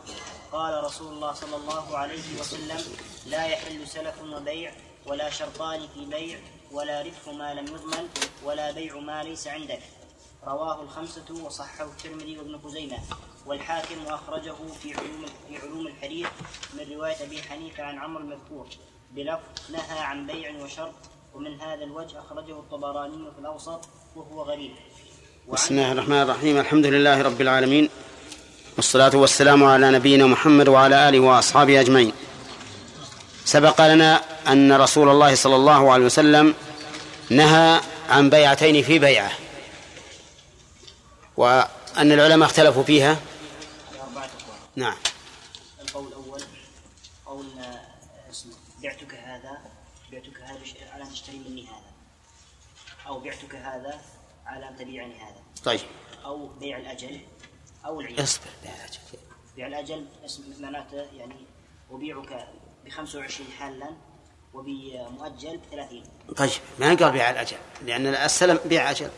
قال 0.51 0.83
رسول 0.83 1.13
الله 1.13 1.33
صلى 1.33 1.55
الله 1.55 1.97
عليه 1.97 2.39
وسلم 2.39 2.81
لا 3.25 3.45
يحل 3.45 3.87
سلف 3.87 4.15
وبيع 4.21 4.71
ولا 5.05 5.29
شرطان 5.29 5.87
في 5.93 6.05
بيع 6.05 6.39
ولا 6.71 7.01
ربح 7.01 7.23
ما 7.27 7.53
لم 7.53 7.65
يضمن 7.67 8.07
ولا 8.43 8.71
بيع 8.71 8.95
ما 8.99 9.23
ليس 9.23 9.47
عندك. 9.47 9.79
رواه 10.47 10.81
الخمسة 10.81 11.45
وصححه 11.45 11.85
الترمذي 11.85 12.37
وابن 12.37 12.59
خزيمة. 12.63 12.97
والحاكم 13.45 13.95
أخرجه 14.07 14.55
في 14.81 14.93
علوم 14.93 15.25
في 15.47 15.57
علوم 15.57 15.87
الحديث 15.87 16.27
من 16.73 16.95
رواية 16.95 17.23
أبي 17.23 17.41
حنيفة 17.41 17.83
عن 17.83 17.97
عمرو 17.97 18.23
المذكور. 18.23 18.67
بلفظ 19.11 19.71
نهى 19.71 19.99
عن 19.99 20.27
بيع 20.27 20.63
وشرط 20.63 20.93
ومن 21.35 21.61
هذا 21.61 21.83
الوجه 21.83 22.19
أخرجه 22.19 22.51
الطبراني 22.51 23.31
في 23.35 23.39
الأوسط 23.39 23.89
وهو 24.15 24.41
غريب. 24.43 24.71
بسم 25.53 25.75
الله 25.75 25.91
الرحمن 25.91 26.21
الرحيم. 26.21 26.57
الحمد 26.57 26.85
لله 26.85 27.21
رب 27.21 27.41
العالمين. 27.41 27.89
والصلاة 28.75 29.15
والسلام 29.15 29.63
على 29.63 29.91
نبينا 29.91 30.25
محمد 30.25 30.67
وعلى 30.67 31.09
آله 31.09 31.19
وأصحابه 31.19 31.81
أجمعين. 31.81 32.13
سبق 33.45 33.87
لنا 33.87 34.21
أن 34.47 34.73
رسول 34.73 35.09
الله 35.09 35.35
صلى 35.35 35.55
الله 35.55 35.91
عليه 35.91 36.05
وسلم 36.05 36.53
نهى 37.29 37.81
عن 38.09 38.29
بيعتين 38.29 38.83
في 38.83 38.99
بيعة. 38.99 39.31
وأن 41.37 42.11
العلماء 42.11 42.49
اختلفوا 42.49 42.83
فيها. 42.83 43.19
نعم. 44.75 44.97
القول 45.81 46.07
الأول 46.07 46.41
قول 47.25 47.45
بعتك 48.83 49.13
هذا 49.15 49.57
بعتك 50.11 50.41
هذا 50.41 50.59
على 50.93 51.03
ان 51.03 51.09
تشتري 51.11 51.37
مني 51.37 51.65
هذا. 51.65 51.91
أو 53.07 53.19
بعتك 53.19 53.55
هذا 53.55 54.01
على 54.45 54.69
ان 54.69 54.75
تبيعني 54.75 55.15
هذا. 55.15 55.41
طيب. 55.63 55.79
أو 56.25 56.47
بيع 56.47 56.77
الأجل 56.77 57.21
أو 57.85 58.01
العين 58.01 58.19
اصبر 58.19 58.47
يا 58.65 58.71
رجل. 58.85 59.19
بيع 59.55 59.67
الأجل 59.67 60.05
اسم 60.25 60.43
معناته 60.59 60.97
يعني 60.97 61.35
أبيعك 61.91 62.47
ب 62.85 62.89
25 62.89 63.51
حالا 63.59 63.89
وبمؤجل 64.53 65.57
ب 65.57 65.61
30 65.71 66.03
طيب 66.37 66.49
ما 66.79 66.95
قال 66.95 67.11
بيع 67.11 67.29
الأجل؟ 67.29 67.57
لأن 67.85 68.07
السلم 68.07 68.59
بيع 68.65 68.91
أجل. 68.91 69.09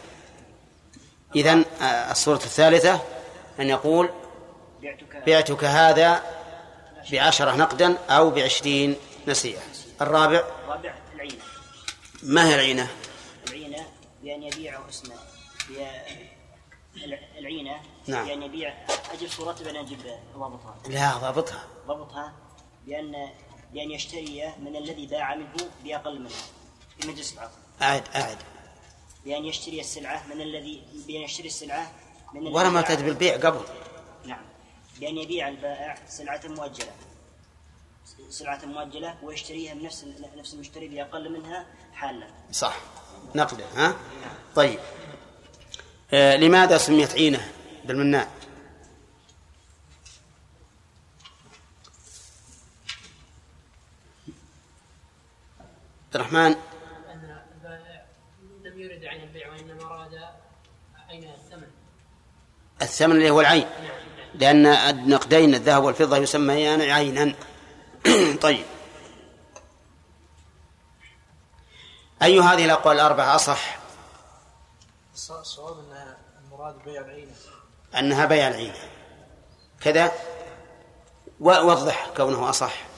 إذن 1.36 1.66
آه، 1.82 2.12
الصورة 2.12 2.38
الثالثة 2.38 3.02
أن 3.60 3.70
يقول 3.70 4.10
بعتك 5.28 5.64
هذا 5.64 6.24
بعشرة 7.12 7.56
نقدا 7.56 7.98
أو 8.10 8.30
بعشرين 8.30 8.96
نسيئة. 9.28 9.62
الرابع 10.02 10.44
الرابع 10.64 10.96
العينة. 11.14 11.44
ما 12.24 12.48
هي 12.48 12.56
العينة؟ 12.56 12.88
العينة 13.48 13.86
بأن 14.24 14.44
يبيعه 14.44 14.90
اسمه. 14.90 15.16
العينة 17.38 17.82
نعم. 18.08 18.26
بأن 18.26 18.44
يبيع 18.44 18.74
أجل 19.14 19.30
صورته 19.30 19.66
بأن 19.66 19.76
أجيب 19.76 20.00
ضابطها. 20.38 20.76
لا 20.90 21.18
ضابطها. 21.18 21.64
ضبطها 21.88 22.34
بأن 22.88 23.30
بأن 23.74 23.92
يشتري 23.92 24.54
من 24.60 24.76
الذي 24.76 25.06
باع 25.06 25.36
منه 25.36 25.70
بأقل 25.84 26.20
منها 26.20 26.32
في 27.00 27.08
مجلس 27.08 27.34
العقد 27.34 27.52
أعد 27.82 28.04
أعد. 28.16 28.38
بأن 29.26 29.46
يشتري 29.46 29.80
السلعة 29.80 30.28
من 30.28 30.42
الذي 30.42 30.84
بأن 31.08 31.22
يشتري 31.22 31.48
السلعة 31.48 31.92
من 32.34 32.42
الذي 32.42 32.54
ولا 32.54 32.70
ما 32.70 32.82
باع- 32.82 32.90
تد 32.96 33.06
بالبيع 33.06 33.36
قبل. 33.38 33.62
نعم. 34.26 34.42
بأن 35.00 35.18
يبيع 35.18 35.48
البائع 35.48 35.98
سلعة 36.08 36.42
مؤجلة. 36.46 36.92
سلعة 38.30 38.66
مؤجلة 38.66 39.16
ويشتريها 39.24 39.74
من 39.74 39.84
نفس 39.84 40.06
نفس 40.38 40.54
المشتري 40.54 40.88
بأقل 40.88 41.32
منها 41.32 41.66
حالا. 41.94 42.28
صح. 42.52 42.78
نقدا 43.36 43.66
ها؟ 43.76 43.96
طيب. 44.56 44.80
آه 46.14 46.36
لماذا 46.36 46.78
سميت 46.78 47.12
عينة 47.14 47.52
بالمناع 47.86 48.28
عبد 56.06 56.16
الرحمن 56.16 56.56
أن 57.10 57.42
البائع 57.56 58.06
لم 58.64 58.80
يرد 58.80 59.06
عين 59.06 59.24
البيع 59.24 59.50
وإنما 59.54 59.84
أراد 59.84 60.14
عين 60.14 60.99
الثمن؟ 61.12 61.68
الثمن 62.82 63.16
اللي 63.16 63.30
هو 63.30 63.42
العين. 63.42 63.68
لأن 64.34 64.66
النقدين 64.66 65.56
الذهب 65.56 65.84
والفضة 65.84 66.18
يسميان 66.18 66.82
عينا. 66.82 67.36
طيب. 68.42 68.66
أي 72.22 72.40
هذه 72.40 72.66
الأقوال 72.66 72.96
الأربعة 72.96 73.36
أصح؟ 73.36 73.80
الصواب 75.30 75.80
ان 75.80 76.16
المراد 76.44 76.84
بيع 76.86 77.02
العينة. 77.02 77.32
أنها 78.00 78.26
بيع 78.26 78.48
العين 78.48 78.74
كذا. 79.82 80.12
ووضح 81.40 82.10
كونه 82.18 82.50
أصح. 82.50 82.90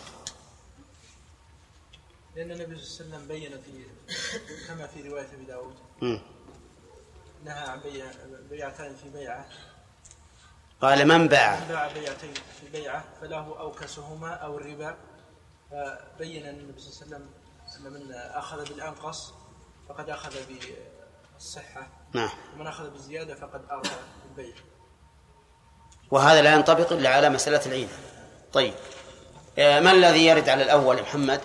لأن 2.36 2.52
النبي 2.52 2.78
صلى 2.78 3.06
الله 3.06 3.16
عليه 3.16 3.26
وسلم 3.26 3.28
بين 3.28 3.52
في 3.62 3.86
كما 4.68 4.88
في 4.88 5.10
رواية 5.10 5.28
أبي 5.34 5.46
داود. 5.46 5.76
نهى 7.44 7.70
عن 7.70 7.80
بيع 7.80 8.06
بيعتين 8.50 8.96
في 8.96 9.10
بيعة. 9.10 9.46
قال 10.82 11.08
من 11.08 11.28
باع؟ 11.28 11.60
من 11.60 11.68
باع 11.68 11.88
بيعتين 11.94 12.34
في 12.34 12.70
بيعة 12.72 13.04
فله 13.22 13.60
أوكسهما 13.60 14.34
أو 14.34 14.58
الربا. 14.58 14.98
فبين 15.72 16.48
النبي 16.48 16.80
صلى 16.80 17.06
الله 17.06 17.16
عليه 17.16 17.26
وسلم 17.26 17.30
أن 17.78 17.94
من 17.94 18.12
أخذ 18.14 18.70
بالأنقص 18.70 19.34
فقد 19.90 20.10
أخذ 20.10 20.36
بالصحة. 21.36 21.88
نعم. 22.14 22.30
ومن 22.56 22.68
أخذ 22.68 22.90
بالزيادة 22.90 23.36
فقد 23.36 23.62
اربى 23.72 23.90
بالبيع. 24.24 24.56
وهذا 26.12 26.42
لا 26.42 26.54
ينطبق 26.54 26.92
إلا 26.94 27.10
على 27.10 27.30
مسألة 27.30 27.66
العين 27.66 27.90
طيب. 28.54 28.74
آه، 29.60 29.80
ما 29.80 29.92
الذي 29.92 30.26
يرد 30.26 30.50
على 30.50 30.64
الأول 30.64 31.02
محمد 31.02 31.42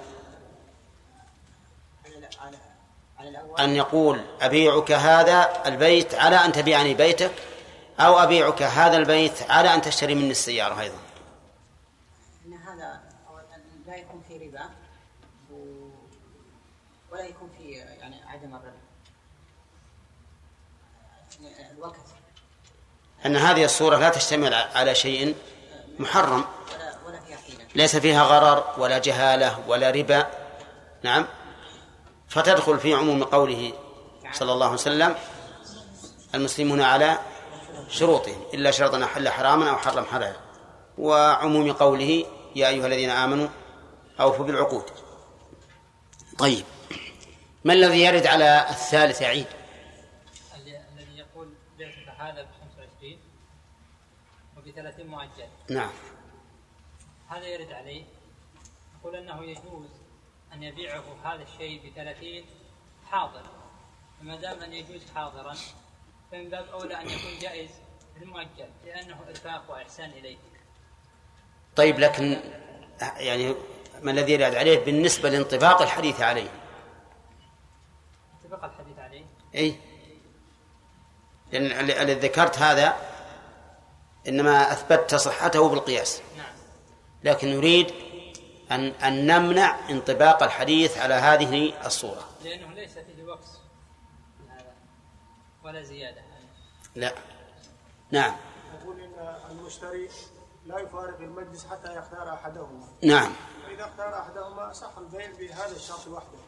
على 2.05 2.29
على 2.41 2.57
الأول 2.57 2.77
أن 3.59 3.77
يقول 3.77 4.25
أبيعك 4.41 4.93
هذا 4.93 5.63
البيت 5.67 6.15
على 6.15 6.37
أن 6.37 6.53
تبيعني 6.53 6.95
بيتك 6.95 7.33
أو 8.01 8.19
أبيعك 8.19 8.63
هذا 8.63 8.97
البيت 8.97 9.51
على 9.51 9.75
أن 9.75 9.83
تشتري 9.83 10.15
مني 10.15 10.31
السيارة 10.31 10.81
أيضا. 10.81 10.99
إن 12.47 12.53
هذا 12.53 13.01
لا 13.87 13.97
يكون 13.97 14.23
في 14.29 14.35
ربا 14.39 14.71
ولا 17.13 17.25
يكون 17.25 17.51
في 17.59 17.71
يعني 17.73 18.17
عدم 18.27 18.55
الربا. 18.55 18.87
الوقت. 21.73 22.07
أن 23.27 23.37
هذه 23.37 23.65
الصورة 23.65 23.97
لا 23.97 24.09
تشتمل 24.09 24.55
على 24.55 24.95
شيء 24.95 25.35
محرم. 25.99 26.45
ليس 27.75 27.97
فيها 27.97 28.23
غرر 28.23 28.75
ولا 28.79 28.99
جهالة 28.99 29.69
ولا 29.69 29.91
ربا. 29.91 30.27
نعم. 31.03 31.27
فتدخل 32.37 32.79
في 32.79 32.95
عموم 32.95 33.25
قوله 33.25 33.73
صلى 34.33 34.53
الله 34.53 34.67
عليه 34.67 34.75
وسلم 34.75 35.15
المسلمون 36.35 36.81
على 36.81 37.19
شروطهم 37.89 38.43
إلا 38.55 38.71
شرطا 38.71 39.05
أحل 39.05 39.29
حراما 39.29 39.71
أو 39.71 39.77
حرم 39.77 40.05
حلالا 40.05 40.37
وعموم 40.99 41.73
قوله 41.73 42.27
يا 42.57 42.69
أيها 42.69 42.87
الذين 42.87 43.11
آمنوا 43.11 43.49
أوفوا 44.21 44.45
بالعقود. 44.45 44.85
طيب 46.39 46.65
ما 47.65 47.73
الذي 47.73 48.05
يرد 48.05 48.27
على 48.27 48.67
الثالث 48.71 49.23
عيد؟ 49.23 49.47
الذي 50.57 51.19
يقول 51.19 51.49
بعتك 51.79 52.21
هذا 52.21 52.43
ب 52.43 52.49
25 52.61 53.19
وب 54.57 54.71
30 54.71 55.07
مؤجل. 55.07 55.49
نعم. 55.71 55.91
هذا 57.29 57.47
يرد 57.47 57.73
عليه. 57.73 58.05
يقول 59.01 59.17
أنه 59.17 59.45
يجوز 59.45 59.96
أن 60.57 60.63
يبيعه 60.63 61.05
هذا 61.25 61.43
الشيء 61.43 61.81
ب 61.91 61.95
30 61.95 62.45
حاضر. 63.11 63.43
فما 64.21 64.37
دام 64.37 64.63
أن 64.63 64.73
يجوز 64.73 65.01
حاضرا 65.15 65.55
فمن 66.33 66.49
باب 66.49 66.69
أولى 66.69 66.95
أن 67.01 67.07
يكون 67.07 67.39
جائز 67.41 67.71
المؤجل 68.23 68.69
لأنه 68.85 69.17
إرفاق 69.29 69.71
وإحسان 69.71 70.11
إليه. 70.11 70.37
طيب 71.77 71.99
لكن 71.99 72.41
يعني 73.17 73.55
ما 74.03 74.11
الذي 74.11 74.33
يرد 74.33 74.55
عليه 74.55 74.85
بالنسبة 74.85 75.29
لانطباق 75.31 75.83
الحديث 75.83 76.21
عليه؟ 76.21 76.49
اتفق 78.45 78.65
الحديث 78.65 78.99
عليه؟ 78.99 79.25
لأن 81.53 81.67
ال- 81.67 81.91
الذي 81.91 82.29
ذكرت 82.29 82.59
هذا 82.59 82.97
إنما 84.29 84.73
اثبتت 84.73 85.15
صحته 85.15 85.69
بالقياس. 85.69 86.23
نعم. 86.37 86.47
لكن 87.25 87.49
نريد 87.57 87.93
أن 88.71 88.89
أن 88.89 89.27
نمنع 89.27 89.91
انطباق 89.91 90.43
الحديث 90.43 90.99
على 90.99 91.15
هذه 91.15 91.73
الصورة. 91.87 92.25
لأنه 92.45 92.75
ليس 92.75 92.93
فيه 92.93 93.23
وكس 93.23 93.47
هذا 94.49 94.73
ولا 95.65 95.83
زيادة. 95.83 96.21
لا. 96.95 97.15
نعم. 98.11 98.37
يقول 98.83 99.01
إن 99.01 99.37
المشتري 99.51 100.09
لا 100.67 100.79
يفارق 100.79 101.21
المجلس 101.21 101.67
حتى 101.67 101.97
يختار 101.97 102.35
أحدهما. 102.35 102.89
نعم. 103.03 103.33
فإذا 103.67 103.85
اختار 103.85 104.21
أحدهما 104.21 104.73
صح 104.73 104.91
البيع 104.99 105.27
بهذا 105.39 105.77
الشرط 105.77 106.07
وحده. 106.07 106.39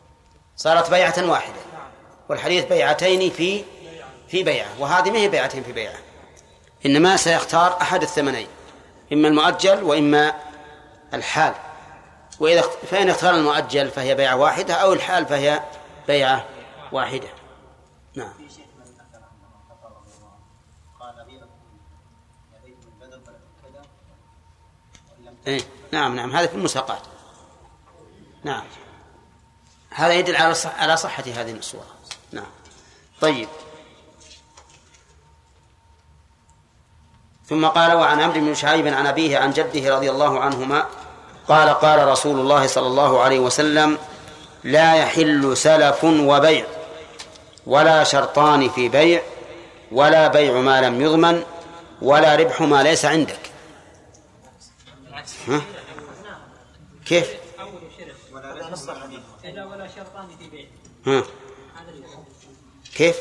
صارت 0.56 0.90
بيعة 0.90 1.30
واحدة. 1.30 1.60
والحديث 2.28 2.64
بيعتين 2.64 3.30
في 3.30 3.64
في 4.28 4.42
بيعة. 4.42 4.80
وهذه 4.80 5.10
ما 5.10 5.18
هي 5.18 5.28
بيعتين 5.28 5.62
في 5.62 5.72
بيعة. 5.72 5.98
إنما 6.86 7.16
سيختار 7.16 7.80
أحد 7.80 8.02
الثمنين. 8.02 8.48
إما 9.12 9.28
المؤجل 9.28 9.82
وإما 9.82 10.34
الحال. 11.14 11.54
وإذا 12.40 12.60
اخت- 12.60 12.84
فإن 12.90 13.08
اختار 13.10 13.34
المؤجل 13.34 13.90
فهي 13.90 14.14
بيعة 14.14 14.36
واحدة 14.36 14.74
أو 14.74 14.92
الحال 14.92 15.26
فهي 15.26 15.62
بيعة 16.06 16.44
واحدة. 16.92 17.28
نعم. 18.16 18.32
إيه؟ 25.46 25.60
نعم 25.92 26.16
نعم 26.16 26.36
هذا 26.36 26.46
في 26.46 26.54
المساقات. 26.54 27.02
نعم. 28.44 28.64
هذا 29.90 30.12
يدل 30.12 30.36
على 30.36 30.54
صح 30.54 30.80
على 30.82 30.96
صحة 30.96 31.22
هذه 31.22 31.52
الصورة. 31.52 31.86
نعم. 32.32 32.46
طيب. 33.20 33.48
ثم 37.46 37.66
قال 37.66 37.92
وعن 37.96 38.20
عمرو 38.20 38.40
بن 38.40 38.54
شعيب 38.54 38.86
عن 38.86 39.06
أبيه 39.06 39.38
عن 39.38 39.50
جده 39.50 39.94
رضي 39.96 40.10
الله 40.10 40.40
عنهما 40.40 40.86
قال 41.48 41.68
قال 41.68 42.08
رسول 42.08 42.40
الله 42.40 42.66
صلى 42.66 42.86
الله 42.86 43.20
عليه 43.20 43.38
وسلم 43.38 43.98
لا 44.64 44.94
يحل 44.94 45.56
سلف 45.56 46.04
وبيع 46.04 46.64
ولا 47.66 48.04
شرطان 48.04 48.68
في 48.68 48.88
بيع 48.88 49.22
ولا 49.92 50.28
بيع 50.28 50.52
ما 50.52 50.80
لم 50.80 51.00
يضمن 51.00 51.42
ولا 52.02 52.34
ربح 52.36 52.60
ما 52.60 52.82
ليس 52.82 53.04
عندك 53.04 53.38
ها؟ 55.48 55.62
كيف؟ 57.06 57.28
ها. 61.06 61.22
كيف؟ 62.96 63.16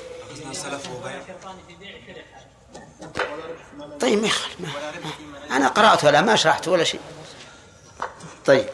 طيب 4.00 4.22
ما 4.22 4.28
يخالف 4.28 4.56
أنا 5.52 5.68
قرأت 5.68 6.04
ولا 6.04 6.22
ما 6.22 6.36
شرحت 6.36 6.68
ولا 6.68 6.84
شيء 6.84 7.00
طيب. 8.46 8.70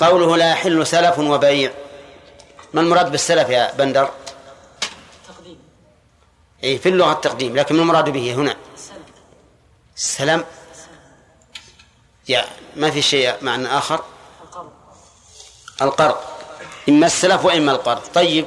قوله 0.00 0.36
لا 0.36 0.50
يحل 0.50 0.86
سلف 0.86 1.18
وبيع. 1.18 1.72
ما 2.72 2.80
المراد 2.80 3.10
بالسلف 3.10 3.48
يا 3.48 3.72
بندر؟ 3.72 4.10
تقديم. 5.28 5.58
أي 6.64 6.78
في 6.78 6.88
اللغة 6.88 7.12
التقديم 7.12 7.56
لكن 7.56 7.74
ما 7.74 7.82
المراد 7.82 8.08
به 8.08 8.34
هنا؟ 8.34 8.56
السلام 9.96 10.44
يا 12.28 12.44
ما 12.76 12.90
في 12.90 13.02
شيء 13.02 13.34
معنى 13.42 13.68
آخر؟ 13.68 14.04
القرض. 14.44 14.70
القرض. 15.82 16.16
إما 16.88 17.06
السلف 17.06 17.44
وإما 17.44 17.72
القرض. 17.72 18.02
طيب. 18.14 18.46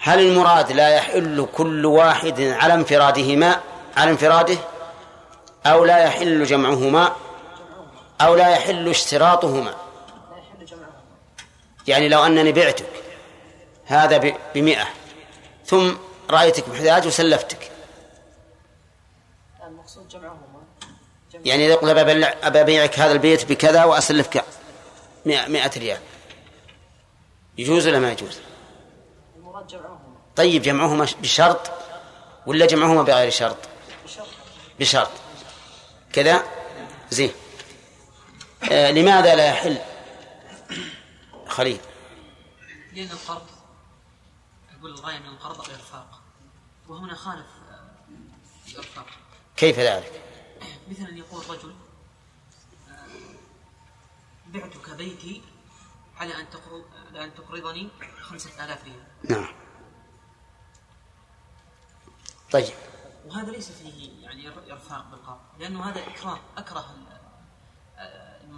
هل 0.00 0.20
المراد 0.20 0.72
لا 0.72 0.88
يحل 0.88 1.48
كل 1.56 1.86
واحد 1.86 2.40
على 2.40 2.74
انفرادهما 2.74 3.60
على 3.96 4.10
انفراده؟ 4.10 4.58
أو 5.66 5.84
لا 5.84 5.98
يحل 5.98 6.44
جمعهما؟ 6.44 7.16
أو 8.20 8.34
لا 8.34 8.48
يحل 8.48 8.88
اشتراطهما. 8.88 9.70
لا 9.70 10.36
يحل 10.38 10.64
جمعهما 10.66 10.92
يعني 11.88 12.08
لو 12.08 12.24
أنني 12.26 12.52
بعتك 12.52 12.88
هذا 13.86 14.34
بمئة 14.54 14.88
ثم 15.66 15.92
رأيتك 16.30 16.68
محتاج 16.68 17.06
وسلفتك. 17.06 17.70
المقصود 19.66 20.08
جمعهما. 20.08 20.38
جمع. 21.32 21.42
يعني 21.44 21.76
أبلع- 21.76 22.44
أبى 22.46 22.60
أبيعك 22.60 22.98
هذا 22.98 23.12
البيت 23.12 23.44
بكذا 23.44 23.84
وأسلفك 23.84 24.44
مئة, 25.26 25.46
مئة 25.46 25.70
ريال. 25.78 25.98
يجوز 27.58 27.86
ولا 27.88 27.98
ما 27.98 28.12
يجوز؟ 28.12 28.38
طيب 30.36 30.62
جمعهما 30.62 31.06
بشرط 31.20 31.70
ولا 32.46 32.66
جمعهما 32.66 33.02
بغير 33.02 33.30
شرط؟ 33.30 33.56
بشرط. 34.80 35.10
كذا؟ 36.12 36.42
زين. 37.10 37.32
لماذا 38.62 39.34
لا 39.34 39.46
يحل؟ 39.48 39.78
خليل. 41.48 41.80
لأن 42.92 43.10
القرض 43.10 43.46
يقول 44.78 44.90
الغاية 44.90 45.18
من 45.18 45.26
القرض 45.28 45.64
الإرفاق 45.64 46.22
وهنا 46.88 47.14
خالف 47.14 47.46
آه، 47.70 47.90
الإرفاق 48.68 49.06
كيف 49.56 49.78
ذلك؟ 49.78 50.22
مثلا 50.88 51.18
يقول 51.18 51.50
رجل 51.50 51.74
آه، 52.90 52.94
بعتك 54.46 54.90
بيتي 54.90 55.42
على 56.16 56.36
أن 56.40 56.50
تقرض 56.50 56.84
على 57.08 57.24
أن 57.24 57.34
تقرضني 57.34 57.88
خمسة 58.20 58.64
آلاف 58.64 58.84
ريال. 58.84 59.04
نعم. 59.24 59.54
طيب. 62.52 62.74
وهذا 63.26 63.50
ليس 63.50 63.70
فيه 63.72 64.22
يعني 64.24 64.50
إر- 64.50 64.70
إرفاق 64.72 65.10
بالقرض 65.10 65.40
لأنه 65.58 65.90
هذا 65.90 66.00
إكراه 66.06 66.40
أكره 66.56 66.94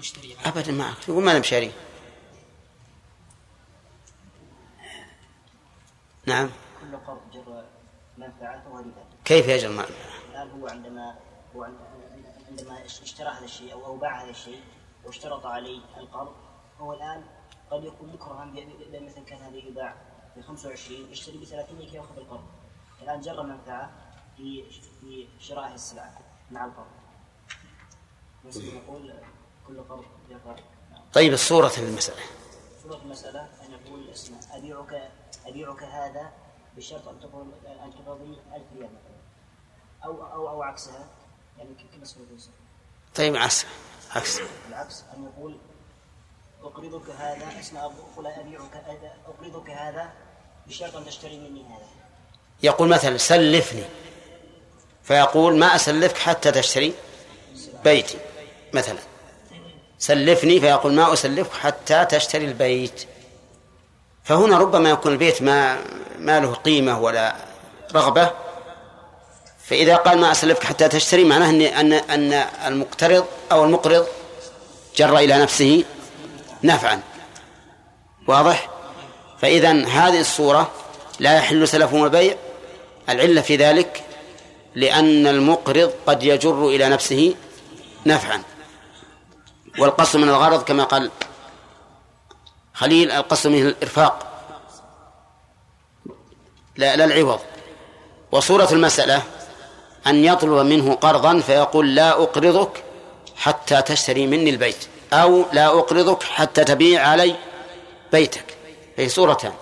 عليه. 0.01 0.37
أبدا 0.47 0.73
ما 0.73 0.95
يقول 1.09 1.25
ما 1.25 1.31
أنا 1.31 1.39
بشاري 1.39 1.73
نعم. 6.27 6.51
كل 6.81 6.97
قرض 6.97 7.21
جر 7.33 7.65
منفعة 8.19 8.63
وربا 8.75 9.05
كيف 9.25 9.49
يجر 9.49 9.69
ما 9.69 9.85
الآن 10.31 10.51
هو 10.51 10.69
عندما 10.69 11.19
هو 11.57 11.65
عند- 11.65 11.79
عندما 12.49 12.85
اشترى 12.85 13.29
هذا 13.29 13.45
الشيء 13.45 13.73
أو 13.73 13.87
أو 13.87 13.97
باع 13.97 14.23
هذا 14.25 14.31
الشيء 14.31 14.61
واشترط 15.05 15.47
عليه 15.47 15.81
القرض 15.97 16.35
هو 16.81 16.93
الآن 16.93 17.25
قد 17.71 17.85
يكون 17.85 18.13
مكرها 18.13 18.45
مثلا 19.07 19.25
كان 19.25 19.39
هذا 19.39 19.57
يباع 19.57 19.95
ب 20.37 20.41
25 20.41 21.11
يشتري 21.13 21.39
ب 21.39 21.45
30 21.45 21.79
كي 21.79 21.97
يأخذ 21.97 22.17
القرض. 22.19 22.45
الآن 23.03 23.21
جر 23.21 23.43
منفعة 23.43 23.91
في 24.37 24.65
في 25.01 25.29
شراء 25.41 25.75
السلعة 25.75 26.19
مع 26.51 26.65
القرض. 26.65 26.87
نقول 28.75 29.15
كل 29.71 29.83
قرض 29.89 30.05
طيب 31.13 31.33
الصورة 31.33 31.73
المسألة. 31.79 32.23
صورة 32.83 33.01
المسألة 33.05 33.41
أن 33.41 33.73
يقول 33.73 34.11
اسمع 34.11 34.39
أبيعك 34.53 35.11
أبيعك 35.47 35.83
هذا 35.83 36.33
بشرط 36.77 37.09
أن 37.09 37.21
تقول 37.21 37.47
أن 37.85 37.93
تقضي 37.93 38.39
1000 38.55 38.63
ريال 38.77 38.91
مثلا. 38.91 39.21
أو 40.05 40.33
أو 40.33 40.49
أو 40.49 40.63
عكسها 40.63 41.09
يعني 41.59 41.75
كما 41.95 42.05
سوف 42.05 42.23
طيب 43.15 43.37
عكس 43.37 43.67
عكس. 44.11 44.41
العكس 44.69 45.05
أن 45.17 45.25
يقول 45.25 45.59
أقرضك 46.63 47.11
هذا 47.11 47.61
اسمع 47.61 47.81
أقول 47.85 48.27
أبيعك 48.27 48.77
هذا 48.77 49.13
أقرضك 49.27 49.71
هذا 49.71 50.13
بشرط 50.67 50.97
أن 50.97 51.05
تشتري 51.05 51.39
مني 51.39 51.65
هذا. 51.65 51.87
يقول 52.63 52.89
مثلا 52.89 53.17
سلفني. 53.17 53.85
فيقول 55.03 55.59
ما 55.59 55.67
أسلفك 55.67 56.19
حتى 56.19 56.53
تشتري 56.53 56.95
بيتي 57.85 58.19
مثلا. 58.73 59.10
سلفني 60.01 60.61
فيقول 60.61 60.93
ما 60.93 61.13
أسلفك 61.13 61.53
حتى 61.53 62.05
تشتري 62.05 62.45
البيت. 62.45 63.05
فهنا 64.25 64.59
ربما 64.59 64.91
يكون 64.91 65.13
البيت 65.13 65.43
ما 65.43 65.79
ما 66.19 66.41
له 66.41 66.55
قيمة 66.55 67.01
ولا 67.01 67.35
رغبة. 67.95 68.31
فإذا 69.65 69.97
قال 69.97 70.19
ما 70.19 70.31
أسلفك 70.33 70.65
حتى 70.65 70.89
تشتري 70.89 71.25
معناه 71.25 71.51
أن 71.51 71.63
أن 71.63 71.93
أن 71.93 72.33
المقترض 72.67 73.25
أو 73.53 73.65
المقرض 73.65 74.07
جر 74.97 75.19
إلى 75.19 75.39
نفسه 75.39 75.85
نفعا. 76.65 77.01
واضح؟ 78.29 78.69
فإذا 79.41 79.71
هذه 79.87 80.21
الصورة 80.21 80.71
لا 81.19 81.37
يحل 81.37 81.69
سلف 81.69 81.93
وبيع 81.93 82.35
العلة 83.09 83.41
في 83.41 83.57
ذلك 83.57 84.05
لأن 84.75 85.27
المقرض 85.27 85.93
قد 86.07 86.23
يجر 86.23 86.69
إلى 86.69 86.89
نفسه 86.89 87.35
نفعا. 88.07 88.43
والقصد 89.79 90.19
من 90.19 90.29
الغرض 90.29 90.63
كما 90.63 90.85
قال 90.85 91.11
خليل 92.75 93.11
القصد 93.11 93.51
منه 93.51 93.69
الإرفاق. 93.69 94.27
لا 96.77 96.97
لا 96.97 97.05
العوض. 97.05 97.41
وصورة 98.33 98.69
المسألة 98.73 99.23
أن 100.07 100.25
يطلب 100.25 100.67
منه 100.67 100.95
قرضا 100.95 101.41
فيقول 101.41 101.95
لا 101.95 102.11
أقرضك 102.11 102.85
حتى 103.37 103.83
تشتري 103.83 104.27
مني 104.27 104.51
البيت 104.51 104.87
أو 105.13 105.45
لا 105.53 105.67
أقرضك 105.67 106.23
حتى 106.23 106.65
تبيع 106.65 107.09
علي 107.09 107.37
بيتك. 108.13 108.57
هي 108.97 109.09
صورتان 109.09 109.53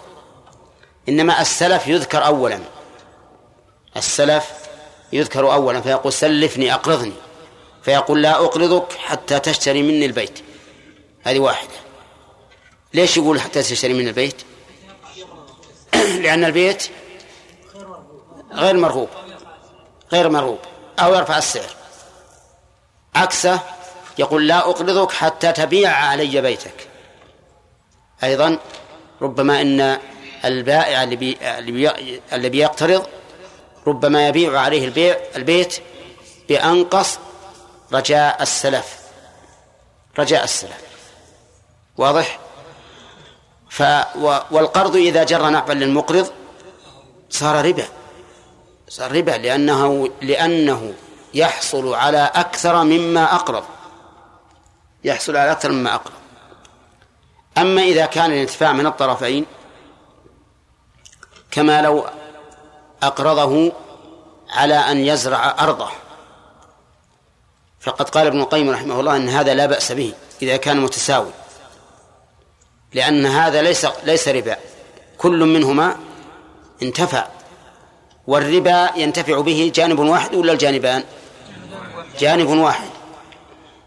إنما 1.09 1.41
السلف 1.41 1.87
يذكر 1.87 2.27
أولا. 2.27 2.61
السلف 3.97 4.53
يذكر 5.13 5.53
أولا 5.53 5.81
فيقول 5.81 6.13
سلفني 6.13 6.75
أقرضني. 6.75 7.13
فيقول 7.83 8.23
لا 8.23 8.35
أقرضك 8.35 8.93
حتى 8.93 9.39
تشتري 9.39 9.83
مني 9.83 10.07
البيت. 10.07 10.39
هذه 11.23 11.39
واحدة. 11.39 11.75
ليش 12.95 13.17
يقول 13.17 13.41
حتى 13.41 13.63
تشتري 13.63 13.95
مني 13.95 14.09
البيت؟ 14.09 14.43
لأن 16.23 16.45
البيت 16.45 16.89
غير 18.53 18.77
مرغوب. 18.77 19.09
غير 20.13 20.29
مرغوب. 20.29 20.59
أو 20.99 21.15
يرفع 21.15 21.39
السعر. 21.39 21.71
عكسه 23.15 23.61
يقول 24.19 24.49
لا 24.49 24.59
أقرضك 24.59 25.13
حتى 25.13 25.53
تبيع 25.53 25.91
علي 25.91 26.41
بيتك. 26.41 26.89
أيضا 28.23 28.59
ربما 29.23 29.61
أن 29.61 29.99
البائع 30.45 31.03
اللي 31.03 31.17
بي 31.17 32.49
بيقترض 32.49 33.07
ربما 33.87 34.29
يبيع 34.29 34.61
عليه 34.61 34.85
البيع 34.85 35.17
البيت 35.37 35.81
بأنقص 36.49 37.19
رجاء 37.93 38.43
السلف. 38.43 38.99
رجاء 40.19 40.45
السلف. 40.45 40.83
واضح؟ 41.97 42.39
ف 43.71 43.83
والقرض 44.51 44.97
إذا 44.97 45.25
جر 45.25 45.51
نفعا 45.51 45.75
للمقرض 45.75 46.33
صار 47.31 47.65
ربا. 47.65 47.85
صار 48.89 49.13
ربا 49.17 49.31
لأنه 49.31 50.11
لأنه 50.23 50.95
يحصل 51.35 51.95
على 51.95 52.31
أكثر 52.35 52.85
مما 52.85 53.35
أقرض. 53.35 53.65
يحصل 55.05 55.37
على 55.37 55.53
أكثر 55.53 55.73
مما 55.73 55.95
أقرض. 55.95 56.13
أما 57.59 57.83
إذا 57.83 58.07
كان 58.07 58.31
الانتفاع 58.31 58.73
من 58.73 58.87
الطرفين 58.87 59.47
كما 61.51 61.83
لو 61.83 62.07
أقرضه 63.03 63.73
على 64.51 64.75
أن 64.75 64.99
يزرع 64.99 65.57
أرضه. 65.61 65.91
فقد 67.81 68.09
قال 68.09 68.27
ابن 68.27 68.41
القيم 68.41 68.71
رحمه 68.71 69.01
الله 69.01 69.17
أن 69.17 69.29
هذا 69.29 69.55
لا 69.55 69.67
بأس 69.67 69.93
به 69.93 70.13
إذا 70.43 70.57
كان 70.57 70.81
متساوي 70.81 71.31
لأن 72.95 73.27
هذا 73.27 73.63
ليس 73.63 73.87
ليس 74.05 74.29
ربا 74.29 74.57
كل 75.19 75.39
منهما 75.45 75.97
انتفع 76.83 77.27
والربا 78.27 78.91
ينتفع 78.97 79.41
به 79.41 79.73
جانب 79.75 79.99
واحد 79.99 80.35
ولا 80.35 80.53
الجانبان؟ 80.53 81.05
جانب 82.19 82.49
واحد. 82.49 82.89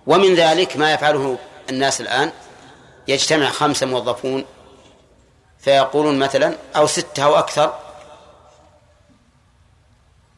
ومن 0.07 0.35
ذلك 0.35 0.77
ما 0.77 0.93
يفعله 0.93 1.37
الناس 1.69 2.01
الآن 2.01 2.31
يجتمع 3.07 3.49
خمسة 3.49 3.85
موظفون 3.85 4.45
فيقولون 5.59 6.19
مثلا 6.19 6.55
أو 6.75 6.87
ستة 6.87 7.23
أو 7.23 7.35
أكثر 7.35 7.79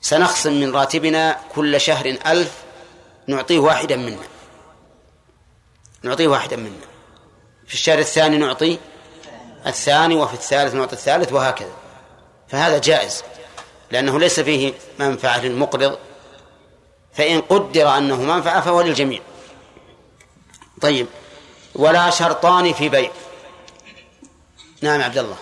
سنخصم 0.02 0.54
من 0.54 0.76
راتبنا 0.76 1.40
كل 1.56 1.82
شهر 1.82 2.06
ألف 2.26 2.63
نعطيه 3.28 3.60
واحدا 3.60 3.96
منا. 3.96 4.28
نعطيه 6.04 6.28
واحدا 6.28 6.56
منا. 6.58 6.86
في 7.68 7.74
الشهر 7.74 8.00
الثاني 8.00 8.38
نعطي 8.38 8.80
الثاني 9.66 10.16
وفي 10.16 10.34
الثالث 10.34 10.74
نعطي 10.74 10.94
الثالث 10.94 11.34
وهكذا. 11.34 11.74
فهذا 12.48 12.78
جائز 12.78 13.24
لأنه 13.92 14.20
ليس 14.20 14.40
فيه 14.40 14.74
منفعة 15.00 15.40
للمقرض. 15.40 15.98
فإن 17.14 17.42
قدر 17.42 17.98
أنه 17.98 18.22
منفعة 18.22 18.62
فهو 18.62 18.82
للجميع. 18.82 19.22
طيب 20.82 21.08
ولا 21.76 22.10
شرطان 22.10 22.74
في 22.74 22.90
بيع. 22.90 23.12
نعم 24.82 25.02
عبد 25.02 25.18
الله. 25.18 25.38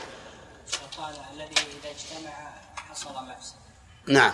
قال 0.98 1.16
الذي 1.34 1.54
إذا 1.54 1.90
اجتمع 1.90 2.34
حصل 2.76 3.10
مفسد 3.10 3.56
نعم. 4.08 4.34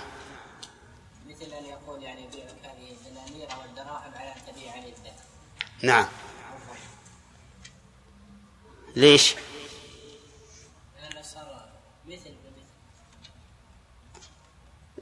نعم. 5.84 6.08
ليش؟ 8.96 9.36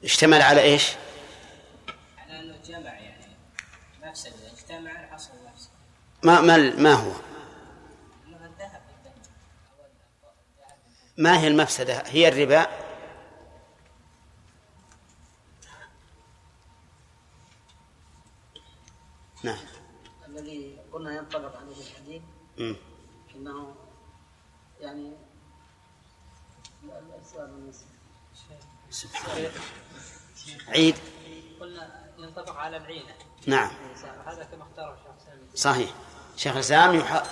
اشتمل 0.03 0.41
على 0.41 0.61
إيش؟ 0.61 0.91
على 2.17 2.39
أنه 2.39 2.57
جمع 2.65 2.93
يعني 2.93 3.25
إذا 4.03 4.51
اجتمع 4.53 5.07
حصل 5.11 5.31
مفسد 5.45 5.69
ما 6.23 6.41
ما 6.41 6.57
ما 6.57 6.93
هو؟ 6.93 7.11
ما 11.17 11.39
هي 11.39 11.47
المفسدة؟ 11.47 12.03
هي 12.05 12.27
الربا 12.27 12.67
نعم 19.43 19.57
قلنا 21.05 21.17
ينطبق 21.17 21.57
عليه 21.57 21.75
الحديث. 21.81 22.21
إنه 23.35 23.75
يعني. 24.81 25.13
عيد. 30.67 30.95
قلنا 31.59 32.11
ينطبق 32.17 32.55
على 32.57 32.77
العينة. 32.77 33.13
نعم. 33.47 33.71
هذا 34.25 34.43
كما 34.43 34.63
اختاره 34.63 34.93
الشيخ 34.93 35.25
سامي 35.25 35.41
صحيح. 35.55 35.89
شيخ 36.37 36.53
الإسلام 36.53 36.95
يح... 36.95 37.23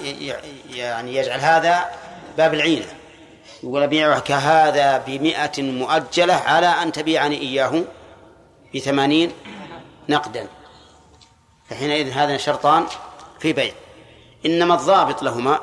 يعني 0.70 1.16
يجعل 1.16 1.40
هذا 1.40 1.92
باب 2.38 2.54
العينة. 2.54 2.94
يقول 3.64 3.84
أبيعك 3.84 4.32
هذا 4.32 4.98
بمئة 4.98 5.62
مؤجلة 5.62 6.34
على 6.34 6.68
أن 6.68 6.92
تبيعني 6.92 7.38
إياه 7.38 7.84
بثمانين 8.76 9.32
نقدا. 10.10 10.48
فحينئذ 11.70 12.12
هذا 12.12 12.38
شرطان. 12.38 12.88
في 13.44 13.54
بيع 13.54 13.74
إنما 14.46 14.74
الضابط 14.76 15.24
لهما 15.24 15.60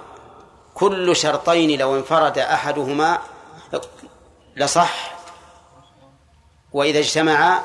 كل 0.74 1.16
شرطين 1.16 1.78
لو 1.78 1.97
انفرد 1.97 2.39
أحدهما 2.39 3.18
لصح 4.57 5.14
وإذا 6.72 6.99
اجتمعا 6.99 7.61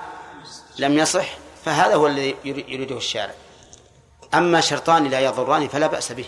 لم 0.79 0.97
يصح 0.97 1.25
فهذا 1.65 1.95
هو 1.95 2.07
الذي 2.07 2.35
يري- 2.45 2.65
يريده 2.67 2.97
الشارع. 2.97 3.33
أما 4.33 4.61
شرطان 4.61 5.07
لا 5.07 5.19
يضران 5.19 5.67
فلا 5.67 5.87
بأس 5.87 6.11
به. 6.11 6.25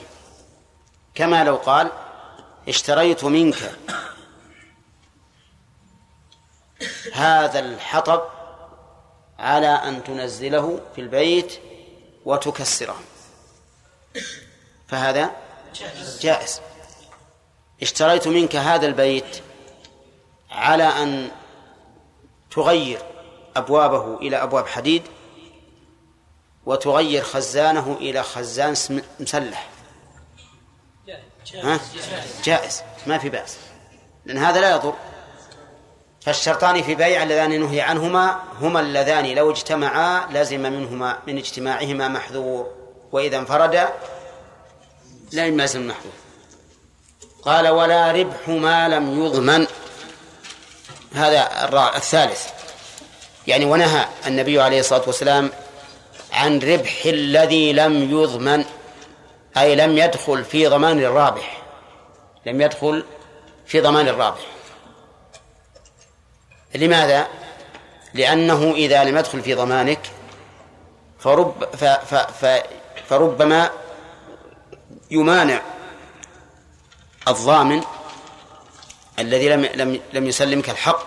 كما 1.15 1.43
لو 1.43 1.55
قال 1.55 1.91
اشتريت 2.67 3.23
منك 3.23 3.71
هذا 7.13 7.59
الحطب 7.59 8.21
على 9.39 9.67
أن 9.67 10.03
تنزله 10.03 10.79
في 10.95 11.01
البيت 11.01 11.59
وتكسره. 12.25 12.95
فهذا 14.87 15.31
جائز. 16.21 16.61
اشتريت 17.81 18.27
منك 18.27 18.55
هذا 18.55 18.85
البيت 18.87 19.41
على 20.51 20.83
أن 20.83 21.31
تغير 22.51 23.01
أبوابه 23.55 24.17
إلى 24.17 24.43
أبواب 24.43 24.67
حديد 24.67 25.03
وتغير 26.65 27.23
خزانه 27.23 27.97
إلى 27.99 28.23
خزان 28.23 28.75
مسلح. 29.19 29.69
ها؟ 31.55 31.79
جائز. 32.43 32.83
ما 33.07 33.17
في 33.17 33.29
بأس. 33.29 33.57
لأن 34.25 34.37
هذا 34.37 34.61
لا 34.61 34.71
يضر. 34.75 34.93
فالشرطان 36.21 36.83
في 36.83 36.95
بيع 36.95 37.23
اللذان 37.23 37.59
نهي 37.59 37.81
عنهما 37.81 38.43
هما 38.61 38.79
اللذان 38.79 39.25
لو 39.35 39.51
اجتمعا 39.51 40.27
لزم 40.31 40.59
منهما 40.59 41.19
من 41.27 41.37
اجتماعهما 41.37 42.07
محذور. 42.07 42.86
وإذا 43.11 43.37
انفردا 43.37 43.89
لا 45.31 45.45
يلزم 45.45 45.81
المحذور 45.81 46.11
قال 47.41 47.67
ولا 47.67 48.11
ربح 48.11 48.47
ما 48.47 48.89
لم 48.89 49.25
يضمن. 49.25 49.67
هذا 51.13 51.49
الثالث. 51.95 52.47
يعني 53.47 53.65
ونهى 53.65 54.05
النبي 54.27 54.61
عليه 54.61 54.79
الصلاة 54.79 55.03
والسلام 55.07 55.51
عن 56.31 56.59
ربح 56.59 57.05
الذي 57.05 57.73
لم 57.73 58.11
يضمن 58.11 58.65
أي 59.57 59.75
لم 59.75 59.97
يدخل 59.97 60.43
في 60.43 60.67
ضمان 60.67 60.99
الرابح. 60.99 61.61
لم 62.45 62.61
يدخل 62.61 63.05
في 63.65 63.81
ضمان 63.81 64.07
الرابح. 64.07 64.45
لماذا؟ 66.75 67.27
لأنه 68.13 68.71
إذا 68.71 69.03
لم 69.03 69.17
يدخل 69.17 69.41
في 69.41 69.53
ضمانك 69.53 69.99
فرب 71.19 71.65
ف 71.75 71.83
ف 72.45 72.45
فربما 73.09 73.71
يمانع 75.11 75.61
الضامن 77.27 77.83
الذي 79.19 79.49
لم 79.49 79.65
لم 79.65 80.01
لم 80.13 80.27
يسلمك 80.27 80.69
الحق 80.69 81.05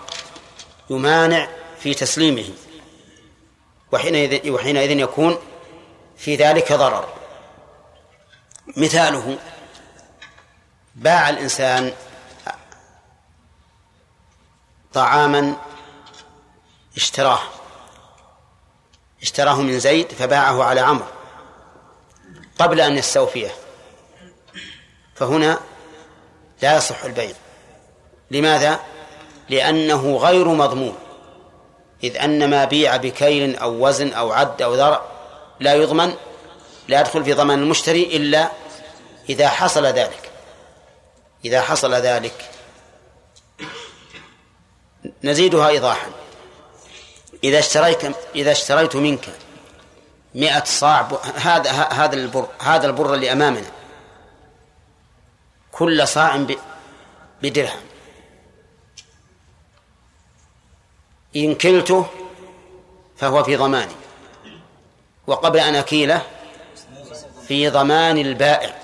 يمانع 0.89 1.47
في 1.79 1.93
تسليمه 1.93 2.49
وحينئذ 3.91 4.51
وحينئذ 4.51 4.91
يكون 4.91 5.37
في 6.17 6.35
ذلك 6.35 6.73
ضرر. 6.73 7.13
مثاله 8.77 9.37
باع 10.95 11.29
الإنسان 11.29 11.93
طعاما 14.93 15.55
اشتراه 16.97 17.39
اشتراه 19.21 19.61
من 19.61 19.79
زيد 19.79 20.11
فباعه 20.11 20.63
على 20.63 20.79
عمرو. 20.79 21.20
قبل 22.59 22.81
أن 22.81 22.97
يستوفيه. 22.97 23.55
فهنا 25.15 25.59
لا 26.61 26.77
يصح 26.77 27.03
البيع. 27.03 27.31
لماذا؟ 28.31 28.79
لأنه 29.49 30.17
غير 30.17 30.47
مضمون. 30.47 30.95
إذ 32.03 32.17
أن 32.17 32.49
ما 32.49 32.65
بيع 32.65 32.97
بكيل 32.97 33.55
أو 33.55 33.87
وزن 33.87 34.13
أو 34.13 34.31
عد 34.31 34.61
أو 34.61 34.75
ذرع 34.75 35.01
لا 35.59 35.73
يضمن 35.73 36.13
لا 36.87 36.99
يدخل 36.99 37.23
في 37.23 37.33
ضمان 37.33 37.59
المشتري 37.59 38.03
إلا 38.03 38.51
إذا 39.29 39.49
حصل 39.49 39.85
ذلك. 39.85 40.31
إذا 41.45 41.61
حصل 41.61 41.93
ذلك. 41.93 42.49
نزيدها 45.23 45.67
إيضاحا. 45.67 46.11
إذا 47.43 47.59
اشتريت 47.59 48.01
إذا 48.35 48.51
اشتريت 48.51 48.95
منك 48.95 49.29
مئة 50.35 50.63
صاع 50.63 51.07
هذا 51.35 51.71
هذا 51.71 52.15
البر 52.15 52.47
هذا 52.61 52.87
البر 52.87 53.13
اللي 53.13 53.31
أمامنا. 53.31 53.71
كل 55.71 56.07
صاع 56.07 56.45
بدرهم. 57.41 57.81
إن 61.35 61.55
كلته 61.55 62.05
فهو 63.17 63.43
في 63.43 63.55
ضماني. 63.55 63.93
وقبل 65.27 65.59
أن 65.59 65.75
أكيله 65.75 66.21
في 67.47 67.69
ضمان 67.69 68.17
البائع. 68.17 68.77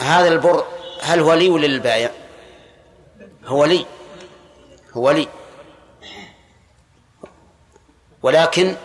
هذا 0.00 0.28
البر 0.28 0.66
هل 1.02 1.20
هو 1.20 1.34
لي 1.34 1.48
ولا 1.48 1.66
للبائع؟ 1.66 2.10
هو 3.44 3.64
لي. 3.64 3.86
هو 4.92 5.10
لي. 5.10 5.28
ولكن 8.22 8.76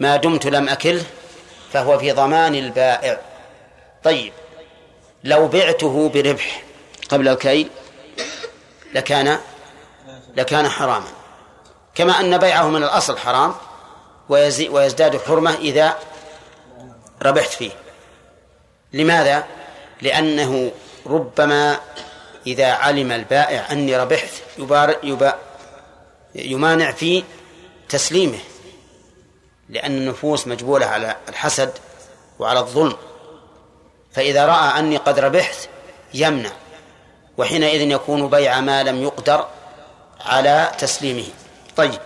ما 0.00 0.16
دمت 0.16 0.46
لم 0.46 0.68
أكله 0.68 1.04
فهو 1.72 1.98
في 1.98 2.12
ضمان 2.12 2.54
البائع. 2.54 3.20
طيب 4.04 4.32
لو 5.24 5.48
بعته 5.48 6.08
بربح 6.08 6.62
قبل 7.08 7.28
الكيل 7.28 7.70
لكان 8.94 9.38
لكان 10.36 10.68
حراما. 10.68 11.08
كما 11.94 12.20
أن 12.20 12.38
بيعه 12.38 12.68
من 12.68 12.82
الأصل 12.82 13.18
حرام 13.18 13.54
ويزداد 14.28 15.20
حرمة 15.20 15.54
إذا 15.54 15.98
ربحت 17.22 17.50
فيه. 17.50 17.70
لماذا؟ 18.92 19.44
لأنه 20.02 20.72
ربما 21.06 21.80
إذا 22.46 22.72
علم 22.72 23.12
البائع 23.12 23.72
أني 23.72 23.96
ربحت 23.96 24.30
يبار 24.58 24.96
يبا 25.02 25.38
يمانع 26.34 26.92
في 26.92 27.24
تسليمه. 27.88 28.38
لأن 29.68 29.96
النفوس 29.96 30.46
مجبولة 30.46 30.86
على 30.86 31.16
الحسد 31.28 31.72
وعلى 32.38 32.60
الظلم. 32.60 32.96
فإذا 34.12 34.46
رأى 34.46 34.78
أني 34.78 34.96
قد 34.96 35.18
ربحت 35.18 35.68
يمنع 36.14 36.50
وحينئذ 37.38 37.80
يكون 37.80 38.30
بيع 38.30 38.60
ما 38.60 38.82
لم 38.82 39.02
يقدر 39.02 39.48
على 40.20 40.72
تسليمه. 40.78 41.26
طيب. 41.76 42.00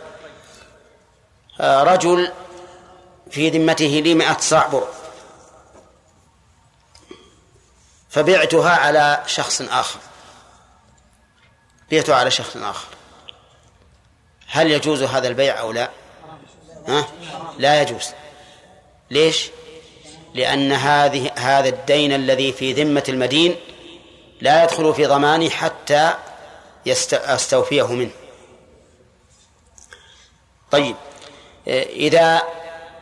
آه، 1.61 1.83
رجل 1.83 2.33
في 3.31 3.51
ذمته 3.51 4.01
لي 4.05 4.15
مئة 4.15 4.39
صاع 4.41 4.67
بر 4.67 4.89
فبعتها 8.11 8.71
على 8.71 9.23
شخص 9.27 9.63
آخر. 9.63 9.99
بعتها 11.91 12.15
على 12.15 12.31
شخص 12.31 12.57
آخر. 12.57 12.89
هل 14.49 14.71
يجوز 14.71 15.03
هذا 15.03 15.29
البيع 15.29 15.61
أو 15.61 15.73
لا؟ 15.73 15.91
ها؟ 16.89 17.07
لا 17.59 17.83
يجوز 17.83 18.11
ليش 19.11 19.51
لأن 20.35 20.73
هذه 20.73 21.31
هذا 21.37 21.69
الدين 21.69 22.13
الذي 22.13 22.53
في 22.53 22.73
ذمة 22.73 23.05
المدين 23.09 23.57
لا 24.41 24.65
يدخل 24.65 24.95
في 24.95 25.07
ضماني 25.07 25.51
حتى 25.51 26.15
أستوفيه 26.87 27.87
منه 27.87 28.11
طيب 30.71 30.97
إذا 31.67 32.43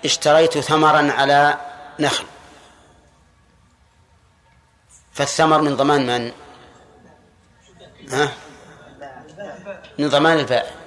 اشتريت 0.04 0.58
ثمرا 0.58 1.12
على 1.12 1.58
نخل 1.98 2.24
فالثمر 5.12 5.60
من 5.62 5.76
ضمان 5.76 6.06
من؟ 6.06 6.32
ها؟ 8.10 8.32
من 9.98 10.08
ضمان 10.08 10.38
البائع 10.38 10.83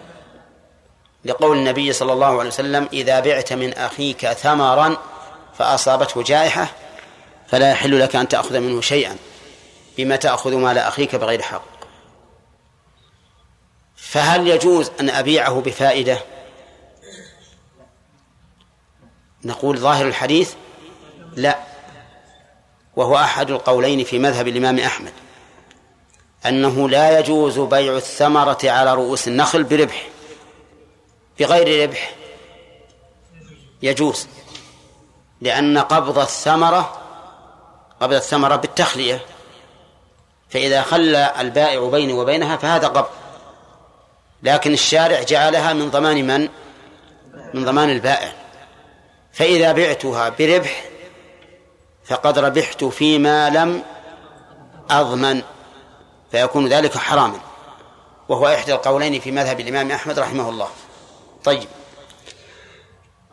لقول 1.28 1.58
النبي 1.58 1.94
صلى 1.94 2.14
الله 2.14 2.40
عليه 2.40 2.50
وسلم 2.50 2.90
إذا 2.94 3.20
بعت 3.20 3.54
من 3.54 3.74
أخيك 3.74 4.28
ثمرا 4.32 4.98
فأصابته 5.58 6.24
جائحة 6.24 6.68
فلا 7.48 7.72
يحل 7.72 8.00
لك 8.00 8.16
أن 8.16 8.28
تأخذ 8.28 8.60
منه 8.60 8.82
شيئا 8.82 9.18
بما 9.98 10.16
تأخذ 10.16 10.56
مال 10.56 10.78
أخيك 10.78 11.16
بغير 11.16 11.42
حق. 11.42 11.64
فهل 13.96 14.48
يجوز 14.48 14.92
أن 15.00 15.10
أبيعه 15.10 15.62
بفائدة؟ 15.62 16.20
نقول 19.44 19.78
ظاهر 19.78 20.08
الحديث 20.08 20.54
لا 21.36 21.60
وهو 22.96 23.16
أحد 23.16 23.52
القولين 23.52 24.04
في 24.04 24.20
مذهب 24.20 24.48
الإمام 24.48 24.80
أحمد 24.80 25.14
أنه 26.46 26.90
لا 26.90 27.20
يجوز 27.20 27.60
بيع 27.60 27.98
الثمرة 27.98 28.58
على 28.64 28.94
رؤوس 28.94 29.28
النخل 29.28 29.64
بربح. 29.64 30.08
بغير 31.40 31.84
ربح 31.84 32.16
يجوز 33.82 34.28
لأن 35.42 35.78
قبض 35.78 36.20
الثمرة 36.20 37.02
قبض 38.02 38.14
الثمرة 38.14 38.56
بالتخلية 38.56 39.26
فإذا 40.50 40.82
خلى 40.82 41.34
البائع 41.40 41.90
بيني 41.90 42.14
وبينها 42.14 42.58
فهذا 42.58 42.88
قبض. 42.88 43.10
لكن 44.44 44.74
الشارع 44.74 45.24
جعلها 45.24 45.74
من 45.74 45.90
ضمان 45.90 46.28
من؟ 46.28 46.50
من 47.54 47.66
ضمان 47.66 47.90
البائع. 47.90 48.34
فإذا 49.34 49.72
بعتها 49.72 50.30
بربح 50.30 50.84
فقد 52.06 52.40
ربحت 52.40 52.84
فيما 52.84 53.50
لم 53.50 53.84
أضمن 54.90 55.42
فيكون 56.32 56.68
ذلك 56.68 56.98
حراما. 56.98 57.40
وهو 58.30 58.48
إحدى 58.48 58.74
القولين 58.74 59.20
في 59.20 59.32
مذهب 59.32 59.60
الإمام 59.60 59.92
أحمد 59.92 60.20
رحمه 60.20 60.50
الله. 60.50 60.70
طيب. 61.48 61.68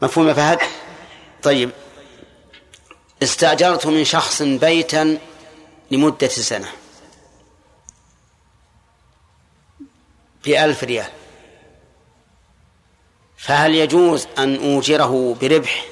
مفهوم 0.02 0.28
يا 0.28 0.34
فهد؟ 0.34 0.58
طيب. 1.42 1.70
استأجرت 3.22 3.86
من 3.86 4.04
شخص 4.04 4.42
بيتا 4.42 5.18
لمدة 5.90 6.28
سنة. 6.28 6.68
بألف 10.44 10.84
ريال. 10.84 11.10
فهل 13.36 13.74
يجوز 13.74 14.26
أن 14.38 14.74
أوجره 14.74 15.36
بربح 15.40 15.86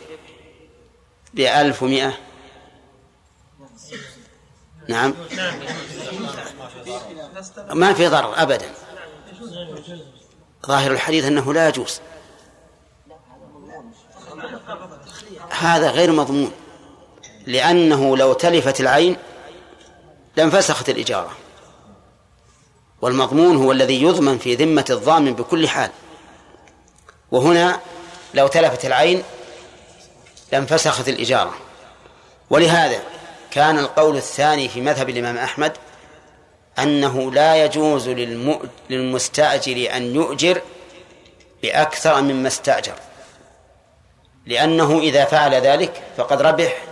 بألف 1.34 1.82
ومئة؟ 1.82 2.18
نعم. 4.88 5.14
ما 7.70 7.92
في 7.92 8.08
ضرر 8.08 8.42
أبدا. 8.42 8.74
ظاهر 10.66 10.90
الحديث 10.90 11.24
أنه 11.24 11.54
لا 11.54 11.68
يجوز. 11.68 12.00
هذا 15.50 15.90
غير 15.90 16.12
مضمون 16.12 16.52
لأنه 17.46 18.16
لو 18.16 18.32
تلفت 18.32 18.80
العين 18.80 19.16
لانفسخت 20.36 20.88
الإجارة. 20.88 21.30
والمضمون 23.02 23.56
هو 23.56 23.72
الذي 23.72 24.02
يضمن 24.02 24.38
في 24.38 24.54
ذمة 24.54 24.84
الضامن 24.90 25.34
بكل 25.34 25.68
حال. 25.68 25.90
وهنا 27.30 27.80
لو 28.34 28.46
تلفت 28.46 28.84
العين 28.84 29.22
لانفسخت 30.52 31.08
الإجارة. 31.08 31.54
ولهذا 32.50 33.02
كان 33.50 33.78
القول 33.78 34.16
الثاني 34.16 34.68
في 34.68 34.80
مذهب 34.80 35.08
الإمام 35.08 35.38
أحمد 35.38 35.72
أنه 36.78 37.32
لا 37.32 37.64
يجوز 37.64 38.08
للمستأجر 38.90 39.96
أن 39.96 40.14
يؤجر 40.14 40.62
بأكثر 41.62 42.22
مما 42.22 42.48
استأجر. 42.48 42.94
لأنه 44.46 44.98
إذا 44.98 45.24
فعل 45.24 45.54
ذلك 45.54 46.02
فقد 46.16 46.42
ربح 46.42 46.84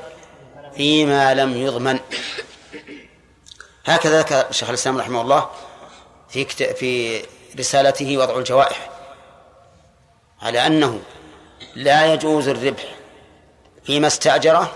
فيما 0.76 1.34
لم 1.34 1.56
يضمن. 1.56 1.98
هكذا 3.84 4.20
ذكر 4.20 4.52
شيخ 4.52 4.68
الإسلام 4.68 4.98
رحمه 4.98 5.20
الله 5.20 5.50
في 6.28 6.44
في 6.74 7.22
رسالته 7.58 8.18
وضع 8.18 8.38
الجوائح 8.38 8.90
على 10.42 10.66
أنه 10.66 11.00
لا 11.74 12.14
يجوز 12.14 12.48
الربح 12.48 12.84
فيما 13.84 14.06
استأجره 14.06 14.72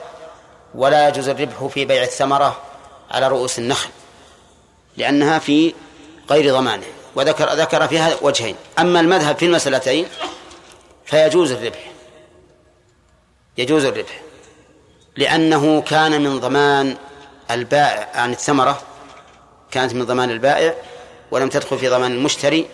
ولا 0.74 1.09
يجوز 1.09 1.28
الربح 1.28 1.66
في 1.66 1.85
بيع 1.85 2.03
الثمرة 2.03 2.62
على 3.11 3.28
رؤوس 3.28 3.59
النخل. 3.59 3.89
لأنها 4.97 5.39
في 5.39 5.75
غير 6.31 6.55
ضمانه 6.55 6.87
وذكر 7.15 7.53
ذكر 7.53 7.89
فيها 7.89 8.16
وجهين. 8.23 8.57
أما 8.79 9.01
المذهب 9.01 9.37
في 9.39 9.47
المسألتين 9.47 10.07
فيجوز 11.05 11.53
الربح. 11.53 11.93
يجوز 13.59 13.85
الربح. 13.85 14.21
لأنه 15.16 15.83
كان 15.83 16.23
من 16.23 16.41
ضمان 16.41 16.97
البائع 17.51 18.11
عن 18.15 18.33
الثمرة 18.33 18.83
كانت 19.71 19.95
من 19.95 20.05
ضمان 20.05 20.31
البائع 20.31 20.75
ولم 21.31 21.49
تدخل 21.49 21.79
في 21.79 21.89
ضمان 21.89 22.12
المشتري 22.12 22.66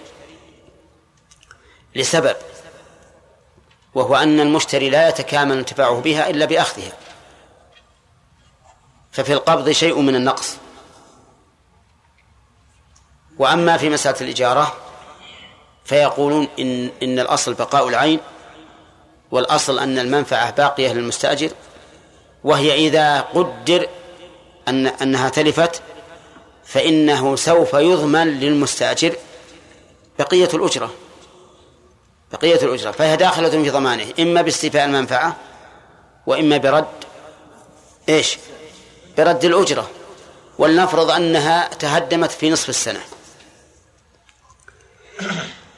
لسبب 1.95 2.37
وهو 3.95 4.17
أن 4.17 4.41
المشتري 4.41 4.91
لا 4.91 5.09
يتكامل 5.09 5.59
انتفاعه 5.59 6.01
بها 6.01 6.31
إلا 6.31 6.45
بأخذها. 6.45 6.93
ففي 9.13 9.33
القبض 9.33 9.71
شيء 9.71 10.01
من 10.01 10.15
النقص. 10.15 10.57
وأما 13.41 13.77
في 13.77 13.91
مسألة 13.91 14.21
الإجارة 14.21 14.75
فيقولون 15.85 16.49
إن 16.59 16.91
إن 17.03 17.19
الأصل 17.19 17.55
بقاء 17.55 17.89
العين 17.89 18.21
والأصل 19.31 19.79
أن 19.79 19.99
المنفعة 19.99 20.51
باقية 20.51 20.93
للمستأجر 20.93 21.51
وهي 22.45 22.75
إذا 22.75 23.21
قدر 23.21 23.87
أن 24.69 24.87
أنها 24.87 25.29
تلفت 25.29 25.83
فإنه 26.65 27.37
سوف 27.37 27.75
يضمن 27.75 28.41
للمستأجر 28.41 29.17
بقية 30.19 30.49
الأجرة. 30.55 30.91
بقية 32.33 32.62
الأجرة 32.62 32.91
فهي 32.91 33.17
داخلة 33.17 33.51
في 33.51 33.71
ضمانه 33.71 34.07
إما 34.19 34.43
باستيفاء 34.43 34.85
المنفعة 34.85 35.37
وإما 36.27 36.57
برد 36.57 36.87
إيش؟ 38.09 38.39
برد 39.19 39.45
الأجرة. 39.45 39.91
ولنفرض 40.59 41.11
أنها 41.11 41.69
تهدمت 41.69 42.31
في 42.31 42.51
نصف 42.51 42.69
السنة. 42.69 43.01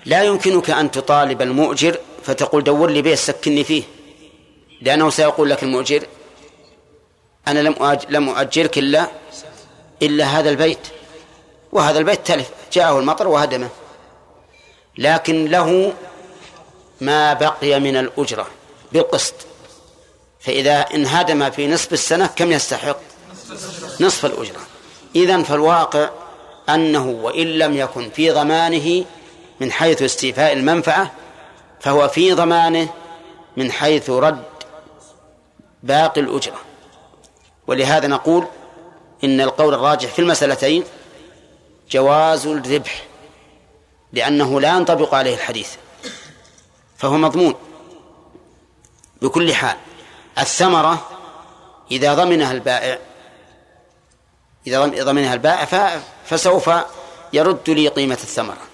لا 0.04 0.22
يمكنك 0.22 0.70
أن 0.70 0.90
تطالب 0.90 1.42
المؤجر 1.42 1.98
فتقول 2.24 2.64
دور 2.64 2.90
لي 2.90 3.02
بيت 3.02 3.18
سكني 3.18 3.64
فيه 3.64 3.82
لأنه 4.80 5.10
سيقول 5.10 5.50
لك 5.50 5.62
المؤجر 5.62 6.06
أنا 7.48 7.60
لم 7.60 7.98
لم 8.08 8.28
أؤجرك 8.28 8.78
إلا 8.78 9.06
إلا 10.02 10.24
هذا 10.24 10.50
البيت 10.50 10.78
وهذا 11.72 11.98
البيت 11.98 12.26
تلف 12.26 12.50
جاءه 12.72 12.98
المطر 12.98 13.28
وهدمه. 13.28 13.68
لكن 14.98 15.44
له 15.44 15.92
ما 17.00 17.32
بقي 17.32 17.80
من 17.80 17.96
الأجرة 17.96 18.46
بالقسط. 18.92 19.34
فإذا 20.40 20.80
انهدم 20.80 21.50
في 21.50 21.68
نصف 21.68 21.92
السنة 21.92 22.26
كم 22.26 22.52
يستحق؟ 22.52 22.98
نصف 24.00 24.26
الأجرة. 24.26 24.60
إذن 25.16 25.42
فالواقع 25.42 26.10
أنه 26.68 27.06
وإن 27.06 27.46
لم 27.46 27.76
يكن 27.76 28.10
في 28.10 28.30
ضمانه 28.30 29.04
من 29.62 29.72
حيث 29.72 30.02
استيفاء 30.02 30.52
المنفعة 30.52 31.10
فهو 31.80 32.08
في 32.08 32.32
ضمانه 32.32 32.88
من 33.56 33.72
حيث 33.72 34.10
رد 34.10 34.44
باقي 35.82 36.20
الأجرة. 36.20 36.58
ولهذا 37.66 38.06
نقول 38.06 38.46
إن 39.24 39.40
القول 39.40 39.74
الراجح 39.74 40.08
في 40.08 40.18
المسألتين 40.18 40.84
جواز 41.90 42.46
الذبح 42.46 43.04
لأنه 44.12 44.60
لا 44.60 44.76
ينطبق 44.76 45.14
عليه 45.14 45.34
الحديث 45.34 45.70
فهو 46.98 47.16
مضمون. 47.16 47.54
بكل 49.22 49.54
حال 49.54 49.76
الثمرة 50.38 51.08
إذا 51.90 52.14
ضمنها 52.14 52.52
البائع 52.52 52.98
إذا 54.66 54.86
ضمنها 54.86 55.34
البائع 55.34 56.00
فسوف 56.24 56.70
يرد 57.32 57.70
لي 57.70 57.88
قيمة 57.88 58.18
الثمرة. 58.22 58.71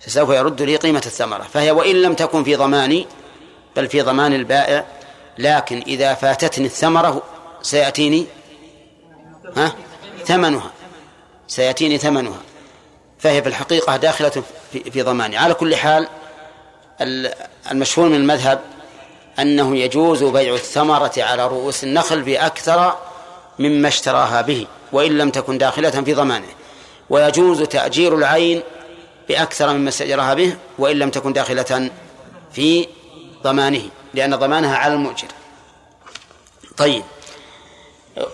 فسوف 0.00 0.30
يرد 0.30 0.62
لي 0.62 0.76
قيمة 0.76 1.02
الثمرة 1.06 1.42
فهي 1.42 1.70
وإن 1.70 2.02
لم 2.02 2.14
تكن 2.14 2.44
في 2.44 2.56
ضماني 2.56 3.06
بل 3.76 3.88
في 3.88 4.02
ضمان 4.02 4.34
البائع 4.34 4.84
لكن 5.38 5.82
إذا 5.86 6.14
فاتتني 6.14 6.66
الثمرة 6.66 7.22
سيأتيني 7.62 8.26
ها؟ 9.56 9.72
ثمنها 10.26 10.70
سيأتيني 11.48 11.98
ثمنها 11.98 12.38
فهي 13.18 13.42
في 13.42 13.48
الحقيقة 13.48 13.96
داخلة 13.96 14.42
في, 14.72 15.02
ضماني. 15.02 15.36
على 15.36 15.54
كل 15.54 15.76
حال 15.76 16.08
المشهور 17.70 18.08
من 18.08 18.14
المذهب 18.14 18.60
أنه 19.38 19.76
يجوز 19.76 20.24
بيع 20.24 20.54
الثمرة 20.54 21.12
على 21.18 21.46
رؤوس 21.46 21.84
النخل 21.84 22.22
بأكثر 22.22 22.96
مما 23.58 23.88
اشتراها 23.88 24.42
به 24.42 24.66
وإن 24.92 25.18
لم 25.18 25.30
تكن 25.30 25.58
داخلة 25.58 25.90
في 25.90 26.14
ضمانه. 26.14 26.48
ويجوز 27.10 27.62
تأجير 27.62 28.14
العين 28.14 28.62
بأكثر 29.28 29.72
مما 29.72 29.88
استأجرها 29.88 30.34
به 30.34 30.56
وإن 30.78 30.98
لم 30.98 31.10
تكن 31.10 31.32
داخلة 31.32 31.90
في 32.52 32.88
ضمانه 33.42 33.90
لأن 34.14 34.36
ضمانها 34.36 34.76
على 34.76 34.94
المؤجر. 34.94 35.28
طيب. 36.76 37.04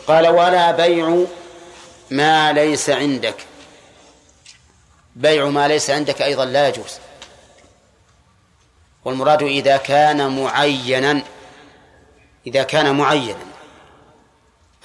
قال 0.07 0.29
ولا 0.29 0.71
بيع 0.71 1.25
ما 2.11 2.53
ليس 2.53 2.91
عندك. 2.91 3.35
بيع 5.17 5.49
ما 5.49 5.69
ليس 5.69 5.91
عندك 5.91 6.23
أيضا 6.23 6.45
لا 6.45 6.69
يجوز. 6.69 6.99
والمراد 9.05 9.43
إذا 9.43 9.77
كان 9.77 10.43
معينا 10.43 11.23
إذا 12.47 12.63
كان 12.63 12.97
معينا. 12.97 13.47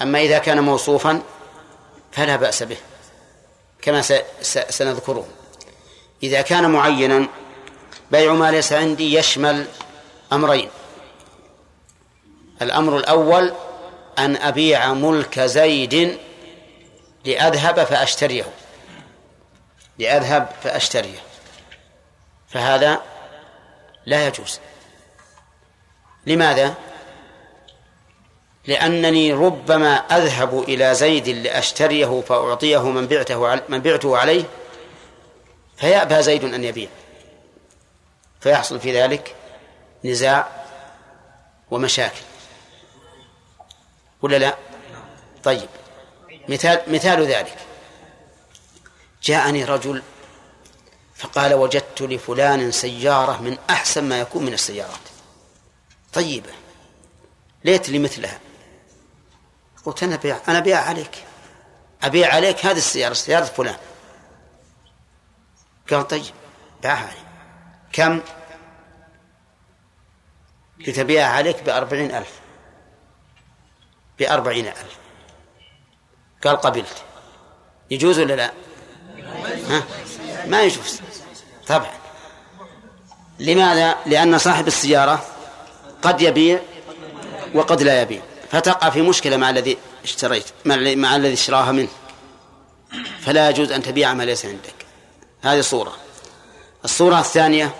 أما 0.01 0.19
إذا 0.19 0.37
كان 0.37 0.59
موصوفا 0.59 1.21
فلا 2.11 2.35
بأس 2.35 2.63
به 2.63 2.77
كما 3.81 4.01
سنذكره. 4.69 5.27
إذا 6.23 6.41
كان 6.41 6.71
معينا 6.71 7.27
بيع 8.11 8.33
ما 8.33 8.51
ليس 8.51 8.73
عندي 8.73 9.15
يشمل 9.15 9.67
أمرين. 10.33 10.69
الأمر 12.61 12.97
الأول 12.97 13.53
أن 14.19 14.35
أبيع 14.35 14.93
ملك 14.93 15.39
زيد 15.39 16.17
لأذهب 17.25 17.83
فأشتريه. 17.83 18.45
لأذهب 19.99 20.49
فأشتريه. 20.63 21.19
فهذا 22.49 23.01
لا 24.05 24.27
يجوز. 24.27 24.59
لماذا؟ 26.25 26.73
لأنني 28.67 29.33
ربما 29.33 29.95
أذهب 29.95 30.59
إلى 30.59 30.95
زيد 30.95 31.29
لأشتريه 31.29 32.21
فأعطيه 32.21 32.89
من 32.89 33.07
بعته 33.07 33.61
من 33.69 33.79
بعته 33.79 34.17
عليه 34.17 34.43
فيأبى 35.79 36.21
زيد 36.21 36.43
أن 36.43 36.63
يبيع. 36.63 36.89
فيحصل 38.41 38.79
في 38.79 39.01
ذلك 39.01 39.35
نزاع 40.05 40.47
ومشاكل. 41.71 42.21
ولا 44.21 44.35
لا؟ 44.35 44.57
طيب. 45.43 45.69
مثال 46.49 46.81
مثال 46.87 47.23
ذلك. 47.25 47.57
جاءني 49.23 49.65
رجل 49.65 50.03
فقال 51.15 51.53
وجدت 51.53 52.01
لفلان 52.01 52.71
سيارة 52.71 53.41
من 53.41 53.57
أحسن 53.69 54.03
ما 54.03 54.19
يكون 54.19 54.45
من 54.45 54.53
السيارات. 54.53 54.99
طيبة. 56.13 56.51
ليت 57.63 57.89
لي 57.89 57.99
مثلها. 57.99 58.39
قلت 59.85 60.03
أنا 60.03 60.15
بيع 60.15 60.39
أنا 60.47 60.59
بيع 60.59 60.79
عليك. 60.79 61.23
أبيع 62.03 62.35
عليك 62.35 62.65
هذه 62.65 62.77
السيارة 62.77 63.13
سيارة 63.13 63.45
فلان. 63.45 63.77
قال 65.91 66.07
طيب 66.07 66.23
باعها 66.83 67.07
علي 67.07 67.29
كم؟ 67.93 68.21
لتبيعها 70.79 71.29
عليك 71.29 71.63
بأربعين 71.63 72.15
ألف. 72.15 72.39
بأربعين 74.19 74.67
ألف. 74.67 74.97
قال 76.43 76.57
قبلت. 76.57 77.03
يجوز 77.91 78.19
ولا 78.19 78.33
لا؟ 78.33 78.51
ها؟ 79.69 79.83
ما 80.47 80.61
يجوز. 80.61 81.01
طبعا. 81.67 81.91
لماذا؟ 83.39 83.95
لأن 84.05 84.37
صاحب 84.37 84.67
السيارة 84.67 85.25
قد 86.01 86.21
يبيع 86.21 86.59
وقد 87.53 87.81
لا 87.81 88.01
يبيع. 88.01 88.21
فتقع 88.51 88.89
في 88.89 89.01
مشكلة 89.01 89.37
مع 89.37 89.49
الذي 89.49 89.77
اشتريت 90.03 90.45
مع 90.65 91.15
الذي 91.15 91.33
اشتراها 91.33 91.71
منه. 91.71 91.89
فلا 93.19 93.49
يجوز 93.49 93.71
أن 93.71 93.83
تبيع 93.83 94.13
ما 94.13 94.23
ليس 94.23 94.45
عندك. 94.45 94.78
هذه 95.41 95.61
صورة. 95.61 95.95
الصورة 96.85 97.19
الثانية 97.19 97.75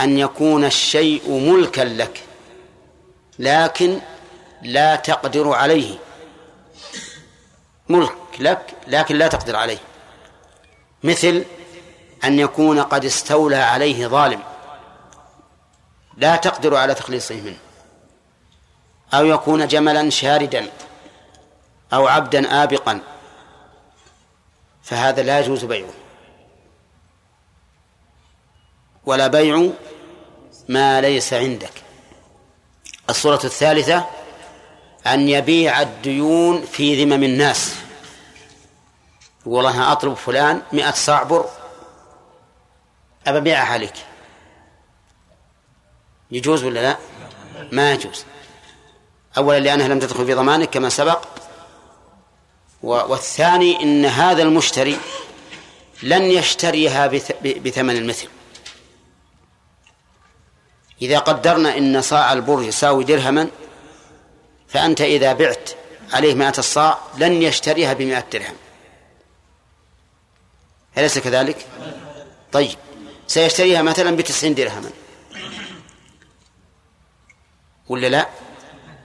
أن 0.00 0.18
يكون 0.18 0.64
الشيء 0.64 1.30
ملكا 1.30 1.80
لك 1.80 2.24
لكن 3.38 4.00
لا 4.62 4.96
تقدر 4.96 5.52
عليه. 5.52 5.98
ملك 7.88 8.14
لك 8.38 8.74
لكن 8.86 9.16
لا 9.16 9.28
تقدر 9.28 9.56
عليه. 9.56 9.78
مثل 11.04 11.44
أن 12.24 12.38
يكون 12.38 12.80
قد 12.80 13.04
استولى 13.04 13.56
عليه 13.56 14.06
ظالم 14.06 14.42
لا 16.16 16.36
تقدر 16.36 16.76
على 16.76 16.94
تخليصه 16.94 17.40
منه. 17.40 17.58
أو 19.14 19.26
يكون 19.26 19.66
جملا 19.66 20.10
شاردا 20.10 20.70
أو 21.92 22.06
عبدا 22.06 22.62
آبقا 22.62 23.00
فهذا 24.82 25.22
لا 25.22 25.40
يجوز 25.40 25.64
بيعه. 25.64 26.07
ولا 29.08 29.26
بيع 29.26 29.70
ما 30.68 31.00
ليس 31.00 31.32
عندك. 31.32 31.72
الصورة 33.10 33.40
الثالثة 33.44 34.06
أن 35.06 35.28
يبيع 35.28 35.82
الديون 35.82 36.64
في 36.64 37.04
ذمم 37.04 37.24
الناس. 37.24 37.74
والله 39.46 39.92
أطلب 39.92 40.14
فلان 40.14 40.62
مئة 40.72 40.90
صاع 40.90 41.22
بر 41.22 41.48
أبيعها 43.26 43.72
عليك 43.72 43.94
يجوز 46.30 46.64
ولا 46.64 46.80
لا؟ 46.80 46.96
ما 47.72 47.92
يجوز. 47.92 48.24
أولا 49.36 49.58
لأنها 49.58 49.88
لم 49.88 49.98
تدخل 49.98 50.26
في 50.26 50.34
ضمانك 50.34 50.70
كما 50.70 50.88
سبق 50.88 51.24
والثاني 52.82 53.82
إن 53.82 54.04
هذا 54.04 54.42
المشتري 54.42 54.98
لن 56.02 56.22
يشتريها 56.22 57.06
بثمن 57.42 57.96
المثل. 57.96 58.28
إذا 61.02 61.18
قدرنا 61.18 61.78
إن 61.78 62.02
صاع 62.02 62.32
البر 62.32 62.62
يساوي 62.62 63.04
درهما 63.04 63.48
فأنت 64.68 65.00
إذا 65.00 65.32
بعت 65.32 65.70
عليه 66.12 66.34
مائة 66.34 66.58
الصاع 66.58 66.98
لن 67.18 67.42
يشتريها 67.42 67.92
بمائة 67.92 68.24
درهم 68.32 68.54
أليس 70.98 71.18
كذلك؟ 71.18 71.66
طيب 72.52 72.76
سيشتريها 73.26 73.82
مثلا 73.82 74.16
بتسعين 74.16 74.54
درهما 74.54 74.90
ولا 77.88 78.06
لا؟ 78.06 78.28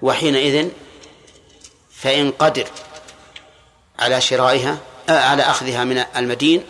وحينئذ 0.02 0.70
فإن 1.92 2.32
قدر 2.32 2.68
على 4.00 4.22
شرائها 4.22 4.78
آه 5.10 5.20
على 5.20 5.44
أخذها 5.44 5.84
من 5.84 6.04
المدين 6.16 6.64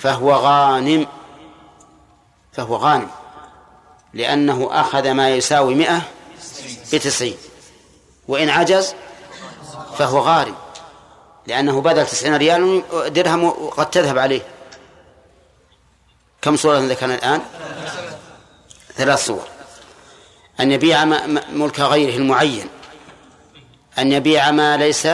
فهو 0.00 0.32
غانم 0.32 1.06
فهو 2.52 2.76
غانم 2.76 3.10
لأنه 4.14 4.68
أخذ 4.72 5.10
ما 5.10 5.30
يساوي 5.30 5.74
مئة 5.74 6.02
بتسعين. 6.92 7.36
وإن 8.28 8.48
عجز 8.48 8.94
فهو 9.98 10.18
غارم 10.18 10.54
لأنه 11.46 11.80
بدل 11.80 12.06
تسعين 12.06 12.36
ريال 12.36 12.82
درهم 13.12 13.50
قد 13.50 13.90
تذهب 13.90 14.18
عليه. 14.18 14.42
كم 16.42 16.56
صورة 16.56 16.78
ذكرنا 16.78 17.14
الآن؟ 17.14 17.40
ثلاث 18.96 19.26
صور. 19.26 19.46
أن 20.60 20.72
يبيع 20.72 21.04
ملك 21.52 21.80
غيره 21.80 22.16
المعين. 22.16 22.66
أن 23.98 24.12
يبيع 24.12 24.50
ما 24.50 24.76
ليس 24.76 25.08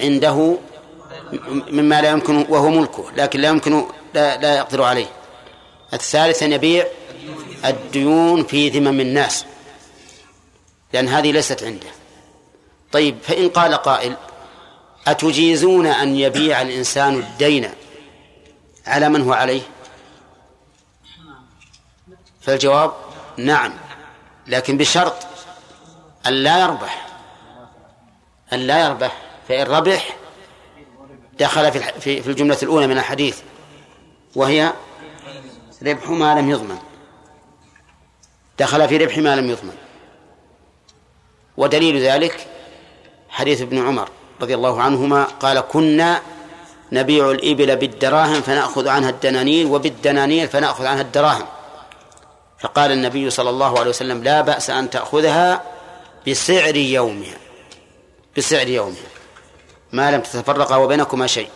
عنده 0.00 0.58
مما 1.68 2.00
لا 2.00 2.10
يمكن 2.10 2.46
وهو 2.48 2.68
ملكه 2.68 3.04
لكن 3.16 3.40
لا 3.40 3.48
يمكن 3.48 3.86
لا, 4.14 4.36
لا 4.36 4.56
يقدر 4.56 4.82
عليه. 4.82 5.06
الثالث 5.92 6.42
أن 6.42 6.52
يبيع 6.52 6.86
الديون 7.64 8.44
في 8.44 8.68
ذمم 8.68 9.00
الناس 9.00 9.44
لأن 10.92 11.08
هذه 11.08 11.32
ليست 11.32 11.62
عنده. 11.62 11.86
طيب 12.92 13.18
فإن 13.22 13.48
قال 13.48 13.74
قائل 13.74 14.16
أتجيزون 15.06 15.86
أن 15.86 16.16
يبيع 16.16 16.62
الإنسان 16.62 17.14
الدين 17.14 17.70
على 18.86 19.08
من 19.08 19.22
هو 19.22 19.32
عليه؟ 19.32 19.62
فالجواب 22.40 22.92
نعم 23.36 23.72
لكن 24.46 24.76
بشرط 24.76 25.14
أن 26.26 26.32
لا 26.32 26.60
يربح 26.60 27.06
أن 28.52 28.58
لا 28.58 28.86
يربح 28.86 29.16
فإن 29.48 29.66
ربح 29.66 30.16
دخل 31.38 31.72
في 32.00 32.26
الجملة 32.26 32.58
الأولى 32.62 32.86
من 32.86 32.98
الحديث 32.98 33.40
وهي 34.36 34.72
ربح 35.82 36.08
ما 36.08 36.40
لم 36.40 36.50
يضمن. 36.50 36.78
دخل 38.60 38.88
في 38.88 38.96
ربح 38.96 39.18
ما 39.18 39.36
لم 39.36 39.50
يضمن. 39.50 39.76
ودليل 41.56 42.02
ذلك 42.02 42.46
حديث 43.28 43.62
ابن 43.62 43.86
عمر 43.86 44.08
رضي 44.40 44.54
الله 44.54 44.82
عنهما 44.82 45.24
قال 45.24 45.60
كنا 45.60 46.22
نبيع 46.92 47.30
الإبل 47.30 47.76
بالدراهم 47.76 48.40
فنأخذ 48.42 48.88
عنها 48.88 49.10
الدنانير 49.10 49.66
وبالدنانير 49.66 50.48
فنأخذ 50.48 50.86
عنها 50.86 51.02
الدراهم. 51.02 51.46
فقال 52.58 52.92
النبي 52.92 53.30
صلى 53.30 53.50
الله 53.50 53.78
عليه 53.78 53.90
وسلم 53.90 54.22
لا 54.22 54.40
بأس 54.40 54.70
أن 54.70 54.90
تأخذها 54.90 55.62
بسعر 56.28 56.76
يومها 56.76 57.38
بسعر 58.36 58.68
يومها 58.68 59.10
ما 59.92 60.10
لم 60.10 60.20
تتفرقا 60.20 60.76
وبينكما 60.76 61.26
شيء. 61.26 61.48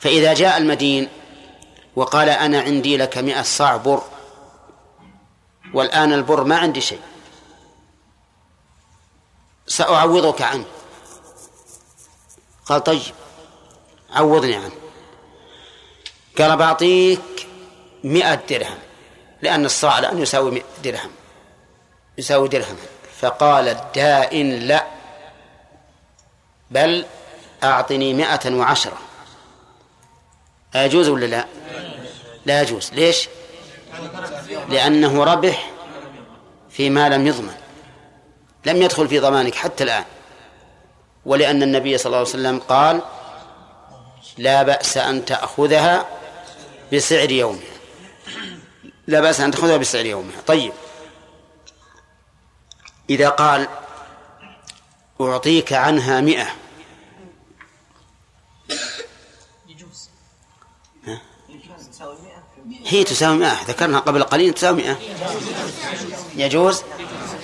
فإذا 0.00 0.34
جاء 0.34 0.58
المدين 0.58 1.08
وقال 1.96 2.28
أنا 2.28 2.60
عندي 2.60 2.96
لك 2.96 3.18
مئة 3.18 3.42
صاع 3.42 3.76
بر 3.76 4.02
والآن 5.74 6.12
البر 6.12 6.44
ما 6.44 6.58
عندي 6.58 6.80
شيء. 6.80 7.00
سأعوضك 9.66 10.42
عنه. 10.42 10.64
قال 12.66 12.84
طيب 12.84 13.14
عوضني 14.10 14.56
عنه. 14.56 14.72
قال 16.38 16.56
بعطيك 16.56 17.48
مئة 18.04 18.34
درهم 18.34 18.78
لأن 19.42 19.64
الصاع 19.64 19.98
الآن 19.98 20.18
يساوي 20.18 20.62
درهم 20.84 21.10
يساوي 22.18 22.48
درهم. 22.48 22.76
فقال 23.20 23.68
الدائن 23.68 24.50
لا 24.50 24.86
بل 26.70 27.06
أعطني 27.62 28.14
مئة 28.14 28.54
وعشرة. 28.54 28.98
أيجوز 30.74 31.08
ولا 31.08 31.26
لا؟ 31.26 31.46
لا 32.46 32.62
يجوز. 32.62 32.92
ليش؟ 32.92 33.28
لأنه 34.68 35.24
ربح 35.24 35.70
فيما 36.70 37.08
لم 37.08 37.26
يضمن. 37.26 37.54
لم 38.66 38.82
يدخل 38.82 39.08
في 39.08 39.18
ضمانك 39.18 39.54
حتى 39.54 39.84
الآن. 39.84 40.04
ولأن 41.26 41.62
النبي 41.62 41.98
صلى 41.98 42.06
الله 42.06 42.18
عليه 42.18 42.28
وسلم 42.28 42.58
قال 42.58 43.02
لا 44.38 44.62
بأس 44.62 44.96
أن 44.96 45.24
تأخذها 45.24 46.06
بسعر 46.92 47.30
يومها. 47.30 47.72
لا 49.06 49.20
بأس 49.20 49.40
أن 49.40 49.50
تأخذها 49.50 49.76
بسعر 49.76 50.06
يومها. 50.06 50.40
طيب. 50.46 50.72
إذا 53.10 53.28
قال 53.28 53.68
أعطيك 55.20 55.72
عنها 55.72 56.20
مئة. 56.20 56.61
هي 62.92 63.04
تساوي 63.04 63.36
مئة. 63.36 63.64
ذكرنا 63.64 63.98
قبل 63.98 64.22
قليل 64.22 64.52
تساوي 64.52 64.76
مئة. 64.76 64.96
يجوز؟ 66.36 66.82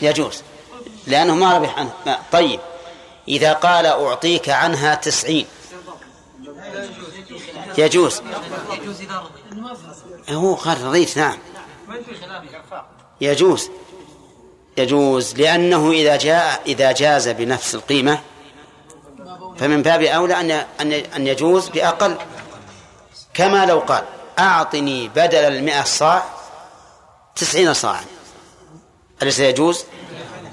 يجوز. 0.03 0.43
لأنه 1.07 1.35
ما 1.35 1.59
ربح 1.59 1.79
عنها. 1.79 2.23
طيب. 2.33 2.61
إذا 3.29 3.53
قال 3.53 3.87
أعطيك 3.87 4.49
عنها 4.49 4.95
تسعين. 4.95 5.47
يجوز. 7.79 8.23
هو 10.29 10.55
قال 10.55 10.85
رضيت 10.85 11.19
نعم. 11.19 11.39
يجوز. 13.21 13.71
يجوز. 14.79 15.35
لأنه 15.35 15.91
إذا 15.91 16.17
جاء 16.17 16.63
إذا 16.67 16.93
جاز 16.93 17.29
بنفس 17.29 17.75
القيمة 17.75 18.21
فمن 19.59 19.83
باب 19.83 20.03
أولى 20.03 20.41
أن 20.81 20.93
أن 21.17 21.27
يجوز 21.27 21.69
بأقل. 21.69 22.17
كما 23.35 23.67
لو 23.67 23.79
قال. 23.79 24.05
أعطني 24.39 25.09
بدل 25.09 25.39
المئة 25.39 25.85
صاع 25.85 26.23
تسعين 27.37 27.75
صاعا. 27.75 28.05
أليس 29.23 29.39
يجوز؟ 29.39 29.85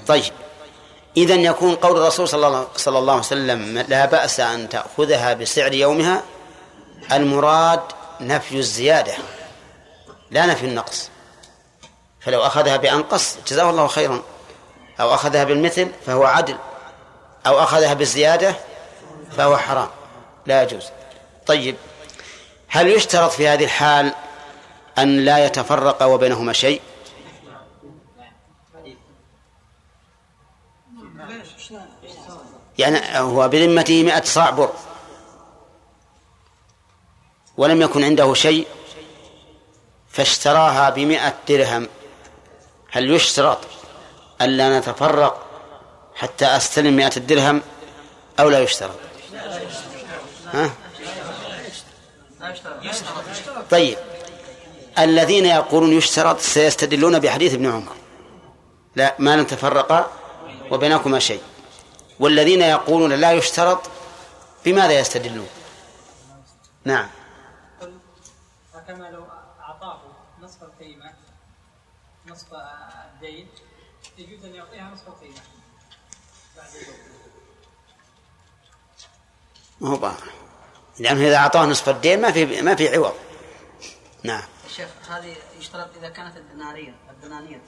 طيب. 0.06 0.32
إذا 1.16 1.34
يكون 1.34 1.74
قول 1.74 1.96
الرسول 1.96 2.28
صلى 2.28 2.46
الله, 2.46 2.66
صلى 2.76 2.98
الله 2.98 3.12
عليه 3.12 3.22
وسلم 3.22 3.78
لا 3.88 4.06
بأس 4.06 4.40
أن 4.40 4.68
تأخذها 4.68 5.34
بسعر 5.34 5.72
يومها 5.72 6.22
المراد 7.12 7.80
نفي 8.20 8.58
الزيادة 8.58 9.14
لا 10.30 10.46
نفي 10.46 10.66
النقص. 10.66 11.10
فلو 12.20 12.42
أخذها 12.42 12.76
بأنقص 12.76 13.36
جزاه 13.46 13.70
الله 13.70 13.86
خيرا. 13.86 14.22
أو 15.00 15.14
أخذها 15.14 15.44
بالمثل 15.44 15.90
فهو 16.06 16.24
عدل 16.24 16.56
أو 17.46 17.62
أخذها 17.62 17.94
بالزيادة 17.94 18.54
فهو 19.36 19.56
حرام. 19.56 19.88
لا 20.46 20.62
يجوز. 20.62 20.84
طيب. 21.46 21.76
هل 22.68 22.88
يشترط 22.88 23.30
في 23.30 23.48
هذه 23.48 23.64
الحال 23.64 24.14
أن 24.98 25.24
لا 25.24 25.46
يتفرق 25.46 26.02
وبينهما 26.02 26.52
شيء؟ 26.52 26.80
يعني 32.78 33.18
هو 33.18 33.48
بذمته 33.48 34.02
مئة 34.02 34.24
صاع 34.24 34.50
بر 34.50 34.72
ولم 37.56 37.82
يكن 37.82 38.04
عنده 38.04 38.34
شيء 38.34 38.66
فاشتراها 40.10 40.90
بمئة 40.90 41.34
درهم. 41.48 41.88
هل 42.90 43.10
يشترط 43.10 43.58
ألا 44.42 44.78
نتفرق 44.78 45.46
حتى 46.14 46.46
أستلم 46.46 46.96
مئة 46.96 47.16
الدرهم 47.16 47.62
أو 48.40 48.48
لا 48.48 48.60
يشترط؟ 48.60 48.96
ها؟ 50.52 50.70
طيب. 53.70 53.98
الذين 54.98 55.46
يقولون 55.46 55.92
يشترط 55.92 56.40
سيستدلون 56.40 57.18
بحديث 57.18 57.54
ابن 57.54 57.66
عمر. 57.66 57.96
لا 58.96 59.16
ما 59.18 59.36
لم 59.36 59.44
تفرقا 59.44 60.10
وبينكما 60.70 61.18
شيء. 61.18 61.42
والذين 62.20 62.62
يقولون 62.62 63.12
لا 63.12 63.32
يشترط 63.32 63.80
بماذا 64.64 65.00
يستدلون؟ 65.00 65.48
نعم. 66.84 67.08
فكما 68.74 69.10
لو 69.10 69.24
أعطاه 69.60 70.00
نصف 70.42 70.62
القيمة 70.62 71.12
نصف 72.26 72.46
الدين 73.14 73.48
يجوز 74.18 74.44
أن 74.44 74.54
يعطيها 74.54 74.90
نصف 74.90 75.08
القيمة 75.08 75.40
بعد 76.56 76.66
ما 79.80 79.88
هو 79.88 79.96
لأنه 80.98 81.26
إذا 81.26 81.36
أعطاه 81.36 81.66
نصف 81.66 81.88
الدين 81.88 82.20
ما 82.20 82.32
في 82.32 82.62
ما 82.62 82.74
في 82.74 82.96
عوض. 82.96 83.14
نعم. 84.22 84.42
الشيخ 84.66 84.88
هذه 85.10 85.36
يشترط 85.58 85.96
إذا 85.96 86.08
كانت 86.08 86.36
الدنانير 86.36 86.94
الدنانير 87.10 87.60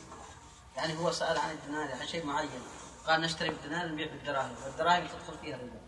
يعني 0.77 0.99
هو 0.99 1.13
سأل 1.13 1.39
عن 1.39 1.51
الدنانير 1.51 1.97
عن 2.01 2.07
شيء 2.07 2.27
معين. 2.27 2.49
قال 3.07 3.21
نشتري 3.21 3.49
بالدنانير 3.49 3.93
نبيع 3.93 4.07
بالدراهم. 4.07 4.55
والدراهم 4.65 5.07
تدخل 5.07 5.39
فيها 5.43 5.57
الربا. 5.57 5.81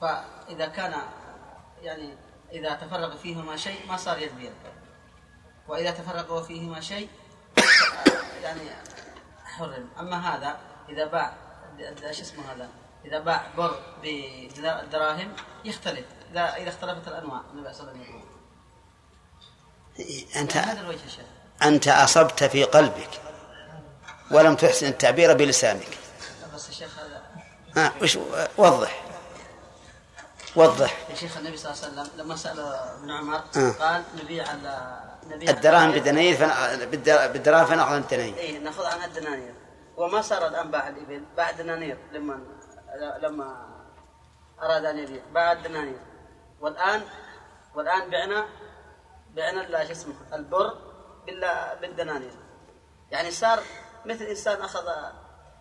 فإذا 0.00 0.66
كان 0.66 0.94
يعني 1.82 2.16
إذا 2.52 2.74
تفرق 2.74 3.16
فيهما 3.16 3.56
شيء 3.56 3.86
ما 3.88 3.96
صار 3.96 4.18
يد 4.18 4.36
بيد 4.36 4.52
وإذا 5.68 5.90
تفرق 5.90 6.42
فيهما 6.42 6.80
شيء 6.80 7.08
يعني 8.42 8.60
حرم. 9.44 9.88
أما 10.00 10.36
هذا 10.36 10.60
إذا 10.88 11.04
باع 11.04 11.34
شو 12.00 12.22
اسمه 12.22 12.52
هذا؟ 12.52 12.68
إذا 13.04 13.18
باع 13.18 13.46
بر 13.56 13.80
بدراهم 14.02 15.32
يختلف. 15.64 16.04
إذا 16.30 16.40
إذا 16.56 16.68
اختلفت 16.68 17.08
الأنواع 17.08 17.40
النبي 17.52 17.72
صلى 17.74 17.90
الله 17.90 18.04
عليه 18.04 18.14
وسلم 18.14 18.30
أنت 20.36 20.56
هذا 20.56 20.80
الوجه 20.80 21.04
الشيخ 21.06 21.24
أنت 21.62 21.88
أصبت 21.88 22.44
في 22.44 22.64
قلبك 22.64 23.08
ولم 24.30 24.54
تحسن 24.54 24.86
التعبير 24.86 25.34
بلسانك. 25.34 25.98
بس 26.54 26.68
الشيخ 26.68 26.98
هذا 26.98 27.22
ها 27.76 27.92
وش 28.02 28.18
وضح. 28.58 29.02
وضح. 30.56 30.98
يا 31.10 31.14
شيخ 31.14 31.36
النبي 31.36 31.56
صلى 31.56 31.72
الله 31.72 31.84
عليه 31.84 31.92
وسلم 32.10 32.20
لما 32.24 32.36
سأل 32.36 32.60
ابن 32.60 33.10
عمر 33.10 33.42
آه. 33.56 33.70
قال 33.70 34.02
نبيع 34.24 34.52
ال- 34.52 35.00
نبيع 35.26 35.50
الدراهم 35.50 35.90
بالدنانير 35.90 36.36
فن- 36.36 36.86
بالدراهم 37.32 37.66
فنأخذ 37.66 37.92
الدنانير. 37.94 38.36
اي 38.38 38.58
نأخذ 38.58 38.84
عنها 38.84 39.06
الدنانير. 39.06 39.54
وما 39.96 40.22
صار 40.22 40.46
الآن 40.46 40.70
باع 40.70 40.88
الإبل 40.88 41.24
باع 41.36 41.50
الدنانير 41.50 41.98
لما 42.12 42.40
لما 43.22 43.66
أراد 44.62 44.84
أن 44.84 44.98
يبيع 44.98 45.22
باع 45.34 45.52
الدنانير 45.52 45.98
والان 46.60 47.02
والآن 47.74 48.10
بعنا 48.10 48.46
بعنا 49.36 49.84
شو 49.84 49.92
اسمه 49.92 50.14
البر 50.32 50.74
بال- 51.26 51.78
بالدنانير. 51.80 52.30
يعني 53.10 53.30
صار 53.30 53.60
مثل 54.06 54.24
إنسان 54.24 54.60
أخذ 54.60 54.84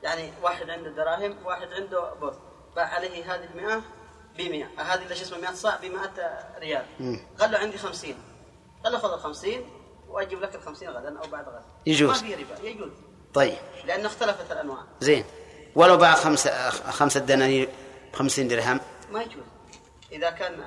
يعني 0.04 0.32
واحد 0.42 0.70
عنده 0.70 0.90
دراهم 0.90 1.46
واحد 1.46 1.68
عنده 1.74 2.14
بر. 2.14 2.34
باع 2.76 2.86
عليه 2.86 3.36
هذه 3.36 3.50
100 3.56 3.82
ب 4.38 4.42
100 4.42 4.66
هذه 4.78 5.04
اللي 5.04 5.16
شو 5.16 5.22
اسمه 5.24 5.38
100 5.38 5.54
صاع 5.54 5.76
ب 5.76 5.86
100 5.86 6.10
ريال. 6.60 6.86
قال 7.40 7.52
له 7.52 7.58
عندي 7.58 7.78
50 7.78 8.16
قال 8.84 8.94
له 8.94 9.00
خذ 9.00 9.14
ال 9.14 9.20
50 9.20 9.70
وأجيب 10.08 10.42
لك 10.42 10.56
ال 10.56 10.62
50 10.62 10.90
غدا 10.90 11.20
أو 11.20 11.28
بعد 11.30 11.50
غد 11.50 11.62
يجوز. 11.86 12.10
ما 12.24 12.28
في 12.28 12.36
ربا 12.44 12.68
يجوز. 12.68 12.92
طيب. 13.34 13.58
لأنه 13.86 14.08
اختلفت 14.08 14.52
الأنواع. 14.52 14.84
زين. 15.00 15.26
ولو 15.76 15.98
باع 15.98 16.14
خمسة 16.14 16.70
خمسة 16.70 17.20
دنانير 17.20 17.70
بخمسين 18.14 18.48
درهم. 18.48 18.80
ما 19.12 19.22
يجوز. 19.22 19.44
إذا 20.12 20.30
كان 20.30 20.64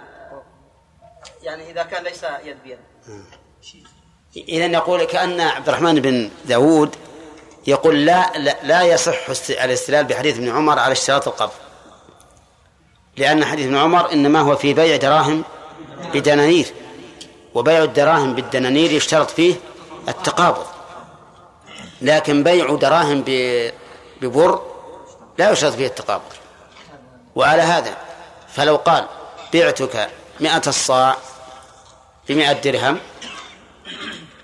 يعني 1.43 1.70
إذا 1.70 1.82
كان 1.82 2.05
ليس 2.05 2.24
يد 2.44 2.57
بيد 2.65 2.78
إذا 4.36 4.66
يقول 4.66 5.05
كأن 5.05 5.40
عبد 5.40 5.69
الرحمن 5.69 6.01
بن 6.01 6.31
داود 6.44 6.97
يقول 7.66 8.07
لا 8.07 8.32
لا, 8.39 8.57
لا 8.62 8.82
يصح 8.82 9.31
است- 9.31 9.51
الاستدلال 9.51 10.05
بحديث 10.05 10.36
ابن 10.36 10.49
عمر 10.49 10.78
على 10.78 10.93
اشتراط 10.93 11.28
القبض 11.28 11.53
لأن 13.16 13.44
حديث 13.44 13.66
ابن 13.66 13.77
عمر 13.77 14.12
إنما 14.12 14.40
هو 14.40 14.57
في 14.57 14.74
بيع 14.74 14.97
دراهم 14.97 15.44
بدنانير 16.15 16.66
وبيع 17.55 17.82
الدراهم 17.82 18.35
بالدنانير 18.35 18.93
يشترط 18.93 19.31
فيه 19.31 19.55
التقابض. 20.09 20.66
لكن 22.03 22.43
بيع 22.43 22.74
دراهم 22.74 23.24
ببر 24.23 24.62
لا 25.39 25.51
يشترط 25.51 25.73
فيه 25.73 25.86
التقابض. 25.86 26.32
وعلى 27.35 27.62
هذا 27.62 27.97
فلو 28.49 28.77
قال 28.77 29.07
بعتك 29.55 30.11
مئة 30.43 30.62
الصاع 30.66 31.16
بمئة 32.28 32.52
درهم 32.52 32.98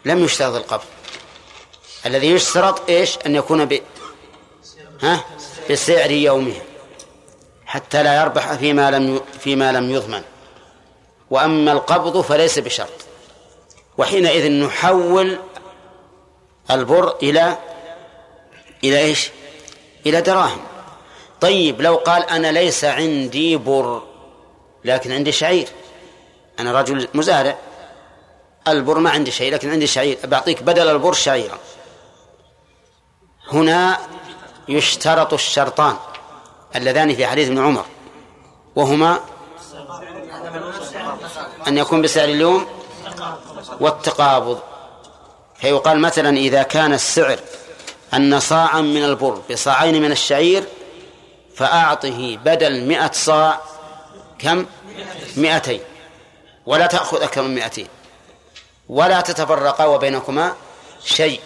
لم 0.04 0.24
يشترط 0.24 0.54
القبض. 0.54 0.84
الذي 2.06 2.30
يشترط 2.30 2.90
إيش؟ 2.90 3.18
أن 3.26 3.34
يكون 3.34 3.64
ب 3.64 3.80
ها؟ 5.02 5.24
بسعر 5.70 6.10
يومه 6.10 6.54
حتى 7.66 8.02
لا 8.02 8.20
يربح 8.20 8.52
فيما 8.52 8.90
لم. 8.90 9.20
فيما 9.40 9.72
لم 9.72 9.90
يضمن. 9.90 10.22
وأما 11.30 11.72
القبض 11.72 12.20
فليس 12.20 12.58
بشرط. 12.58 12.88
وحينئذ 13.98 14.50
نحول 14.50 15.38
البر 16.70 17.16
إلى 17.22 17.58
إلى 18.84 18.98
إيش؟ 18.98 19.30
إلى 20.06 20.20
دراهم. 20.20 20.60
طيب 21.40 21.82
لو 21.82 21.96
قال 21.96 22.30
أنا 22.30 22.52
ليس 22.52 22.84
عندي 22.84 23.56
بر 23.56 24.02
لكن 24.84 25.12
عندي 25.12 25.32
شعير. 25.32 25.68
أنا 26.58 26.80
رجل 26.80 27.08
مزارع. 27.14 27.58
البر 28.68 28.98
ما 28.98 29.10
عندي 29.10 29.30
شيء 29.30 29.52
لكن 29.54 29.70
عندي 29.70 29.86
شعير. 29.86 30.18
بعطيك 30.24 30.62
بدل 30.62 30.88
البر 30.88 31.12
شعيرا 31.12 31.58
هنا 33.52 33.98
يشترط 34.68 35.32
الشرطان 35.32 35.96
اللذان 36.76 37.14
في 37.14 37.26
حديث 37.26 37.48
ابن 37.48 37.58
عمر 37.58 37.84
وهما 38.76 39.20
أن 41.68 41.78
يكون 41.78 42.02
بسعر 42.02 42.28
اليوم 42.28 42.66
والتقابض. 43.80 44.60
فيقال 45.60 46.00
مثلا 46.00 46.36
إذا 46.36 46.62
كان 46.62 46.92
السعر 46.92 47.38
أن 48.14 48.40
صاعا 48.40 48.80
من 48.80 49.04
البر 49.04 49.42
بصاعين 49.50 50.02
من 50.02 50.12
الشعير 50.12 50.64
فأعطه 51.56 52.36
بدل 52.36 52.80
مئة 52.84 53.12
صاع 53.12 53.60
كم؟ 54.38 54.66
مئتين. 55.36 55.80
ولا 56.68 56.86
تأخذ 56.86 57.22
أكثر 57.22 57.42
من 57.42 57.54
مئتين 57.54 57.88
ولا 58.88 59.20
تتفرقا 59.20 59.84
وبينكما 59.84 60.56
شيء 61.04 61.40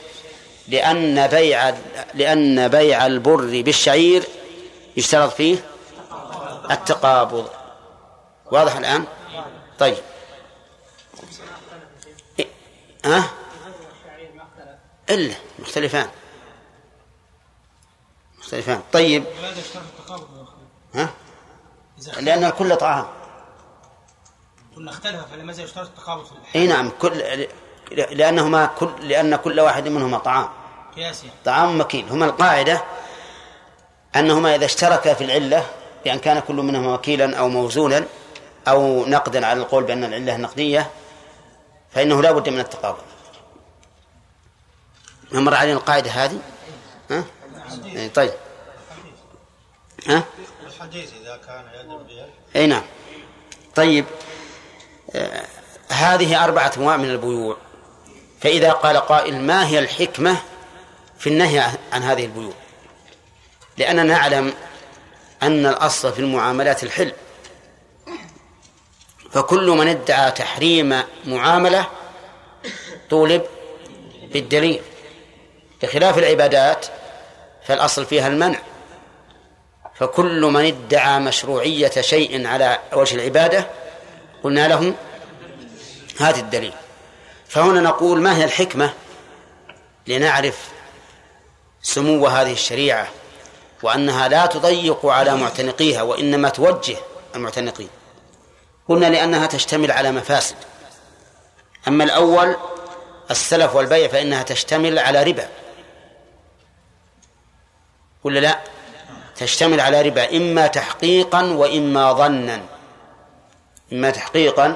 لأن 0.69 1.27
بيع 1.27 1.75
لأن 2.15 2.69
بيع 2.69 3.07
البر 3.07 3.63
بالشعير 3.63 4.25
يشترط 4.97 5.33
فيه 5.33 5.65
التقابض 6.71 7.49
واضح 8.53 8.77
الآن؟ 8.77 9.05
طيب؟ 9.79 9.99
ها؟ 13.05 13.31
إلا 15.11 15.35
مختلفان 15.59 16.09
مختلفان 18.39 18.83
طيب؟ 18.93 19.25
ها؟ 20.95 21.09
لأن 22.21 22.45
الكل 22.45 22.77
طعام 22.77 23.22
قلنا 24.83 24.91
اختلف 24.91 25.25
فلماذا 25.33 25.63
يشترط 25.63 25.87
التقابض 25.87 26.25
في 26.25 26.33
إي 26.33 26.65
الحال 26.65 26.69
نعم 26.69 26.93
كل 27.01 27.47
لأنهما 27.91 28.67
كل 28.67 28.91
لأن 29.01 29.37
كل 29.37 29.61
واحد 29.61 29.89
منهما 29.89 30.19
طعام. 30.19 30.49
قياسي 30.97 31.27
يعني. 31.27 31.39
طعام 31.45 31.81
مكيل 31.81 32.09
هما 32.11 32.25
القاعدة 32.25 32.85
أنهما 34.17 34.55
إذا 34.55 34.65
اشتركا 34.65 35.15
في 35.15 35.25
العلة 35.25 35.67
بأن 36.05 36.19
كان 36.19 36.39
كل 36.39 36.55
منهما 36.55 36.95
وكيلا 36.95 37.39
أو 37.39 37.49
موزونا 37.49 38.07
أو 38.69 39.07
نقدا 39.07 39.47
على 39.47 39.61
القول 39.61 39.85
بأن 39.85 40.05
العلة 40.05 40.37
نقدية 40.37 40.91
فإنه 41.91 42.23
لا 42.23 42.33
بد 42.33 42.49
من 42.49 42.61
التقابل. 42.61 43.03
ما 45.33 45.41
مر 45.41 45.55
علينا 45.55 45.79
القاعدة 45.79 46.11
هذه؟ 46.11 46.39
ها؟ 47.11 47.25
إيه، 47.85 48.09
طيب. 48.09 48.33
ها؟ 50.09 50.25
الحديث 50.67 51.13
إذا 51.23 51.37
كان 51.37 51.65
يد 51.75 52.27
إي 52.57 52.67
نعم. 52.67 52.83
طيب. 53.75 54.05
هذه 55.89 56.45
أربعة 56.45 56.73
أنواع 56.77 56.97
من 56.97 57.11
البيوع. 57.11 57.57
فإذا 58.41 58.73
قال 58.73 58.97
قائل 58.97 59.41
ما 59.41 59.67
هي 59.67 59.79
الحكمة 59.79 60.37
في 61.19 61.27
النهي 61.27 61.59
عن- 61.93 62.03
هذه 62.03 62.25
البيوع؟ 62.25 62.53
لأننا 63.79 64.03
نعلم 64.03 64.55
أن 65.43 65.67
الأصل 65.67 66.13
في 66.13 66.19
المعاملات 66.19 66.83
الحل. 66.83 67.13
فكل 69.33 69.71
من 69.71 69.89
ادعى 69.89 70.31
تحريم 70.31 71.03
معاملة 71.25 71.87
طولب 73.11 73.43
بالدليل. 74.33 74.81
بخلاف 75.83 76.19
العبادات 76.19 76.87
فالأصل 77.67 78.07
فيها 78.07 78.29
المنع. 78.29 78.59
فكل 79.95 80.41
من 80.41 80.65
ادعى 80.65 81.21
مشروعية 81.21 81.91
شيء 82.01 82.47
على 82.47 82.79
وجه 82.93 83.15
العبادة 83.15 83.67
قلنا 84.43 84.69
له 84.69 84.95
هات 86.21 86.39
الدليل. 86.39 86.73
فهنا 87.49 87.81
نقول 87.81 88.21
ما 88.21 88.37
هي 88.37 88.45
الحكمة 88.45 88.93
لنعرف 90.07 90.69
سمو 91.83 92.27
هذه 92.27 92.53
الشريعة 92.53 93.09
وأنها 93.83 94.29
لا 94.29 94.47
تضيق 94.47 95.07
على 95.07 95.37
معتنقيها 95.37 96.03
وإنما 96.03 96.49
توجه 96.49 96.97
المعتنقين. 97.35 97.89
قلنا 98.89 99.07
لأنها 99.07 99.47
تشتمل 99.47 99.91
على 99.91 100.13
مفاسد. 100.13 100.57
أما 101.89 102.05
الأول 102.05 102.57
السلف 103.31 103.75
والبيع 103.75 104.09
فإنها 104.09 104.43
تشتمل 104.43 104.99
على 104.99 105.23
ربا. 105.23 105.49
ولا 108.25 108.41
لا؟ 108.41 108.61
تشتمل 109.37 109.81
على 109.81 110.03
ربا 110.03 110.37
إما 110.37 110.67
تحقيقا 110.67 111.43
وإما 111.43 112.13
ظنا. 112.13 112.63
إما 113.93 114.11
تحقيقا 114.11 114.75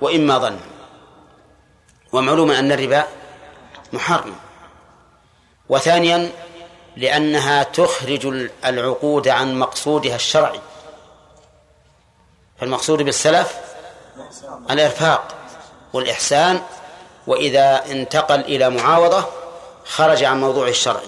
وإما 0.00 0.38
ظنا. 0.38 0.60
ومعلوم 2.12 2.50
أن 2.50 2.72
الربا 2.72 3.04
محرم. 3.92 4.36
وثانيا 5.68 6.30
لأنها 6.96 7.62
تخرج 7.62 8.26
العقود 8.64 9.28
عن 9.28 9.58
مقصودها 9.58 10.16
الشرعي. 10.16 10.60
فالمقصود 12.60 13.02
بالسلف 13.02 13.54
الإرفاق 14.70 15.34
والإحسان 15.92 16.60
وإذا 17.26 17.84
انتقل 17.90 18.40
إلى 18.40 18.70
معاوضة 18.70 19.24
خرج 19.84 20.24
عن 20.24 20.40
موضوع 20.40 20.68
الشرعي 20.68 21.06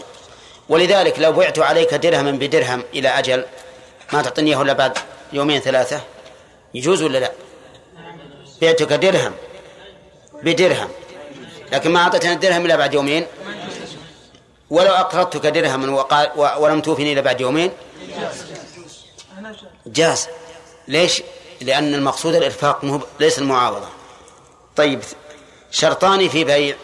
ولذلك 0.68 1.18
لو 1.18 1.32
بعت 1.32 1.58
عليك 1.58 1.94
درهما 1.94 2.30
بدرهم 2.30 2.84
إلى 2.94 3.08
أجل 3.08 3.44
ما 4.12 4.22
تعطيني 4.22 4.50
إياه 4.50 4.62
إلا 4.62 4.72
بعد 4.72 4.98
يومين 5.32 5.60
ثلاثة 5.60 6.00
يجوز 6.74 7.02
ولا 7.02 7.18
لا؟ 7.18 7.32
بعتك 8.62 8.92
درهم 8.92 9.32
بدرهم 10.42 10.88
لكن 11.72 11.90
ما 11.90 12.00
أعطيتني 12.00 12.32
الدرهم 12.32 12.66
إلا 12.66 12.76
بعد 12.76 12.94
يومين 12.94 13.26
ولو 14.70 14.92
أقرضتك 14.92 15.46
درهما 15.46 15.92
وقال 15.92 16.30
ولم 16.36 16.80
توفني 16.80 17.12
إلا 17.12 17.20
بعد 17.20 17.40
يومين 17.40 17.70
جاز 19.86 20.28
ليش؟ 20.88 21.22
لأن 21.60 21.94
المقصود 21.94 22.34
الإرفاق 22.34 23.00
ليس 23.20 23.38
المعاوضة 23.38 23.88
طيب 24.76 25.00
شرطان 25.70 26.28
في 26.28 26.44
بيع 26.44 26.76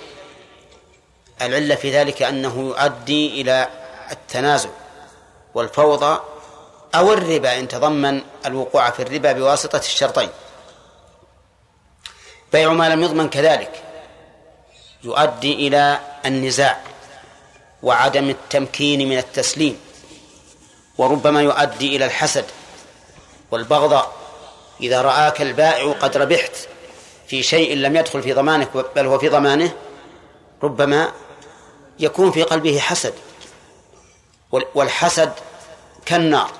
العلة 1.42 1.74
في 1.74 1.90
ذلك 1.92 2.22
أنه 2.22 2.60
يؤدي 2.60 3.40
إلى 3.40 3.68
التنازع 4.10 4.68
والفوضى 5.54 6.20
أو 6.94 7.12
الربا 7.12 7.58
إن 7.58 7.68
تضمن 7.68 8.20
الوقوع 8.46 8.90
في 8.90 9.02
الربا 9.02 9.32
بواسطة 9.32 9.78
الشرطين. 9.78 10.28
بيع 12.52 12.72
ما 12.72 12.88
لم 12.88 13.02
يضمن 13.02 13.28
كذلك. 13.28 13.82
يؤدي 15.04 15.68
إلى 15.68 16.00
النزاع 16.26 16.80
وعدم 17.82 18.30
التمكين 18.30 19.08
من 19.08 19.18
التسليم 19.18 19.80
وربما 20.98 21.42
يؤدي 21.42 21.96
إلى 21.96 22.04
الحسد 22.04 22.44
والبغضاء 23.50 24.12
إذا 24.80 25.02
رآك 25.02 25.42
البائع 25.42 25.92
قد 25.92 26.16
ربحت 26.16 26.56
في 27.26 27.42
شيء 27.42 27.76
لم 27.76 27.96
يدخل 27.96 28.22
في 28.22 28.32
ضمانك 28.32 28.68
بل 28.96 29.06
هو 29.06 29.18
في 29.18 29.28
ضمانه 29.28 29.72
ربما 30.62 31.12
يكون 31.98 32.32
في 32.32 32.42
قلبه 32.42 32.78
حسد 32.78 33.14
والحسد 34.74 35.32
كالنار. 36.06 36.50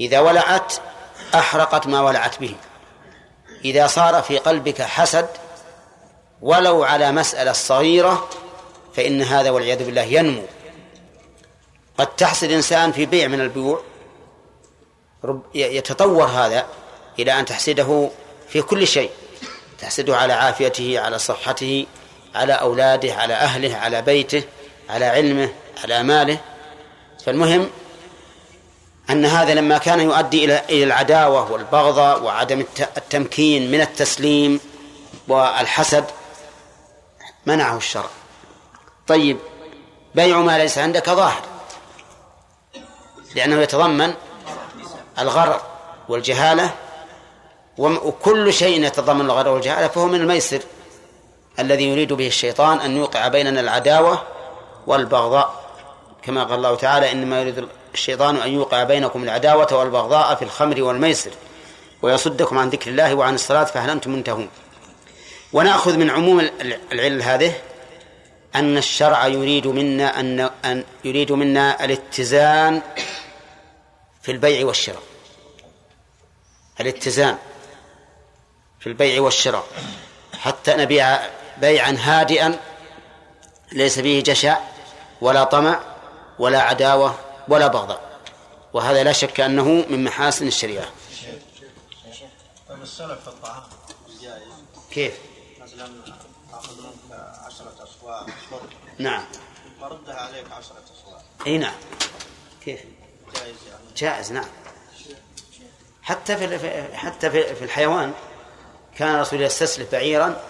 إذا 0.00 0.20
ولعت 0.20 0.72
أحرقت 1.34 1.86
ما 1.86 2.00
ولعت 2.00 2.40
به. 2.40 2.54
إذا 3.64 3.86
صار 3.86 4.22
في 4.22 4.38
قلبك 4.38 4.82
حسد 4.82 5.28
ولو 6.42 6.84
على 6.84 7.12
مسألة 7.12 7.52
صغيرة 7.52 8.28
فإن 8.94 9.22
هذا 9.22 9.50
والعياذ 9.50 9.84
بالله 9.84 10.02
ينمو. 10.02 10.42
قد 11.98 12.06
تحسد 12.06 12.50
إنسان 12.50 12.92
في 12.92 13.06
بيع 13.06 13.28
من 13.28 13.40
البيوع. 13.40 13.82
يتطور 15.54 16.24
هذا 16.24 16.66
إلى 17.18 17.40
أن 17.40 17.44
تحسده 17.44 18.10
في 18.48 18.62
كل 18.62 18.86
شيء. 18.86 19.10
تحسده 19.78 20.16
على 20.16 20.32
عافيته 20.32 21.00
على 21.00 21.18
صحته 21.18 21.86
على 22.34 22.52
أولاده 22.52 23.14
على 23.14 23.34
أهله 23.34 23.76
على 23.76 24.02
بيته 24.02 24.42
على 24.90 25.04
علمه 25.04 25.52
على 25.84 26.02
ماله. 26.02 26.38
فالمهم 27.24 27.70
أن 29.10 29.24
هذا 29.24 29.54
لما 29.54 29.78
كان 29.78 30.00
يؤدي 30.00 30.44
إلى 30.44 30.84
العداوة 30.84 31.52
والبغضة 31.52 32.22
وعدم 32.22 32.64
التمكين 32.96 33.70
من 33.70 33.80
التسليم 33.80 34.60
والحسد 35.28 36.04
منعه 37.46 37.76
الشرع. 37.76 38.08
طيب 39.06 39.38
بيع 40.14 40.38
ما 40.38 40.58
ليس 40.58 40.78
عندك 40.78 41.10
ظاهر 41.10 41.42
لأنه 43.34 43.62
يتضمن 43.62 44.14
الغرر 45.18 45.60
والجهالة 46.08 46.70
وكل 47.78 48.52
شيء 48.52 48.84
يتضمن 48.84 49.20
الغرر 49.20 49.48
والجهالة 49.48 49.88
فهو 49.88 50.06
من 50.06 50.20
الميسر 50.20 50.60
الذي 51.58 51.84
يريد 51.84 52.12
به 52.12 52.26
الشيطان 52.26 52.80
أن 52.80 52.96
يوقع 52.96 53.28
بيننا 53.28 53.60
العداوة 53.60 54.22
والبغضاء. 54.86 55.66
كما 56.22 56.44
قال 56.44 56.54
الله 56.54 56.74
تعالى 56.74 57.12
إنما 57.12 57.40
يريد 57.40 57.68
الشيطان 57.96 58.36
أن 58.36 58.50
يوقع 58.50 58.82
بينكم 58.82 59.22
العداوة 59.22 59.74
والبغضاء 59.74 60.34
في 60.34 60.42
الخمر 60.42 60.82
والميسر 60.82 61.30
ويصدكم 62.02 62.58
عن 62.58 62.68
ذكر 62.68 62.90
الله 62.90 63.14
وعن 63.14 63.34
الصلاة 63.34 63.64
فهل 63.64 63.90
أنتم 63.90 64.10
منتهون؟ 64.10 64.48
ونأخذ 65.52 65.96
من 65.96 66.10
عموم 66.10 66.40
العلل 66.92 67.22
هذه 67.22 67.52
أن 68.54 68.76
الشرع 68.76 69.26
يريد 69.26 69.66
منا 69.66 70.20
أن 70.20 70.50
أن 70.64 70.84
يريد 71.04 71.32
منا 71.32 71.84
الاتزان 71.84 72.82
في 74.22 74.32
البيع 74.32 74.66
والشراء. 74.66 75.02
الاتزان 76.80 77.36
في 78.80 78.86
البيع 78.86 79.22
والشراء. 79.22 79.66
حتى 80.38 80.74
نبيع 80.74 81.18
بيعا 81.58 81.96
هادئا 82.00 82.58
ليس 83.72 83.98
فيه 83.98 84.22
جشع 84.22 84.58
ولا 85.20 85.44
طمع 85.44 85.80
ولا 86.38 86.62
عداوة 86.62 87.14
ولا 87.48 87.66
بغضاء 87.66 88.20
وهذا 88.72 89.04
لا 89.04 89.12
شك 89.12 89.40
أنه 89.40 89.64
من 89.64 90.04
محاسن 90.04 90.46
الشريعة. 90.46 90.86
طيب 92.68 92.82
السلف 92.82 93.20
في 93.20 93.28
الطعام. 93.28 93.62
كيف؟ 94.90 95.18
مثلا 95.60 95.88
تاخذ 96.50 96.82
منك 96.82 97.18
عشرة 97.46 97.74
أصواع 97.82 98.26
شرب 98.50 98.68
نعم. 98.98 99.24
وردها 99.80 100.14
عليك 100.14 100.52
عشرة 100.52 100.82
أصواع 100.94 101.22
إي 101.46 101.58
نعم. 101.58 101.74
كيف؟ 102.64 102.80
جائز 103.34 103.56
يعني. 103.68 103.84
جائز 103.96 104.32
نعم. 104.32 104.48
حتى 106.02 106.36
في 106.36 106.96
حتى 106.96 107.30
في 107.30 107.54
في 107.54 107.64
الحيوان 107.64 108.12
كان 108.96 109.14
الرسول 109.14 109.42
يستسلف 109.42 109.92
بعيرا 109.92 110.40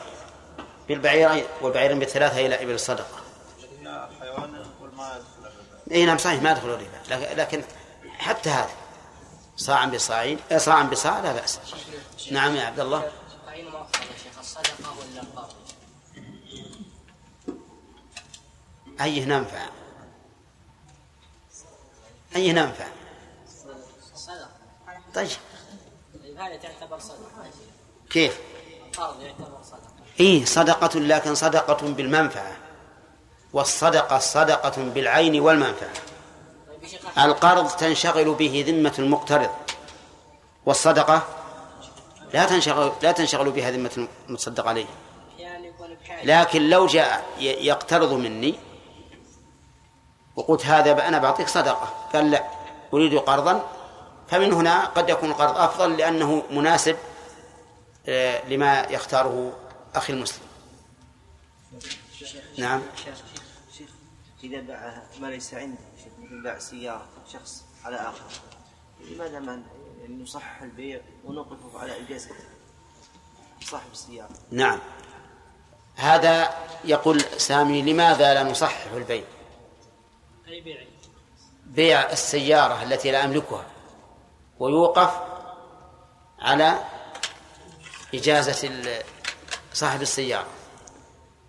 بالبعيرين 0.88 1.44
والبعيرين 1.60 1.98
بالثلاثة 1.98 2.46
إلى 2.46 2.62
إبل 2.62 2.74
الصدقة 2.74 3.20
لكن 3.62 3.86
الحيوان 3.86 4.54
يقول 4.54 4.94
ما 4.96 5.16
يدخل 5.16 5.38
الربا 5.40 5.66
إي 5.92 6.04
نعم 6.04 6.18
صحيح 6.18 6.42
ما 6.42 6.50
يدخل 6.50 6.68
الربا. 6.68 7.14
لكن- 7.40 7.64
حتى 8.18 8.50
هذا 8.50 8.70
صاعا 9.56 9.86
بصاعين 9.86 10.38
آه، 10.52 10.58
صاعا 10.58 10.82
بصاع 10.82 11.20
لا 11.20 11.32
بأس. 11.32 11.60
نعم 12.32 12.56
يا 12.56 12.64
عبد 12.64 12.80
الله. 12.80 12.98
ولا 12.98 13.10
القرض؟ 15.22 15.52
أيه 19.00 19.24
ننفع؟ 19.24 19.66
أيه 22.36 22.52
ننفع؟ 22.52 22.86
طيب. 25.14 25.28
طيب 26.24 26.36
هذا 26.38 26.56
تعتبر 26.56 26.98
صدقة 26.98 27.50
كيف؟ 28.10 28.38
القرض 28.86 29.20
يعتبر 29.22 29.58
صدقة. 29.64 29.92
إيه 30.20 30.44
صدقة 30.44 31.00
لكن 31.00 31.34
صدقة 31.34 31.86
بالمنفعة. 31.88 32.56
والصدقة 33.56 34.18
صدقة 34.18 34.82
بالعين 34.82 35.40
والمنفعة. 35.40 35.92
القرض 37.18 37.68
تنشغل 37.68 38.34
به 38.34 38.64
ذمة 38.66 38.94
المقترض 38.98 39.50
والصدقة 40.66 41.22
لا 42.34 42.44
تنشغل 42.44 42.92
لا 43.02 43.12
تنشغل 43.12 43.50
بها 43.50 43.70
ذمة 43.70 44.08
المتصدق 44.28 44.68
عليه. 44.68 44.86
لكن 46.24 46.70
لو 46.70 46.86
جاء 46.86 47.24
يقترض 47.40 48.12
مني 48.12 48.54
وقلت 50.36 50.66
هذا 50.66 51.08
أنا 51.08 51.18
بعطيك 51.18 51.48
صدقة 51.48 52.08
قال 52.12 52.30
لا 52.30 52.44
أريد 52.94 53.18
قرضا 53.18 53.68
فمن 54.28 54.52
هنا 54.52 54.84
قد 54.84 55.08
يكون 55.08 55.30
القرض 55.30 55.56
أفضل 55.58 55.96
لأنه 55.96 56.42
مناسب 56.50 56.96
آه، 58.08 58.48
لما 58.48 58.86
يختاره 58.90 59.52
أخي 59.94 60.12
المسلم. 60.12 60.46
نعم. 62.58 62.82
إذا 64.44 64.60
باع 64.60 65.02
ما 65.20 65.26
ليس 65.26 65.54
عنده 65.54 65.78
مثل 66.22 66.42
باع 66.42 66.58
سيارة 66.58 67.08
شخص 67.32 67.64
على 67.84 67.96
آخر. 67.96 68.24
لماذا 69.10 69.38
ما 69.38 69.62
نصحح 70.08 70.62
البيع 70.62 71.00
ونوقفه 71.24 71.78
على 71.78 72.00
إجازة 72.00 72.30
صاحب 73.60 73.92
السيارة. 73.92 74.30
نعم. 74.50 74.78
هذا 75.96 76.54
يقول 76.84 77.20
سامي 77.20 77.82
لماذا 77.82 78.34
لا 78.34 78.42
نصحح 78.42 78.92
البيع؟ 78.92 79.24
أي 80.48 80.60
بيع؟ 80.60 80.84
بيع 81.66 82.12
السيارة 82.12 82.82
التي 82.82 83.10
لا 83.10 83.24
أملكها. 83.24 83.66
ويوقف 84.58 85.20
على 86.38 86.84
إجازة 88.14 88.70
صاحب 89.72 90.02
السيارة. 90.02 90.55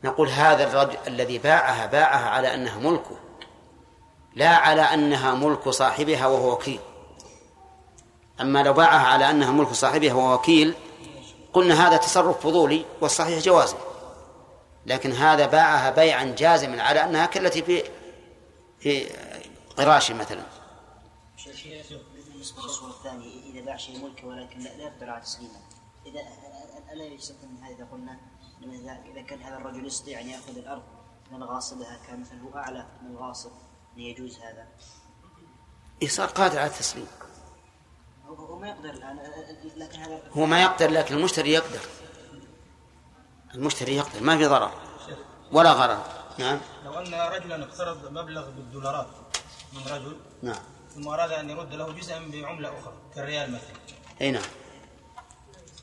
نقول 0.03 0.29
هذا 0.29 0.63
الرجل 0.63 0.97
الذي 1.07 1.37
باعها 1.37 1.85
باعها 1.85 2.29
على 2.29 2.53
أنها 2.53 2.79
ملكه 2.79 3.17
لا 4.35 4.55
على 4.55 4.81
أنها 4.81 5.33
ملك 5.33 5.69
صاحبها 5.69 6.27
وهو 6.27 6.51
وكيل. 6.51 6.79
أما 8.41 8.63
لو 8.63 8.73
باعها 8.73 9.07
على 9.07 9.29
أنها 9.29 9.51
ملك 9.51 9.73
صاحبها 9.73 10.13
وهو 10.13 10.33
وكيل 10.33 10.73
قلنا 11.53 11.87
هذا 11.87 11.97
تصرف 11.97 12.39
فضولي 12.39 12.85
والصحيح 13.01 13.39
جوازه 13.39 13.77
لكن 14.85 15.11
هذا 15.11 15.45
باعها 15.45 15.89
بيعا 15.89 16.35
جازما 16.37 16.83
على 16.83 17.03
أنها 17.03 17.25
كالتي 17.25 17.63
في 17.63 17.83
في 18.79 19.09
قراش 19.77 20.11
مثلا. 20.11 20.41
بالنسبة 22.37 22.61
للصوره 22.63 22.89
الثانية 22.89 23.51
إذا 23.51 23.65
باع 23.65 23.77
شيء 23.77 23.97
ملكه 23.97 24.27
ولكن 24.27 24.59
لا 24.59 24.83
يقدر 24.83 25.09
على 25.09 25.21
تسليمه 25.21 25.59
إذا 26.05 26.19
ألا 26.93 27.05
يستثنى 27.05 27.49
من 27.49 27.63
هذا 27.63 27.75
إذا 27.75 27.87
قلنا 27.91 28.19
اذا 28.63 29.21
كان 29.21 29.41
هذا 29.41 29.57
الرجل 29.57 29.85
يستطيع 29.87 30.19
أن 30.21 30.27
يأخذ 30.27 30.57
الأرض 30.57 30.83
من 31.31 31.43
غاصبها 31.43 31.99
كان 32.07 32.21
مثلا 32.21 32.41
هو 32.41 32.57
أعلى 32.57 32.85
من 33.03 33.11
الغاصب 33.11 33.51
ان 33.97 33.99
يجوز 34.01 34.39
هذا. 34.39 34.67
صار 36.07 36.27
قادر 36.27 36.59
على 36.59 36.67
التسليم. 36.67 37.07
هو- 38.27 38.59
ما 38.59 38.67
يقدر 38.69 38.89
الآن 38.89 39.19
لكن 39.75 39.99
هذا 39.99 40.21
هو 40.31 40.45
ما 40.45 40.61
يقدر 40.61 40.89
لكن 40.91 41.15
المشتري 41.15 41.51
يقدر. 41.51 41.79
المشتري 43.55 43.95
يقدر 43.95 44.23
ما 44.23 44.37
في 44.37 44.45
ضرر. 44.45 44.71
ولا 45.51 45.71
غرر. 45.71 46.03
نعم. 46.39 46.59
لو 46.85 46.93
أن 46.99 47.13
رجلا 47.13 47.63
اقترض 47.63 48.11
مبلغ 48.11 48.49
بالدولارات 48.49 49.07
من 49.73 49.91
رجل 49.91 50.17
نعم. 50.41 50.61
ثم 50.95 51.07
أراد 51.07 51.31
أن 51.31 51.49
يرد 51.49 51.73
له 51.73 51.91
جزءا 51.91 52.19
بعملة 52.31 52.79
أخرى 52.79 52.93
كالريال 53.15 53.51
مثلا. 53.51 53.77
أي 54.21 54.31
نعم. 54.31 54.43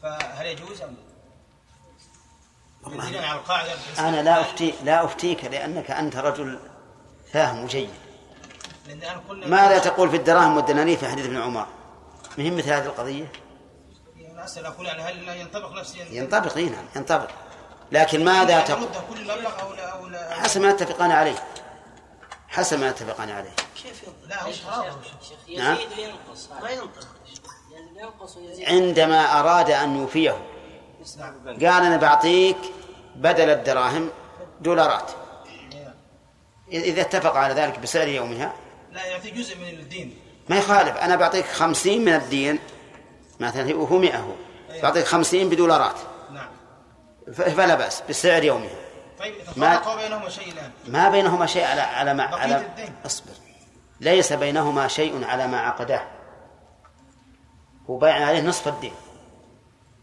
فهل 0.03 0.47
يجوز 0.47 0.83
أم 0.83 0.97
والله 2.85 3.41
أنا 3.99 4.23
لا 4.23 4.41
افتي 4.41 4.75
لا 4.85 5.05
أفتيك 5.05 5.45
لأنك 5.45 5.91
أنت 5.91 6.17
رجل 6.17 6.59
فاهم 7.33 7.65
وجيد. 7.65 7.91
ماذا 9.31 9.79
تقول 9.79 10.11
في 10.11 10.17
الدراهم 10.17 10.57
والدنانير 10.57 10.97
في 10.97 11.09
حديث 11.09 11.27
ابن 11.27 11.43
عمر؟ 11.43 11.67
مهم 12.39 12.57
مثل 12.57 12.71
هذه 12.71 12.87
القضية؟ 12.87 13.33
أنا 14.31 14.45
أسأل 14.45 14.67
أقول 14.67 14.87
يعني 14.87 15.03
هل 15.03 15.29
ينطبق 15.29 15.73
نفس 15.73 15.97
ينطبق 16.11 16.57
إي 16.57 16.65
نعم 16.65 16.85
ينطبق. 16.97 17.31
لكن 17.93 18.25
ماذا 18.25 18.61
تقول؟ 18.61 18.83
المده 18.83 19.01
كل 19.11 19.21
المبلغ 19.21 19.61
أو 19.61 19.73
لا 19.75 19.89
أو 19.89 20.07
لا 20.07 20.35
حسب 20.35 20.61
ما 20.61 20.71
اتفقان 20.71 21.11
عليه. 21.11 21.39
حسب 22.49 22.81
ما 22.81 22.89
اتفقان 22.89 23.31
عليه. 23.31 23.51
كيف 23.83 24.03
لا 24.29 24.43
هو 24.45 24.53
شراب 24.53 24.93
نعم. 25.57 25.75
يزيد 25.75 25.89
وينقص 25.99 26.49
ما 26.63 26.71
ينقص 26.71 27.07
يعني 27.73 28.01
ينقص 28.01 28.37
ويزيد. 28.37 28.69
عندما 28.69 29.41
أراد 29.41 29.71
أن 29.71 29.97
يوفيه 29.97 30.37
قال 31.47 31.65
أنا 31.65 31.97
بعطيك 31.97 32.57
بدل 33.17 33.51
الدراهم 33.51 34.11
دولارات. 34.61 35.11
اذا 36.73 37.01
اتفق 37.01 37.37
على 37.37 37.55
ذلك 37.55 37.79
بسعر 37.79 38.09
يومها. 38.09 38.53
لا 38.93 39.05
يعطي 39.07 39.31
جزء 39.31 39.59
من 39.59 39.69
الدين. 39.69 40.19
ما 40.49 40.57
يخالف. 40.59 40.97
أنا 40.97 41.17
بعطيك 41.17 41.47
خمسين 41.47 42.05
من 42.05 42.15
الدين. 42.15 42.59
مثلا 43.41 43.77
وهو 43.77 43.99
مئة 43.99 44.19
هو. 44.19 44.33
بعطيك 44.83 45.05
خمسين 45.05 45.49
بدولارات. 45.49 45.97
نعم. 46.33 46.49
فلا 47.33 47.75
بأس 47.75 48.03
بسعر 48.09 48.45
يومها. 48.45 48.71
طيب 49.19 49.35
ما- 49.57 49.95
بينهما 49.97 50.29
شيء 50.29 50.53
الآن. 50.53 50.71
ما 50.89 51.09
بينهما 51.11 51.47
شيء 51.47 51.65
على 51.65 51.81
على 51.81 52.15
ما 52.15 52.23
على 52.23 52.57
الدين. 52.57 52.95
اصبر. 53.07 53.33
ليس 54.01 54.33
بينهما 54.33 54.89
شيء 54.89 55.25
على 55.25 55.47
ما 55.47 55.61
عقداه 55.61 56.03
هو 57.91 57.97
بايع 57.97 58.27
عليه 58.27 58.41
نصف 58.43 58.69
الدين. 58.69 58.93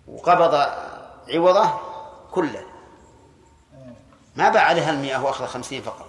وقبض 0.07 0.53
عوضه 1.33 1.69
كله. 2.31 2.63
ما 4.35 4.49
باع 4.49 4.61
عليها 4.63 4.89
المئة 4.91 5.17
وأخذ 5.23 5.45
خمسين 5.45 5.81
فقط. 5.81 6.07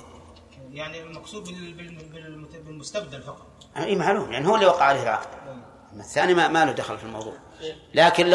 يعني 0.73 1.03
المقصود 1.03 1.45
بال- 1.45 1.73
بال- 1.75 1.95
بال- 2.13 2.63
بالمستبدل 2.63 3.23
فقط. 3.23 3.47
إي 3.77 3.97
معلوم. 3.97 4.33
يعني 4.33 4.49
هو 4.49 4.55
اللي 4.55 4.67
وقع 4.67 4.85
عليه 4.85 5.03
العقد. 5.03 5.29
الثاني 5.97 6.35
ما, 6.35 6.49
ما 6.49 6.65
له 6.65 6.73
دخل 6.73 6.99
في 6.99 7.05
الموضوع. 7.05 7.33
لكن 7.95 8.27